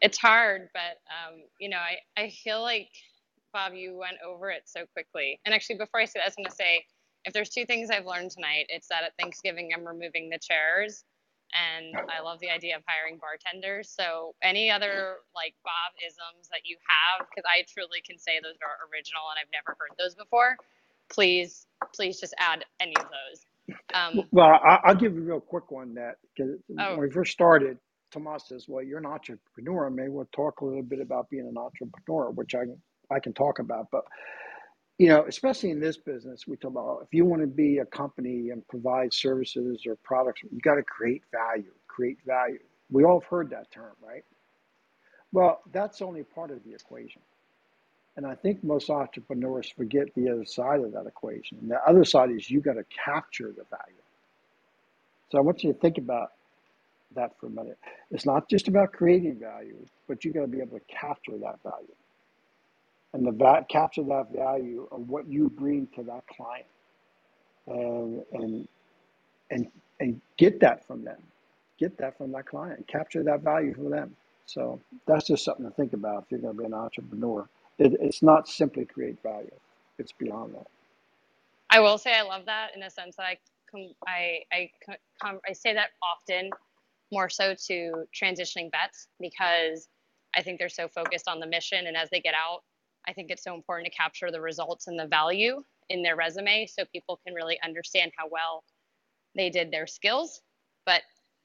[0.00, 2.88] It's hard, but um, you know, I, I feel like
[3.52, 5.40] Bob, you went over it so quickly.
[5.44, 6.84] And actually, before I say that, I was going to say,
[7.24, 11.04] if there's two things I've learned tonight, it's that at Thanksgiving I'm removing the chairs,
[11.52, 13.90] and I love the idea of hiring bartenders.
[13.90, 18.56] So any other like Bob isms that you have, because I truly can say those
[18.62, 20.56] are original and I've never heard those before.
[21.10, 23.76] Please, please just add any of those.
[23.92, 27.32] Um, Well, I'll give you a real quick one that because oh, when we first
[27.32, 27.78] started,
[28.10, 29.90] Tomas says, "Well, you're an entrepreneur.
[29.90, 32.64] Maybe we'll talk a little bit about being an entrepreneur," which I
[33.10, 33.90] I can talk about.
[33.90, 34.04] But
[34.98, 37.86] you know, especially in this business, we talk about if you want to be a
[37.86, 41.72] company and provide services or products, you got to create value.
[41.88, 42.58] Create value.
[42.90, 44.24] We all have heard that term, right?
[45.32, 47.22] Well, that's only part of the equation.
[48.16, 51.58] And I think most entrepreneurs forget the other side of that equation.
[51.62, 54.02] And the other side is you got to capture the value.
[55.30, 56.32] So I want you to think about
[57.16, 57.78] that for a minute.
[58.10, 61.60] It's not just about creating value, but you got to be able to capture that
[61.64, 61.88] value
[63.14, 66.66] and the va- capture that value of what you bring to that client,
[67.68, 68.68] and and
[69.50, 69.68] and
[70.00, 71.22] and get that from them,
[71.78, 74.16] get that from that client, capture that value from them.
[74.46, 77.48] So that's just something to think about if you're going to be an entrepreneur.
[77.78, 79.50] It, it's not simply create value;
[79.98, 80.68] it's beyond that.
[81.70, 83.38] I will say I love that in the sense that I
[83.70, 84.70] com- I I
[85.22, 86.54] com- I say that often,
[87.12, 89.88] more so to transitioning vets because
[90.36, 92.60] I think they're so focused on the mission, and as they get out,
[93.08, 96.66] I think it's so important to capture the results and the value in their resume
[96.66, 98.62] so people can really understand how well
[99.34, 100.40] they did their skills.
[100.86, 101.02] But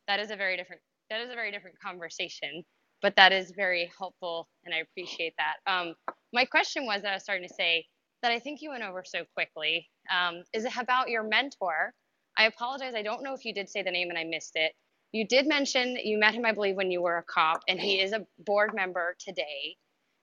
[0.07, 2.63] that is a very different that is a very different conversation.
[3.01, 5.57] But that is very helpful, and I appreciate that.
[5.71, 5.93] Um,
[6.33, 7.85] my question was that I was starting to say
[8.23, 9.87] that I think you went over so quickly.
[10.11, 11.93] Um, is it about your mentor?
[12.37, 12.93] I apologize.
[12.95, 14.73] I don't know if you did say the name and I missed it.
[15.15, 18.01] You did mention you met him, I believe, when you were a cop, and he
[18.01, 19.77] is a board member today.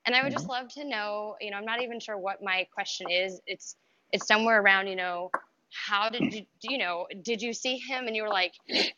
[0.06, 0.51] And I would just Mhm.
[0.51, 3.40] love to know, you know, I'm not even sure what my question is.
[3.47, 3.77] It's
[4.12, 5.32] it's somewhere around, you know,
[5.89, 8.55] how did you you know, did you see him and you were like,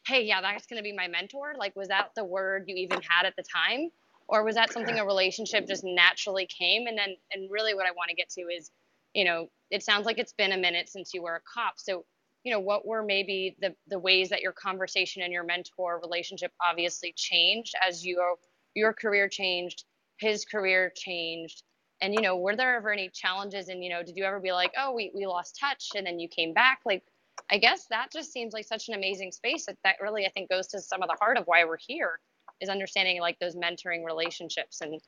[0.07, 3.03] "Hey, yeah, that's going to be my mentor?" Like was that the word you even
[3.03, 3.91] had at the time?
[4.29, 7.93] Or was that something a relationship just naturally came and then and really what I
[7.93, 8.71] want to get to is,
[9.15, 11.75] you know, it sounds like it's been a minute since you were a cop.
[11.79, 12.07] So,
[12.45, 16.53] you know, what were maybe the the ways that your conversation and your mentor relationship
[16.65, 18.37] obviously changed as your
[18.75, 19.85] your career changed
[20.19, 21.63] his career changed?
[22.01, 24.53] And you know were there ever any challenges and you know did you ever be
[24.53, 26.81] like oh we, we lost touch and then you came back?
[26.85, 27.03] Like
[27.51, 30.49] i guess that just seems like such an amazing space that that really i think
[30.49, 32.21] goes to some of the heart of why we're here
[32.61, 35.01] is understanding like those mentoring relationships and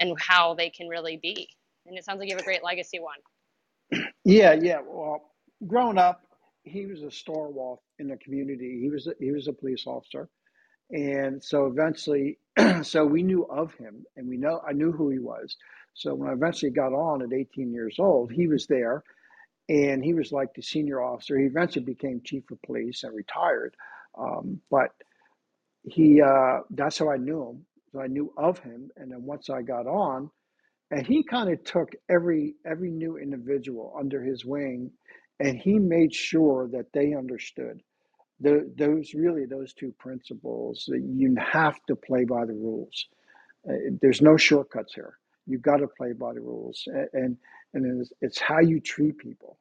[0.00, 1.48] and how they can really be.
[1.86, 4.02] And it sounds like you have a great legacy one.
[4.24, 4.80] Yeah, yeah.
[4.84, 5.22] Well,
[5.66, 6.22] growing up,
[6.66, 8.80] he was a stalwart in the community.
[8.82, 10.28] He was a, he was a police officer,
[10.90, 12.38] and so eventually,
[12.82, 15.56] so we knew of him, and we know I knew who he was.
[15.94, 19.04] So when I eventually got on at 18 years old, he was there,
[19.68, 21.38] and he was like the senior officer.
[21.38, 23.76] He eventually became chief of police and retired,
[24.18, 24.90] um, but
[25.84, 27.66] he uh, that's how I knew him.
[27.92, 30.30] So I knew of him, and then once I got on,
[30.90, 34.92] and he kind of took every every new individual under his wing,
[35.40, 37.82] and he made sure that they understood
[38.40, 43.06] the, those really those two principles that you have to play by the rules.
[43.68, 45.18] Uh, there's no shortcuts here.
[45.46, 47.36] you've got to play by the rules, A- and
[47.74, 49.58] and it's, it's how you treat people.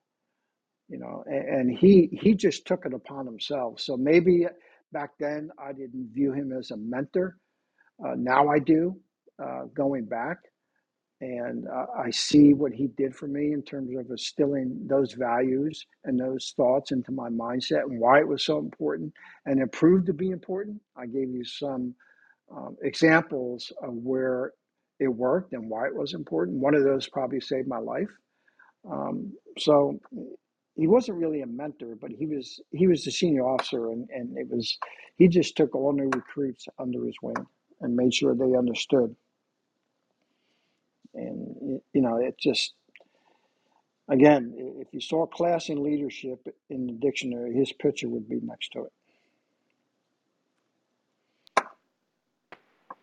[0.89, 3.79] You know, and, and he he just took it upon himself.
[3.81, 4.47] So maybe
[4.93, 7.37] back then I didn't view him as a mentor.
[8.05, 8.97] Uh, now I do,
[9.43, 10.37] uh, going back
[11.25, 15.87] and uh, I see what he did for me in terms of instilling those values
[16.05, 19.13] and those thoughts into my mindset and why it was so important,
[19.45, 20.81] and it proved to be important.
[20.97, 21.95] I gave you some
[22.55, 24.53] um, examples of where
[24.99, 26.59] it worked and why it was important.
[26.59, 28.11] One of those probably saved my life.
[28.91, 29.99] Um, so
[30.75, 34.37] he wasn't really a mentor, but he was he was the senior officer, and and
[34.37, 34.77] it was
[35.17, 37.35] he just took all new recruits under his wing
[37.81, 39.15] and made sure they understood.
[41.15, 42.73] And you know, it just
[44.09, 48.71] again, if you saw class and leadership in the dictionary, his picture would be next
[48.73, 48.93] to it.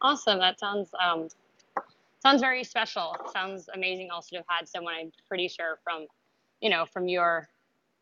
[0.01, 0.39] Awesome.
[0.39, 1.29] That sounds um,
[2.21, 3.17] sounds very special.
[3.33, 6.07] Sounds amazing also to have had someone I'm pretty sure from,
[6.61, 7.49] you know, from your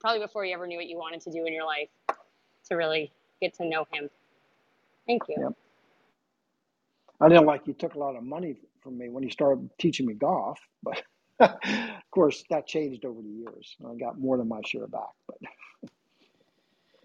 [0.01, 1.91] probably before you ever knew what you wanted to do in your life
[2.69, 4.09] to really get to know him.
[5.07, 5.37] Thank you.
[5.39, 5.53] Yep.
[7.21, 10.07] I didn't like he took a lot of money from me when he started teaching
[10.07, 11.03] me golf, but
[11.41, 11.51] of
[12.13, 13.77] course that changed over the years.
[13.85, 15.03] I got more than my share back.
[15.27, 15.39] But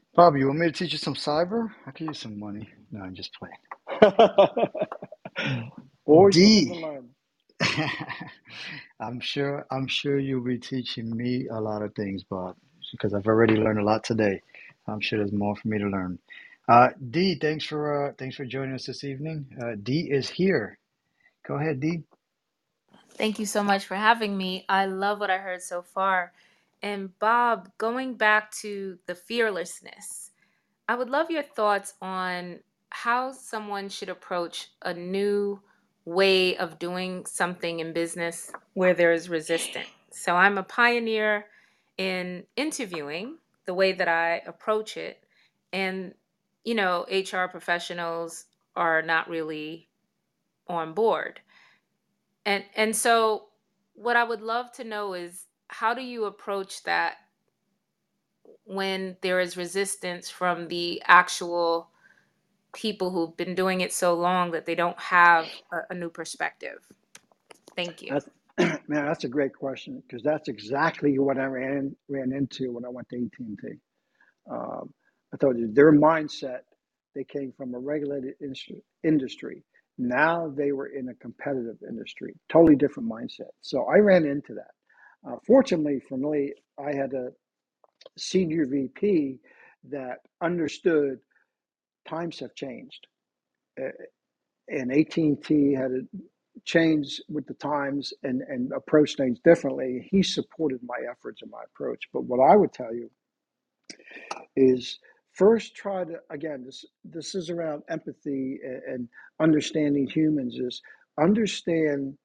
[0.16, 1.70] Bob, you want me to teach you some cyber?
[1.88, 2.70] I could use some money.
[2.92, 4.02] No, I'm just playing.
[6.06, 6.72] always to D.
[9.00, 12.56] I'm sure I'm sure you'll be teaching me a lot of things, Bob,
[12.92, 14.42] because I've already learned a lot today.
[14.88, 16.20] I'm sure there's more for me to learn.
[16.70, 19.46] Uh, D, thanks for uh, thanks for joining us this evening.
[19.62, 20.78] Uh, D is here.
[21.48, 22.04] Go ahead, D.
[23.18, 24.66] Thank you so much for having me.
[24.68, 26.34] I love what I heard so far.
[26.82, 30.32] And Bob, going back to the fearlessness,
[30.88, 32.60] I would love your thoughts on
[32.90, 35.62] how someone should approach a new
[36.06, 39.88] way of doing something in business where there is resistance.
[40.12, 41.46] So I'm a pioneer
[41.98, 45.24] in interviewing, the way that I approach it.
[45.74, 46.14] And,
[46.64, 48.46] you know, HR professionals
[48.76, 49.88] are not really
[50.68, 51.42] on board.
[52.46, 53.46] And and so
[53.94, 57.16] what I would love to know is how do you approach that
[58.66, 61.90] when there is resistance from the actual
[62.74, 66.80] people who've been doing it so long that they don't have a, a new perspective?
[67.76, 68.10] Thank you.
[68.10, 68.30] That's
[68.60, 72.90] man, that's a great question because that's exactly what I ran ran into when I
[72.90, 73.80] went to AT&T.
[74.50, 74.94] Um,
[75.34, 76.62] I told you their mindset.
[77.16, 78.36] They came from a regulated
[79.04, 79.64] industry.
[79.98, 83.52] Now they were in a competitive industry, totally different mindset.
[83.62, 84.72] So I ran into that.
[85.30, 87.30] Uh, fortunately for me, I had a
[88.18, 89.40] senior VP
[89.90, 91.20] that understood
[92.08, 93.08] times have changed,
[93.82, 93.90] uh,
[94.68, 96.08] and AT&T had to
[96.66, 100.08] change with the times and and approach things differently.
[100.12, 102.06] He supported my efforts and my approach.
[102.14, 103.10] But what I would tell you
[104.56, 105.00] is
[105.36, 109.10] first try to again this this is around empathy and, and
[109.42, 110.82] understanding humans is
[111.22, 112.16] understand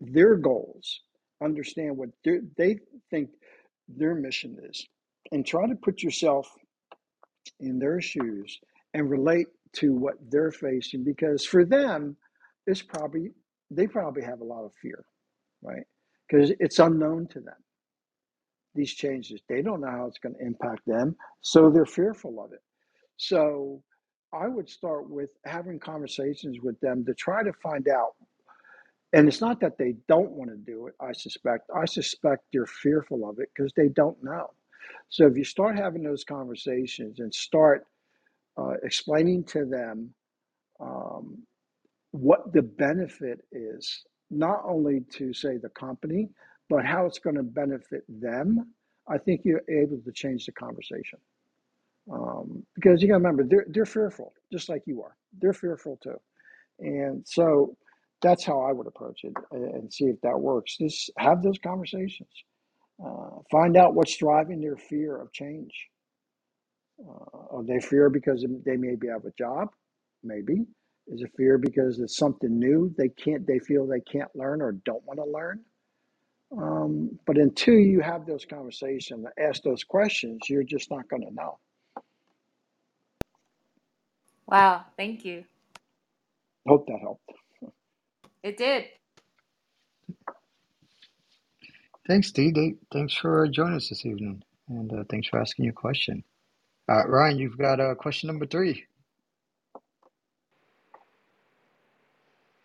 [0.00, 1.02] their goals
[1.42, 2.78] understand what they
[3.10, 3.30] think
[3.88, 4.86] their mission is
[5.32, 6.50] and try to put yourself
[7.60, 8.60] in their shoes
[8.94, 12.16] and relate to what they're facing because for them
[12.66, 13.30] it's probably
[13.70, 15.04] they probably have a lot of fear
[15.62, 15.84] right?
[16.28, 17.54] Because it's unknown to them
[18.78, 19.42] these changes.
[19.48, 22.62] They don't know how it's going to impact them, so they're fearful of it.
[23.18, 23.82] So
[24.32, 28.14] I would start with having conversations with them to try to find out.
[29.12, 31.70] And it's not that they don't want to do it, I suspect.
[31.74, 34.50] I suspect they're fearful of it because they don't know.
[35.08, 37.86] So if you start having those conversations and start
[38.58, 40.14] uh, explaining to them
[40.80, 41.42] um,
[42.10, 46.28] what the benefit is, not only to say the company,
[46.68, 48.72] but how it's going to benefit them,
[49.08, 51.18] I think you're able to change the conversation.
[52.12, 55.16] Um, because you got to remember, they're, they're fearful, just like you are.
[55.40, 56.16] They're fearful too.
[56.80, 57.76] And so
[58.22, 60.76] that's how I would approach it and see if that works.
[60.76, 62.30] Just have those conversations.
[63.04, 65.70] Uh, find out what's driving their fear of change.
[67.00, 69.68] Uh, are they fear because they maybe have a job?
[70.24, 70.66] Maybe.
[71.06, 74.72] Is it fear because it's something new they can't, they feel they can't learn or
[74.72, 75.60] don't want to learn?
[76.56, 81.34] Um, but until you have those conversations, ask those questions, you're just not going to
[81.34, 81.58] know.
[84.46, 85.44] Wow, thank you.
[86.66, 87.30] Hope that helped.
[88.42, 88.86] It did.
[92.08, 92.52] Thanks, D.
[92.52, 92.74] D.
[92.92, 96.24] Thanks for joining us this evening, and uh, thanks for asking your question.
[96.90, 98.84] Uh, Ryan, you've got uh, question number three.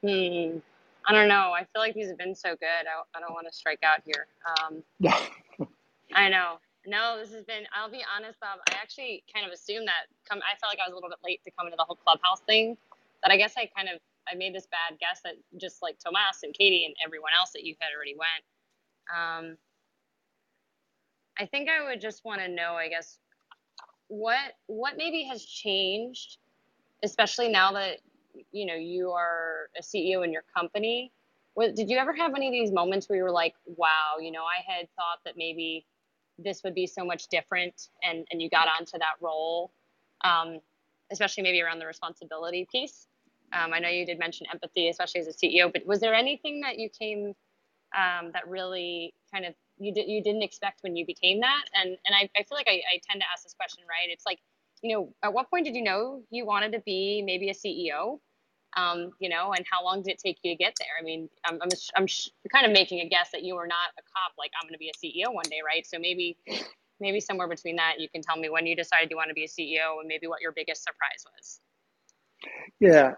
[0.03, 0.59] Hmm.
[1.05, 1.51] I don't know.
[1.53, 2.87] I feel like these have been so good.
[2.87, 4.27] I, I don't want to strike out here.
[4.47, 4.83] Um.
[6.13, 6.59] I know.
[6.85, 7.63] No, this has been.
[7.75, 8.59] I'll be honest, Bob.
[8.69, 10.07] I actually kind of assumed that.
[10.29, 11.95] Come, I felt like I was a little bit late to come into the whole
[11.95, 12.77] clubhouse thing.
[13.23, 13.99] That I guess I kind of
[14.31, 17.63] I made this bad guess that just like Tomas and Katie and everyone else that
[17.63, 18.43] you had already went.
[19.11, 19.57] Um,
[21.39, 22.73] I think I would just want to know.
[22.75, 23.17] I guess
[24.07, 26.37] what what maybe has changed,
[27.03, 27.99] especially now that
[28.51, 31.11] you know you are a CEO in your company.
[31.57, 34.41] Did you ever have any of these moments where you were like, wow, you know,
[34.43, 35.85] I had thought that maybe
[36.39, 39.71] this would be so much different, and and you got onto that role,
[40.23, 40.59] um,
[41.11, 43.07] especially maybe around the responsibility piece.
[43.53, 46.61] Um, I know you did mention empathy, especially as a CEO, but was there anything
[46.61, 47.35] that you came
[47.95, 51.65] um, that really kind of you did you didn't expect when you became that?
[51.75, 54.09] And and I, I feel like I, I tend to ask this question, right?
[54.11, 54.39] It's like,
[54.83, 58.19] you know, at what point did you know you wanted to be maybe a CEO?
[58.77, 60.89] Um, you know, and how long did it take you to get there?
[60.99, 62.07] I mean, I'm I'm, I'm
[62.53, 64.79] kind of making a guess that you were not a cop like I'm going to
[64.79, 65.87] be a CEO one day, right?
[65.87, 66.37] So maybe
[67.01, 69.45] maybe somewhere between that, you can tell me when you decided you want to be
[69.45, 71.61] a CEO and maybe what your biggest surprise was.
[72.79, 73.13] Yeah,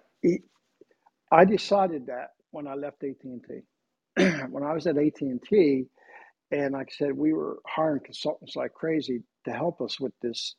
[1.31, 3.61] I decided that when I left AT&T.
[4.49, 5.85] when I was at AT&T,
[6.51, 10.55] and like I said, we were hiring consultants like crazy to help us with this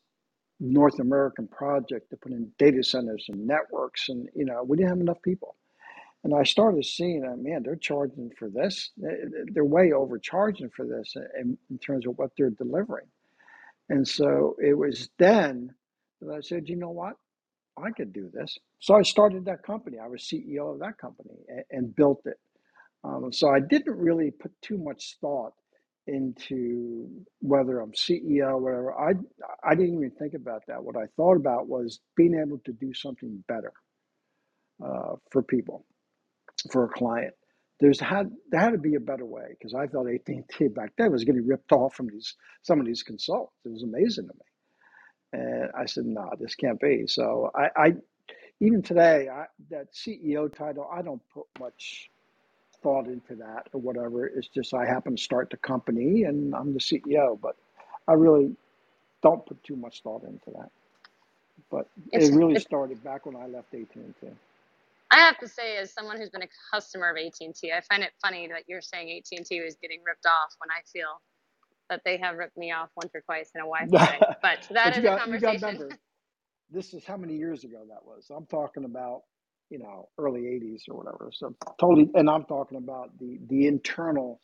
[0.59, 4.89] North American project to put in data centers and networks, and you know, we didn't
[4.89, 5.55] have enough people.
[6.23, 8.91] And I started seeing that, man, they're charging for this.
[8.97, 13.05] They're way overcharging for this in, in terms of what they're delivering.
[13.89, 15.73] And so it was then
[16.21, 17.13] that I said, you know what?
[17.77, 18.57] I could do this.
[18.79, 19.99] So I started that company.
[19.99, 22.37] I was CEO of that company and, and built it.
[23.03, 25.53] Um, so I didn't really put too much thought
[26.07, 27.09] into
[27.41, 28.93] whether I'm CEO whatever.
[28.93, 29.13] I
[29.63, 30.83] I didn't even think about that.
[30.83, 33.73] What I thought about was being able to do something better
[34.85, 35.85] uh, for people,
[36.71, 37.33] for a client.
[37.79, 41.11] There's had there had to be a better way because I thought AT&T back then
[41.11, 43.55] was getting ripped off from these some of these consultants.
[43.65, 47.93] It was amazing to me, and I said, "No, this can't be." So I, I
[48.61, 52.09] even today I, that CEO title I don't put much
[52.83, 54.27] thought into that or whatever.
[54.27, 57.57] It's just I happen to start the company and I'm the CEO, but
[58.07, 58.55] I really
[59.23, 60.71] don't put too much thought into that.
[61.71, 64.27] But It's it really started back when I left AT&T.
[65.11, 68.11] I have to say, as someone who's been a customer of AT&T, I find it
[68.21, 71.21] funny that you're saying AT&T was getting ripped off when I feel
[71.89, 74.23] that they have ripped me off once or twice in a Wi-Fi.
[74.41, 75.09] But that but is
[75.39, 75.89] got to conversation.
[76.71, 78.27] this is how many years ago that was.
[78.35, 79.23] I'm talking about
[79.69, 81.31] you know early 80s or whatever.
[81.33, 84.41] So totally, and I'm talking about the the internal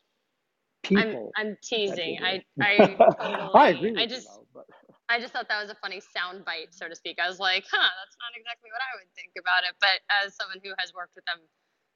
[0.94, 2.18] I'm people I'm teasing.
[2.18, 2.42] did I.
[2.60, 2.96] I
[3.54, 3.70] I totally.
[3.70, 4.46] agree I with you just though,
[5.08, 7.18] I just thought that was a funny sound bite, so to speak.
[7.22, 9.76] I was like, huh, that's not exactly what I would think about it.
[9.80, 11.40] But as someone who has worked with them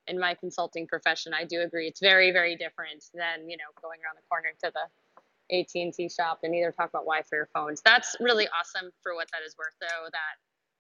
[0.07, 1.89] in my consulting profession, I do agree.
[1.89, 4.87] It's very, very different than, you know, going around the corner to the
[5.51, 7.81] AT&T shop and either talk about Wi-Fi or phones.
[7.85, 10.35] That's really awesome for what that is worth, though, that,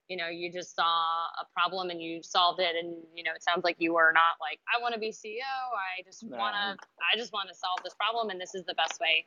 [0.09, 2.74] you know, you just saw a problem and you solved it.
[2.76, 5.43] And, you know, it sounds like you were not like, I want to be CEO.
[5.43, 8.30] I just want to, I just want to solve this problem.
[8.30, 9.26] And this is the best way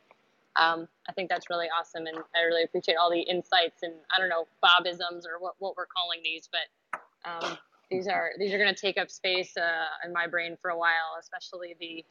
[0.55, 4.19] um, I think that's really awesome, and I really appreciate all the insights and I
[4.19, 6.99] don't know Bobisms or what, what we're calling these, but
[7.29, 7.57] um,
[7.89, 10.77] these are these are going to take up space uh, in my brain for a
[10.77, 12.03] while, especially the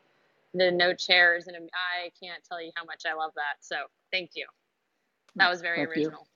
[0.55, 3.59] the no chairs, and I can't tell you how much I love that.
[3.61, 3.77] So
[4.11, 4.47] thank you.
[5.37, 6.21] That was very Thank original.
[6.21, 6.30] You.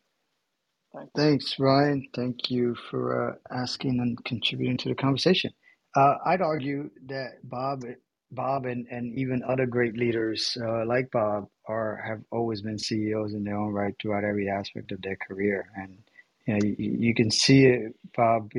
[1.17, 2.09] Thanks, Ryan.
[2.15, 5.53] Thank you for uh, asking and contributing to the conversation.
[5.97, 7.85] Uh, I'd argue that Bob,
[8.33, 13.35] Bob, and, and even other great leaders uh, like Bob are have always been CEOs
[13.35, 15.99] in their own right throughout every aspect of their career, and
[16.47, 18.53] you know you, you can see it, Bob.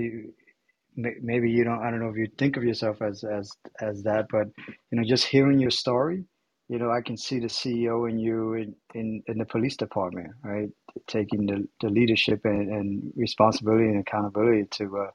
[0.95, 1.82] Maybe you don't.
[1.84, 3.52] I don't know if you think of yourself as as
[3.82, 4.48] as that, but
[4.91, 6.26] you know, just hearing your story,
[6.70, 10.32] you know, I can see the CEO in you in in, in the police department,
[10.44, 10.70] right?
[11.07, 15.07] Taking the, the leadership and, and responsibility and accountability to uh,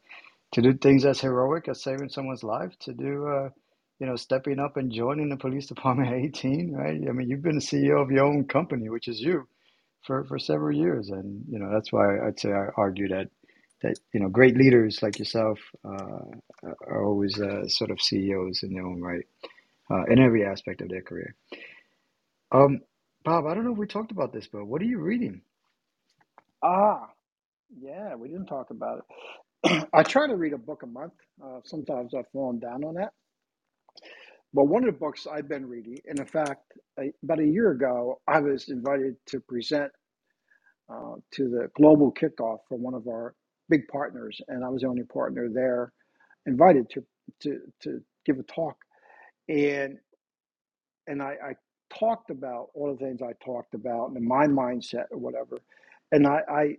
[0.53, 3.51] to do things as heroic as saving someone's life, to do, uh,
[3.99, 7.01] you know, stepping up and joining the police department at 18, right?
[7.09, 9.47] I mean, you've been the CEO of your own company, which is you,
[10.07, 11.11] for, for several years.
[11.11, 13.29] And, you know, that's why I'd say I argue that,
[13.83, 16.25] that you know, great leaders like yourself uh,
[16.87, 19.27] are always uh, sort of CEOs in their own right
[19.91, 21.35] uh, in every aspect of their career.
[22.53, 22.81] Um,
[23.25, 25.43] Bob, I don't know if we talked about this, but what are you reading?
[26.63, 27.09] Ah,
[27.81, 29.05] yeah, we didn't talk about
[29.65, 29.89] it.
[29.95, 31.15] I try to read a book a month.
[31.45, 33.13] Uh, sometimes I've fallen down on that.
[34.55, 37.73] But one of the books I've been reading, and in fact, a, about a year
[37.73, 39.93] ago, I was invited to present
[40.93, 43.35] uh, to the global kickoff for one of our
[43.71, 45.93] big partners, and I was the only partner there
[46.47, 47.05] invited to
[47.43, 48.77] to to give a talk.
[49.49, 49.99] And
[51.09, 51.55] and I, I
[51.99, 55.59] talked about all the things I talked about and my mindset or whatever.
[56.13, 56.77] And I, I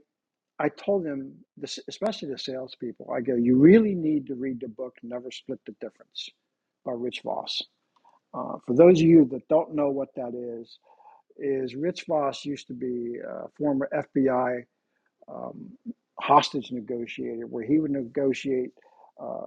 [0.59, 4.67] I told them, this, especially the salespeople, I go, you really need to read the
[4.69, 6.29] book Never Split the Difference
[6.85, 7.61] by Rich Voss.
[8.33, 10.79] Uh, for those of you that don't know what that is,
[11.37, 14.63] is Rich Voss used to be a former FBI
[15.27, 15.71] um,
[16.19, 18.71] hostage negotiator, where he would negotiate
[19.21, 19.45] uh,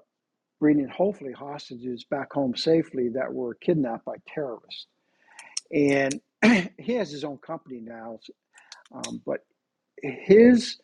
[0.61, 4.86] bringing hopefully hostages back home safely that were kidnapped by terrorists.
[5.73, 6.20] And
[6.78, 8.19] he has his own company now,
[8.94, 9.40] um, but
[10.03, 10.79] his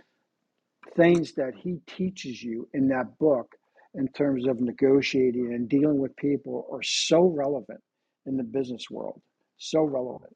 [0.97, 3.55] things that he teaches you in that book
[3.95, 7.81] in terms of negotiating and dealing with people are so relevant
[8.27, 9.21] in the business world,
[9.59, 10.35] so relevant.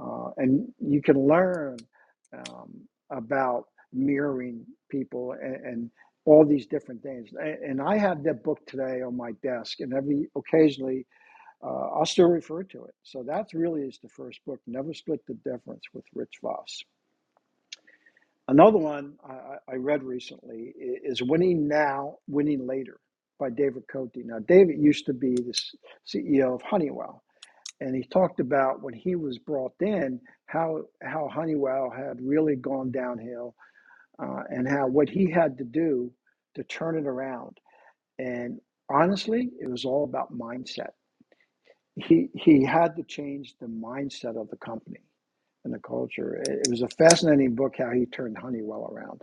[0.00, 1.76] Uh, and you can learn
[2.36, 2.72] um,
[3.10, 5.90] about mirroring people and, and
[6.24, 7.30] all these different things.
[7.38, 11.06] And, I have that book today on my desk, and every occasionally
[11.62, 12.94] uh, I'll still refer to it.
[13.02, 16.82] So that really is the first book, Never Split the Difference with Rich Voss.
[18.48, 23.00] Another one I, I read recently is Winning Now, Winning Later
[23.38, 24.12] by David Cote.
[24.16, 25.54] Now, David used to be the
[26.06, 27.24] CEO of Honeywell,
[27.80, 32.92] and he talked about when he was brought in how how Honeywell had really gone
[32.92, 33.54] downhill,
[34.22, 36.12] uh, and how what he had to do
[36.56, 37.58] to turn it around.
[38.18, 38.60] And
[38.90, 40.92] honestly, it was all about mindset.
[41.96, 45.00] He he had to change the mindset of the company
[45.66, 46.36] and the culture.
[46.36, 49.22] It, it was a fascinating book how he turned Honeywell around,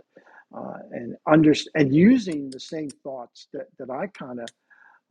[0.56, 4.48] uh, and under and using the same thoughts that that I kind of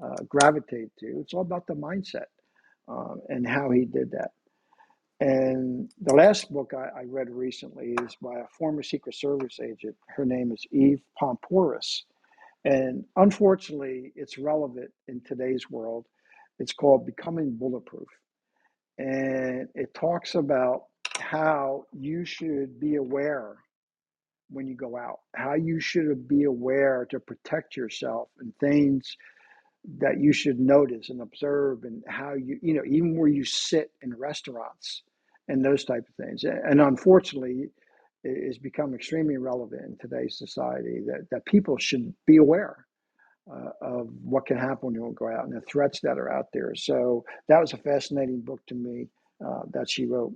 [0.04, 1.20] uh, gravitate to.
[1.22, 2.28] It's all about the mindset
[2.88, 4.32] um, and how he did that.
[5.22, 9.96] And the last book I, I read recently is by a former Secret Service agent.
[10.10, 12.04] Her name is Evy Poumpouras.
[12.66, 16.06] And unfortunately, it's relevant in today's world.
[16.60, 18.08] It's called Becoming Bulletproof.
[19.00, 20.86] And it talks about
[21.19, 23.57] how you should be aware
[24.49, 29.18] when you go out, how you should be aware to protect yourself and things
[29.98, 33.91] that you should notice and observe and how you you know even where you sit
[34.02, 35.03] in restaurants
[35.49, 36.44] and those type of things.
[36.45, 37.69] And unfortunately
[38.23, 42.85] it has become extremely relevant in today's society that, that people should be aware
[43.52, 46.45] uh, of what can happen when you go out and the threats that are out
[46.53, 46.73] there.
[46.76, 49.10] So that was a fascinating book to me
[49.45, 50.34] uh, that she wrote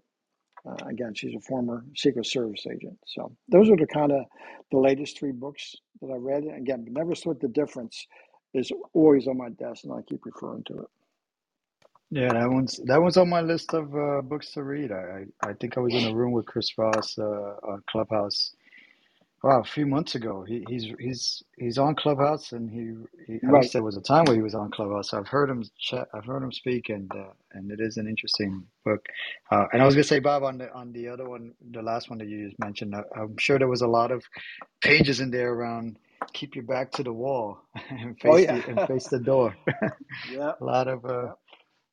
[0.68, 4.26] uh, again she's a former secret service agent so those are the kind of
[4.72, 8.08] the latest three books that i read again but never split the difference
[8.56, 10.88] is always on my desk, and I keep referring to it.
[12.10, 14.94] Yeah, that one's that one's on my list of uh, books to read.
[14.94, 18.56] I, I I think I was in a room with Chris Voss uh, on Clubhouse.
[19.48, 20.46] Wow, a few months ago.
[20.48, 23.72] He, he's he's he's on Clubhouse, and he, he Right.
[23.74, 25.16] there was a time where he was on Clubhouse.
[25.16, 26.10] I've heard him chat.
[26.14, 29.08] I've heard him speak, and uh, and it is an interesting book.
[29.52, 32.12] Uh, and I was gonna say, Bob, on the on the other one, the last
[32.12, 34.24] one that you just mentioned, I, I'm sure there was a lot of
[34.84, 35.98] pages in there around
[36.34, 37.60] keep your back to the wall
[37.90, 38.48] and Oh face yeah.
[38.48, 39.58] the and face the door.
[40.24, 40.54] yeah.
[40.62, 41.30] a lot of uh.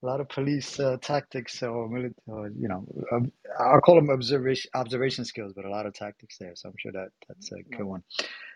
[0.05, 1.89] A lot of police uh, tactics or,
[2.29, 6.39] or you know um, I'll call them observation observation skills, but a lot of tactics
[6.39, 6.53] there.
[6.57, 8.05] So I'm sure that that's a good one.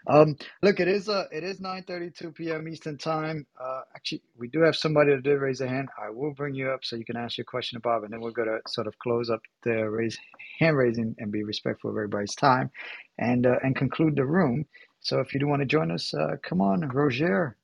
[0.09, 2.69] Um, look, it is uh, it is 9:32 p.m.
[2.69, 3.47] Eastern time.
[3.61, 5.89] Uh, actually, we do have somebody that did raise a hand.
[6.03, 8.21] I will bring you up so you can ask your question to Bob, and then
[8.21, 10.19] we're gonna sort of close up the raise
[10.61, 12.71] hand raising and be respectful of everybody's time,
[13.19, 14.67] and uh, and conclude the room.
[15.01, 17.57] So if you do want to join us, uh, come on, Roger.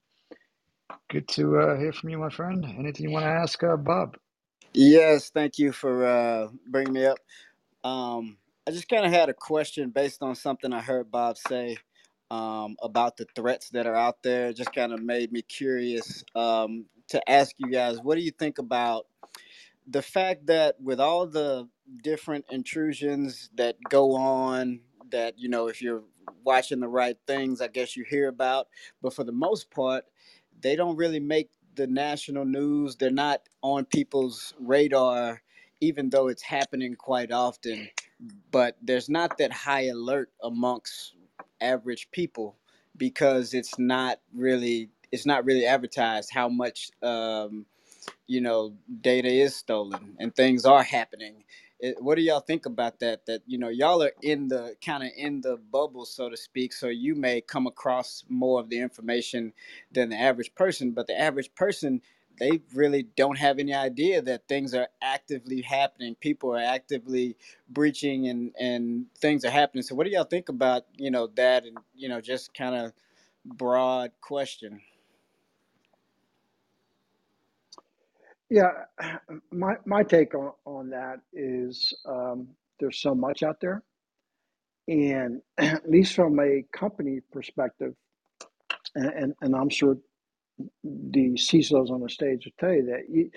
[1.10, 2.64] Good to uh, hear from you, my friend.
[2.64, 4.16] Anything you want to ask uh, Bob?
[4.74, 7.18] Yes, thank you for uh, bringing me up.
[7.84, 11.78] Um, I just kind of had a question based on something I heard Bob say
[12.30, 14.48] um, about the threats that are out there.
[14.48, 18.32] It just kind of made me curious um, to ask you guys what do you
[18.32, 19.06] think about
[19.88, 21.68] the fact that with all the
[22.02, 24.80] different intrusions that go on,
[25.10, 26.04] that, you know, if you're
[26.44, 28.68] watching the right things, I guess you hear about,
[29.02, 30.04] but for the most part,
[30.64, 32.96] they don't really make the national news.
[32.96, 35.42] They're not on people's radar,
[35.82, 37.90] even though it's happening quite often.
[38.50, 41.16] But there's not that high alert amongst
[41.60, 42.56] average people
[42.96, 47.66] because it's not really it's not really advertised how much um,
[48.26, 51.44] you know data is stolen and things are happening
[51.85, 55.02] it, what do y'all think about that that you know y'all are in the kind
[55.05, 58.81] of in the bubble so to speak so you may come across more of the
[58.81, 59.52] information
[59.93, 62.01] than the average person but the average person
[62.39, 66.16] they really don't have any idea that things are actively happening.
[66.16, 67.36] People are actively
[67.70, 69.82] breaching and and things are happening.
[69.82, 72.93] So what do y'all think about you know that and you know just kind of
[73.47, 74.81] broad question
[78.55, 78.72] Yeah.
[79.52, 82.48] My my take on, on that is um,
[82.81, 83.82] there's so much out there,
[84.89, 87.94] and at least from a company perspective,
[88.97, 89.97] and, and, and I'm sure
[90.85, 93.31] the CISOs on the stage will tell you that you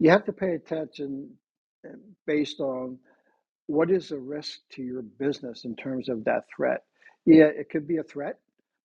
[0.00, 1.30] you have to pay attention
[1.88, 1.92] uh,
[2.26, 2.98] based on
[3.68, 6.82] what is the risk to your business in terms of that threat.
[7.26, 8.38] Yeah, it could be a threat,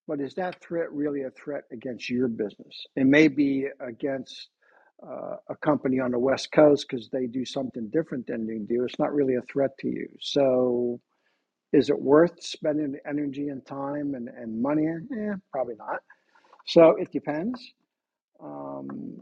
[0.07, 2.85] but is that threat really a threat against your business?
[2.95, 4.49] It may be against
[5.03, 8.83] uh, a company on the West Coast because they do something different than you do.
[8.85, 10.07] It's not really a threat to you.
[10.19, 10.99] So,
[11.73, 14.87] is it worth spending energy and time and, and money?
[14.87, 16.01] Eh, probably not.
[16.67, 17.61] So, it depends
[18.41, 19.21] um,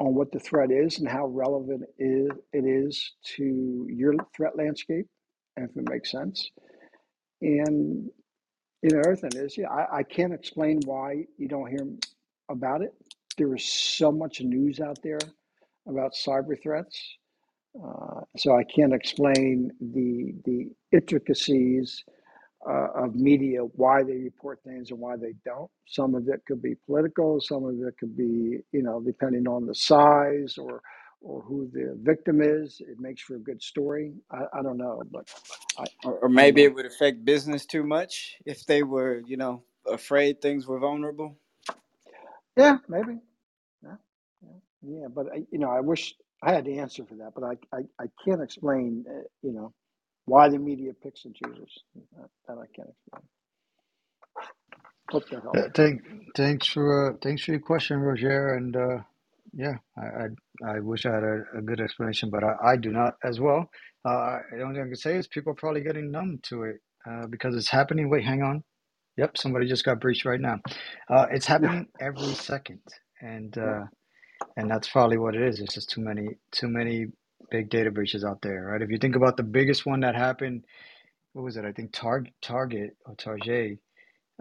[0.00, 5.06] on what the threat is and how relevant it is, to your threat landscape
[5.56, 6.50] if it makes sense.
[7.40, 8.10] And
[8.82, 11.86] you know, other thing is, yeah, I, I can't explain why you don't hear
[12.50, 12.94] about it.
[13.38, 15.20] There is so much news out there
[15.88, 16.98] about cyber threats,
[17.82, 22.04] uh, so I can't explain the the intricacies
[22.68, 25.70] uh, of media, why they report things and why they don't.
[25.86, 27.40] Some of it could be political.
[27.40, 30.82] Some of it could be, you know, depending on the size or
[31.22, 32.80] or who the victim is.
[32.80, 34.14] It makes for a good story.
[34.32, 35.26] I, I don't know, but
[35.78, 39.64] I, Or, or maybe it would affect business too much if they were, you know,
[39.86, 41.38] afraid things were vulnerable.
[42.56, 43.18] Yeah, maybe.
[43.84, 43.96] Yeah,
[44.42, 44.58] yeah,
[45.00, 45.08] yeah.
[45.14, 47.82] But I, you know, I wish I had the answer for that, but I I,
[48.00, 49.72] I can't explain, uh, you know,
[50.26, 51.72] why the media picks and chooses.
[52.18, 53.24] That, that I can't explain.
[55.10, 55.54] Hope that helps.
[55.54, 56.02] Yeah, thank,
[56.36, 58.54] thanks for uh, thanks for your question, Roger.
[58.54, 58.98] And uh,
[59.52, 60.02] yeah, I,
[60.66, 63.40] I I wish I had a, a good explanation, but I, I do not as
[63.40, 63.70] well.
[64.04, 66.76] Uh, the only thing I can say is people are probably getting numb to it
[67.10, 68.10] uh, because it's happening.
[68.10, 68.64] Wait, hang on.
[69.16, 70.60] Yep, somebody just got breached right now.
[71.08, 72.80] Uh, it's happening every second,
[73.20, 73.84] and uh,
[74.56, 75.60] and that's probably what it is.
[75.60, 77.06] It's just too many too many
[77.50, 78.82] big data breaches out there, right?
[78.82, 80.64] If you think about the biggest one that happened,
[81.32, 81.64] what was it?
[81.64, 83.78] I think Target Target or Target.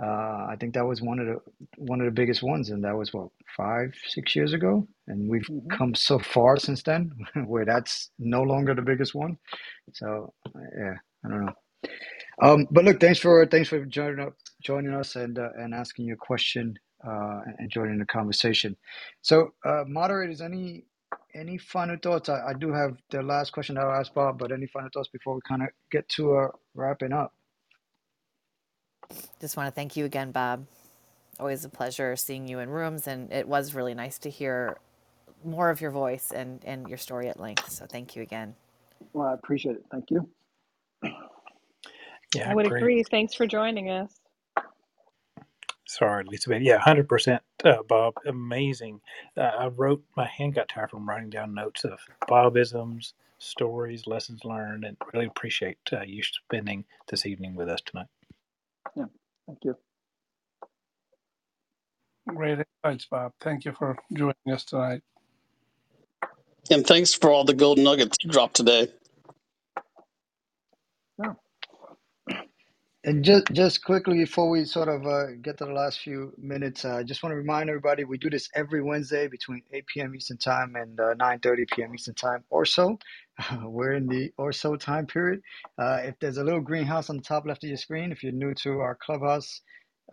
[0.01, 1.37] Uh, I think that was one of the
[1.77, 4.87] one of the biggest ones, and that was what five, six years ago.
[5.07, 7.11] And we've hmm come so far since then,
[7.47, 9.37] where that's no longer the biggest one.
[9.93, 10.33] So
[10.77, 10.95] yeah,
[11.25, 11.53] I don't know.
[12.41, 16.05] Um, but look, thanks for thanks for joining up, joining us, and uh, and asking
[16.05, 16.77] your question
[17.07, 18.75] uh, and joining the conversation.
[19.21, 20.85] So, uh, moderators, any
[21.35, 22.29] any final thoughts?
[22.29, 25.09] I, I do have the last question that I'll ask Bob, but any final thoughts
[25.09, 27.33] before we kind of get to uh, wrapping up?
[29.39, 30.65] Just want to thank you again, Bob.
[31.39, 34.77] Always a pleasure seeing you in rooms, and it was really nice to hear
[35.43, 37.71] more of your voice and, and your story at length.
[37.71, 38.55] So thank you again.
[39.13, 39.85] Well, I appreciate it.
[39.91, 40.29] Thank you.
[42.35, 42.83] Yeah, I would great.
[42.83, 43.03] agree.
[43.03, 44.13] Thanks for joining us.
[45.87, 46.63] Sorry, Elizabeth.
[46.63, 48.15] Yeah, hundred percent, uh, Bob.
[48.25, 49.01] Amazing.
[49.37, 50.03] Uh, I wrote.
[50.17, 51.99] My hand got tired from writing down notes of
[52.29, 58.07] Bobisms, stories, lessons learned, and really appreciate uh, you spending this evening with us tonight.
[58.95, 59.05] Yeah,
[59.47, 59.75] thank you.
[62.27, 63.33] Great insights, Bob.
[63.41, 65.01] Thank you for joining us tonight.
[66.71, 68.89] And thanks for all the gold nuggets you dropped today.
[71.19, 71.33] Yeah.
[73.03, 76.85] And just just quickly before we sort of uh, get to the last few minutes,
[76.85, 80.15] uh, I just want to remind everybody we do this every Wednesday between 8 p.m.
[80.15, 81.95] Eastern Time and uh, 9:30 p.m.
[81.95, 82.99] Eastern Time, or so.
[83.63, 85.41] We're in the or so time period.
[85.79, 88.33] Uh, if there's a little greenhouse on the top left of your screen, if you're
[88.33, 89.61] new to our clubhouse,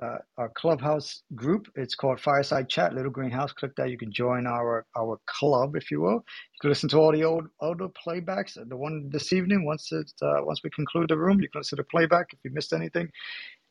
[0.03, 2.95] uh, our clubhouse group, it's called Fireside Chat.
[2.95, 3.53] Little greenhouse.
[3.53, 3.91] Click that.
[3.91, 6.15] You can join our our club, if you will.
[6.17, 8.55] You can listen to all the old older playbacks.
[8.69, 11.77] The one this evening, once it uh, once we conclude the room, you can listen
[11.79, 13.11] to the playback if you missed anything.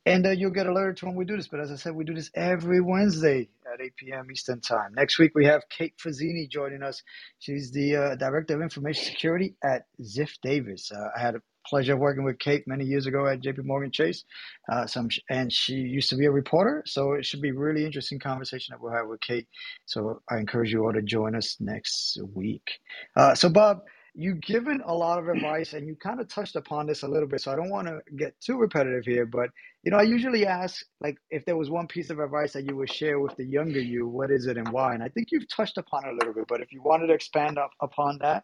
[0.06, 1.48] And uh, you'll get alerted to when we do this.
[1.50, 4.28] But as I said, we do this every Wednesday at 8 p.m.
[4.34, 4.94] Eastern Time.
[4.96, 7.04] Next week, we have Kate Fazzini joining us.
[7.40, 10.92] She's the uh, Director of Information Security at Ziff Davis.
[10.92, 13.92] Uh, I had a pleasure of working with Kate many years ago at JP Morgan
[13.92, 14.24] Chase.
[14.72, 16.84] Uh, some, and she used to be a reporter.
[16.86, 19.48] So it should be a really interesting conversation that we'll have with Kate.
[19.86, 22.68] So I encourage you all to join us next week.
[23.16, 23.82] Uh, so, Bob,
[24.14, 27.28] you've given a lot of advice and you kind of touched upon this a little
[27.28, 27.42] bit.
[27.42, 29.50] So I don't want to get too repetitive here, but
[29.84, 32.76] you know, I usually ask like if there was one piece of advice that you
[32.76, 34.94] would share with the younger you, what is it and why?
[34.94, 37.14] And I think you've touched upon it a little bit, but if you wanted to
[37.14, 38.44] expand up upon that,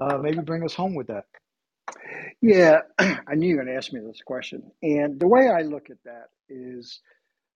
[0.00, 1.26] uh, maybe bring us home with that.
[2.42, 4.70] Yeah, I knew you were going to ask me this question.
[4.82, 7.00] And the way I look at that is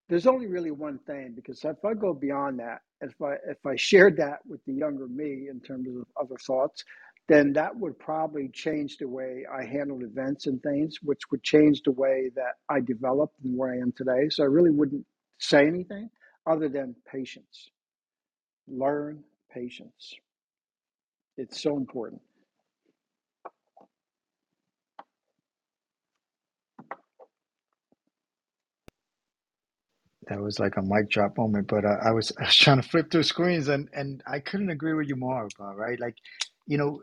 [0.09, 3.75] there's only really one thing because if I go beyond that, if I if I
[3.75, 6.83] shared that with the younger me in terms of other thoughts,
[7.29, 11.81] then that would probably change the way I handled events and things, which would change
[11.83, 14.29] the way that I developed and where I am today.
[14.29, 15.05] So I really wouldn't
[15.39, 16.09] say anything
[16.47, 17.69] other than patience.
[18.67, 19.23] Learn
[19.53, 20.13] patience.
[21.37, 22.21] It's so important.
[30.29, 32.87] That was like a mic drop moment, but uh, I was I was trying to
[32.87, 35.99] flip through screens and and I couldn't agree with you more, Bob, right?
[35.99, 36.15] Like,
[36.67, 37.01] you know,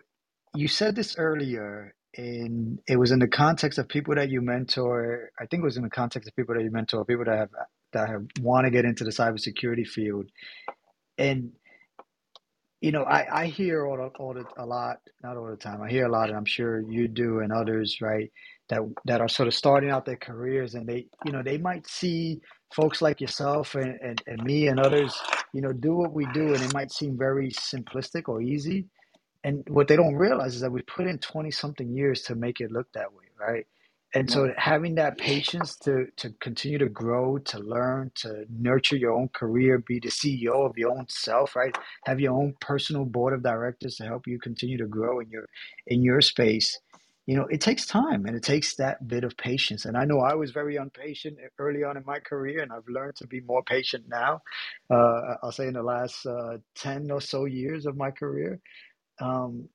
[0.55, 5.30] you said this earlier and it was in the context of people that you mentor.
[5.40, 7.51] I think it was in the context of people that you mentor, people that have
[7.92, 10.26] that have want to get into the cybersecurity field,
[11.18, 11.52] and
[12.80, 15.82] you know, I, I hear all the, all the, a lot, not all the time.
[15.82, 18.32] I hear a lot, and I'm sure you do, and others, right?
[18.70, 21.88] That that are sort of starting out their careers, and they, you know, they might
[21.88, 22.42] see
[22.74, 25.14] folks like yourself and, and, and me and others,
[25.55, 28.86] you know, do what we do, and it might seem very simplistic or easy.
[29.44, 32.60] And what they don't realize is that we put in 20 something years to make
[32.60, 33.66] it look that way, right?
[34.14, 39.12] And so having that patience to to continue to grow, to learn, to nurture your
[39.12, 41.76] own career, be the CEO of your own self, right?
[42.06, 45.46] Have your own personal board of directors to help you continue to grow in your
[45.86, 46.78] in your space.
[47.26, 49.86] You know, it takes time and it takes that bit of patience.
[49.86, 53.16] And I know I was very impatient early on in my career, and I've learned
[53.16, 54.42] to be more patient now.
[54.90, 58.60] Uh, I'll say in the last uh, 10 or so years of my career.
[59.20, 59.68] Um,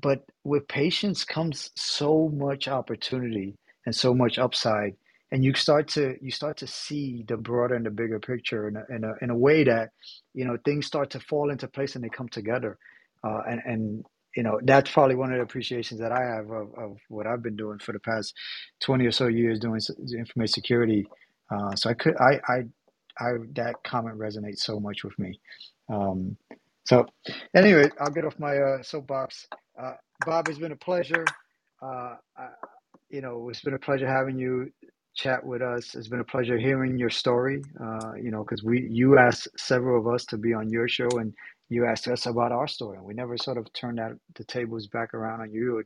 [0.00, 3.56] but with patience comes so much opportunity
[3.86, 4.94] and so much upside,
[5.30, 8.76] and you start to you start to see the broader and the bigger picture in
[8.76, 9.90] a, in a in a way that
[10.34, 12.78] you know things start to fall into place and they come together,
[13.24, 14.04] uh, and and
[14.36, 17.42] you know that's probably one of the appreciations that I have of, of what I've
[17.42, 18.34] been doing for the past
[18.82, 19.80] twenty or so years doing
[20.16, 21.06] information security.
[21.50, 22.62] Uh, so I could I I
[23.20, 25.40] I that comment resonates so much with me.
[25.92, 26.36] Um,
[26.86, 27.06] so
[27.54, 29.46] Anyway, I'll get off my uh, soapbox.
[29.80, 29.94] Uh,
[30.24, 31.24] Bob, it's been a pleasure.
[31.82, 32.48] Uh, I,
[33.10, 34.70] you know, it's been a pleasure having you
[35.16, 35.94] chat with us.
[35.96, 37.62] It's been a pleasure hearing your story.
[37.82, 41.08] Uh, you know, because we you asked several of us to be on your show,
[41.18, 41.34] and
[41.74, 44.88] you asked us about our story, and we never sort of turned that the tables
[44.88, 45.84] back around on you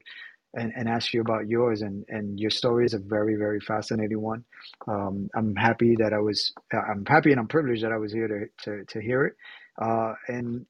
[0.54, 1.82] and, and ask you about yours.
[1.82, 4.44] And and your story is a very very fascinating one.
[4.88, 6.52] Um, I'm happy that I was.
[6.72, 9.34] I'm happy and I'm privileged that I was here to to to hear it.
[9.80, 10.66] Uh, and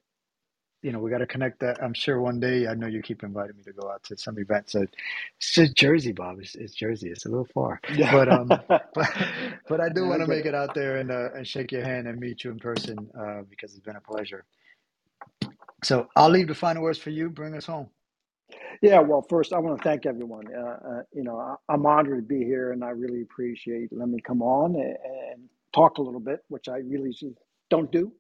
[0.83, 1.83] you know, we got to connect that.
[1.83, 4.39] I'm sure one day, I know you keep inviting me to go out to some
[4.39, 4.73] events.
[4.73, 6.39] So it's just Jersey, Bob.
[6.41, 7.11] It's, it's Jersey.
[7.11, 8.13] It's a little far, Yeah.
[8.13, 8.63] but um,
[8.95, 9.11] but
[9.69, 10.47] but I do want to make it.
[10.47, 13.43] it out there and uh, and shake your hand and meet you in person uh,
[13.51, 14.45] because it's been a pleasure.
[15.85, 17.31] So I'll leave the final words for you.
[17.31, 17.91] Bring us home.
[18.83, 20.45] Yeah, well, first, I want to thank everyone.
[20.55, 24.15] Uh, uh, you know, I, I'm honored to be here, and I really appreciate letting
[24.15, 27.13] me come on and, and talk a little bit, which I really
[27.71, 28.13] don't do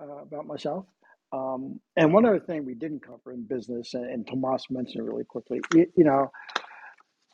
[0.00, 0.86] uh, about myself.
[1.32, 5.10] Um, and one other thing we didn't cover in business, and, and Tomas mentioned it
[5.10, 5.60] really quickly.
[5.74, 6.30] You, you know,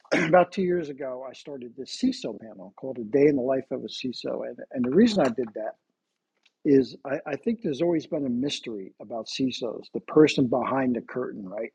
[0.15, 3.67] about two years ago, I started this CISO panel called "A Day in the Life
[3.71, 5.77] of a CISO," and and the reason I did that
[6.65, 11.03] is I, I think there's always been a mystery about CISOs, the person behind the
[11.03, 11.71] curtain, right?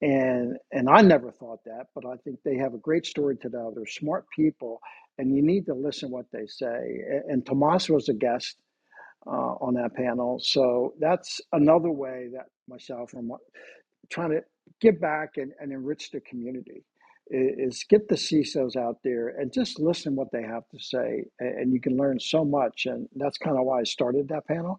[0.00, 3.50] and and I never thought that, but I think they have a great story to
[3.50, 3.72] tell.
[3.74, 4.80] They're smart people,
[5.18, 7.00] and you need to listen what they say.
[7.10, 8.56] A- And Tomas was a guest
[9.26, 9.30] uh,
[9.60, 13.30] on that panel, so that's another way that myself and
[14.10, 14.42] trying to
[14.80, 16.84] give back and, and enrich the community
[17.30, 21.72] is get the CISOs out there and just listen what they have to say, and
[21.72, 22.86] you can learn so much.
[22.86, 24.76] And that's kind of why I started that panel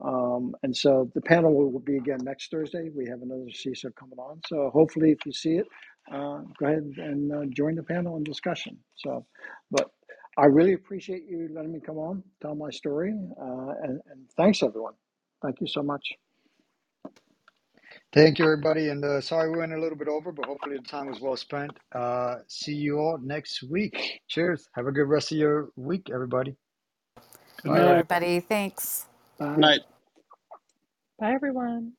[0.00, 2.90] um, and so the panel will, be again next Thursday.
[2.94, 4.42] We have another CISO coming on.
[4.48, 5.66] So hopefully, if you see it,
[6.12, 8.78] uh, go ahead and uh, join the panel and discussion.
[8.96, 9.26] So,
[9.72, 9.90] but
[10.38, 14.62] I really appreciate you letting me come on, tell my story, uh, and, and thanks
[14.62, 14.94] everyone.
[15.42, 16.14] Thank you so much.
[18.16, 18.90] Thank you, everybody.
[18.90, 21.36] And uh, sorry we went a little bit over, but hopefully the time was well
[21.38, 21.72] spent.
[21.94, 24.22] Uh, see you all next week.
[24.28, 24.68] Cheers.
[24.76, 26.56] Have a good rest of your week, everybody.
[27.62, 28.06] Good Bye, night.
[28.06, 28.40] everybody.
[28.40, 29.06] Thanks.
[29.38, 29.56] Bye.
[29.56, 29.80] Night.
[31.20, 31.94] Bye, everyone.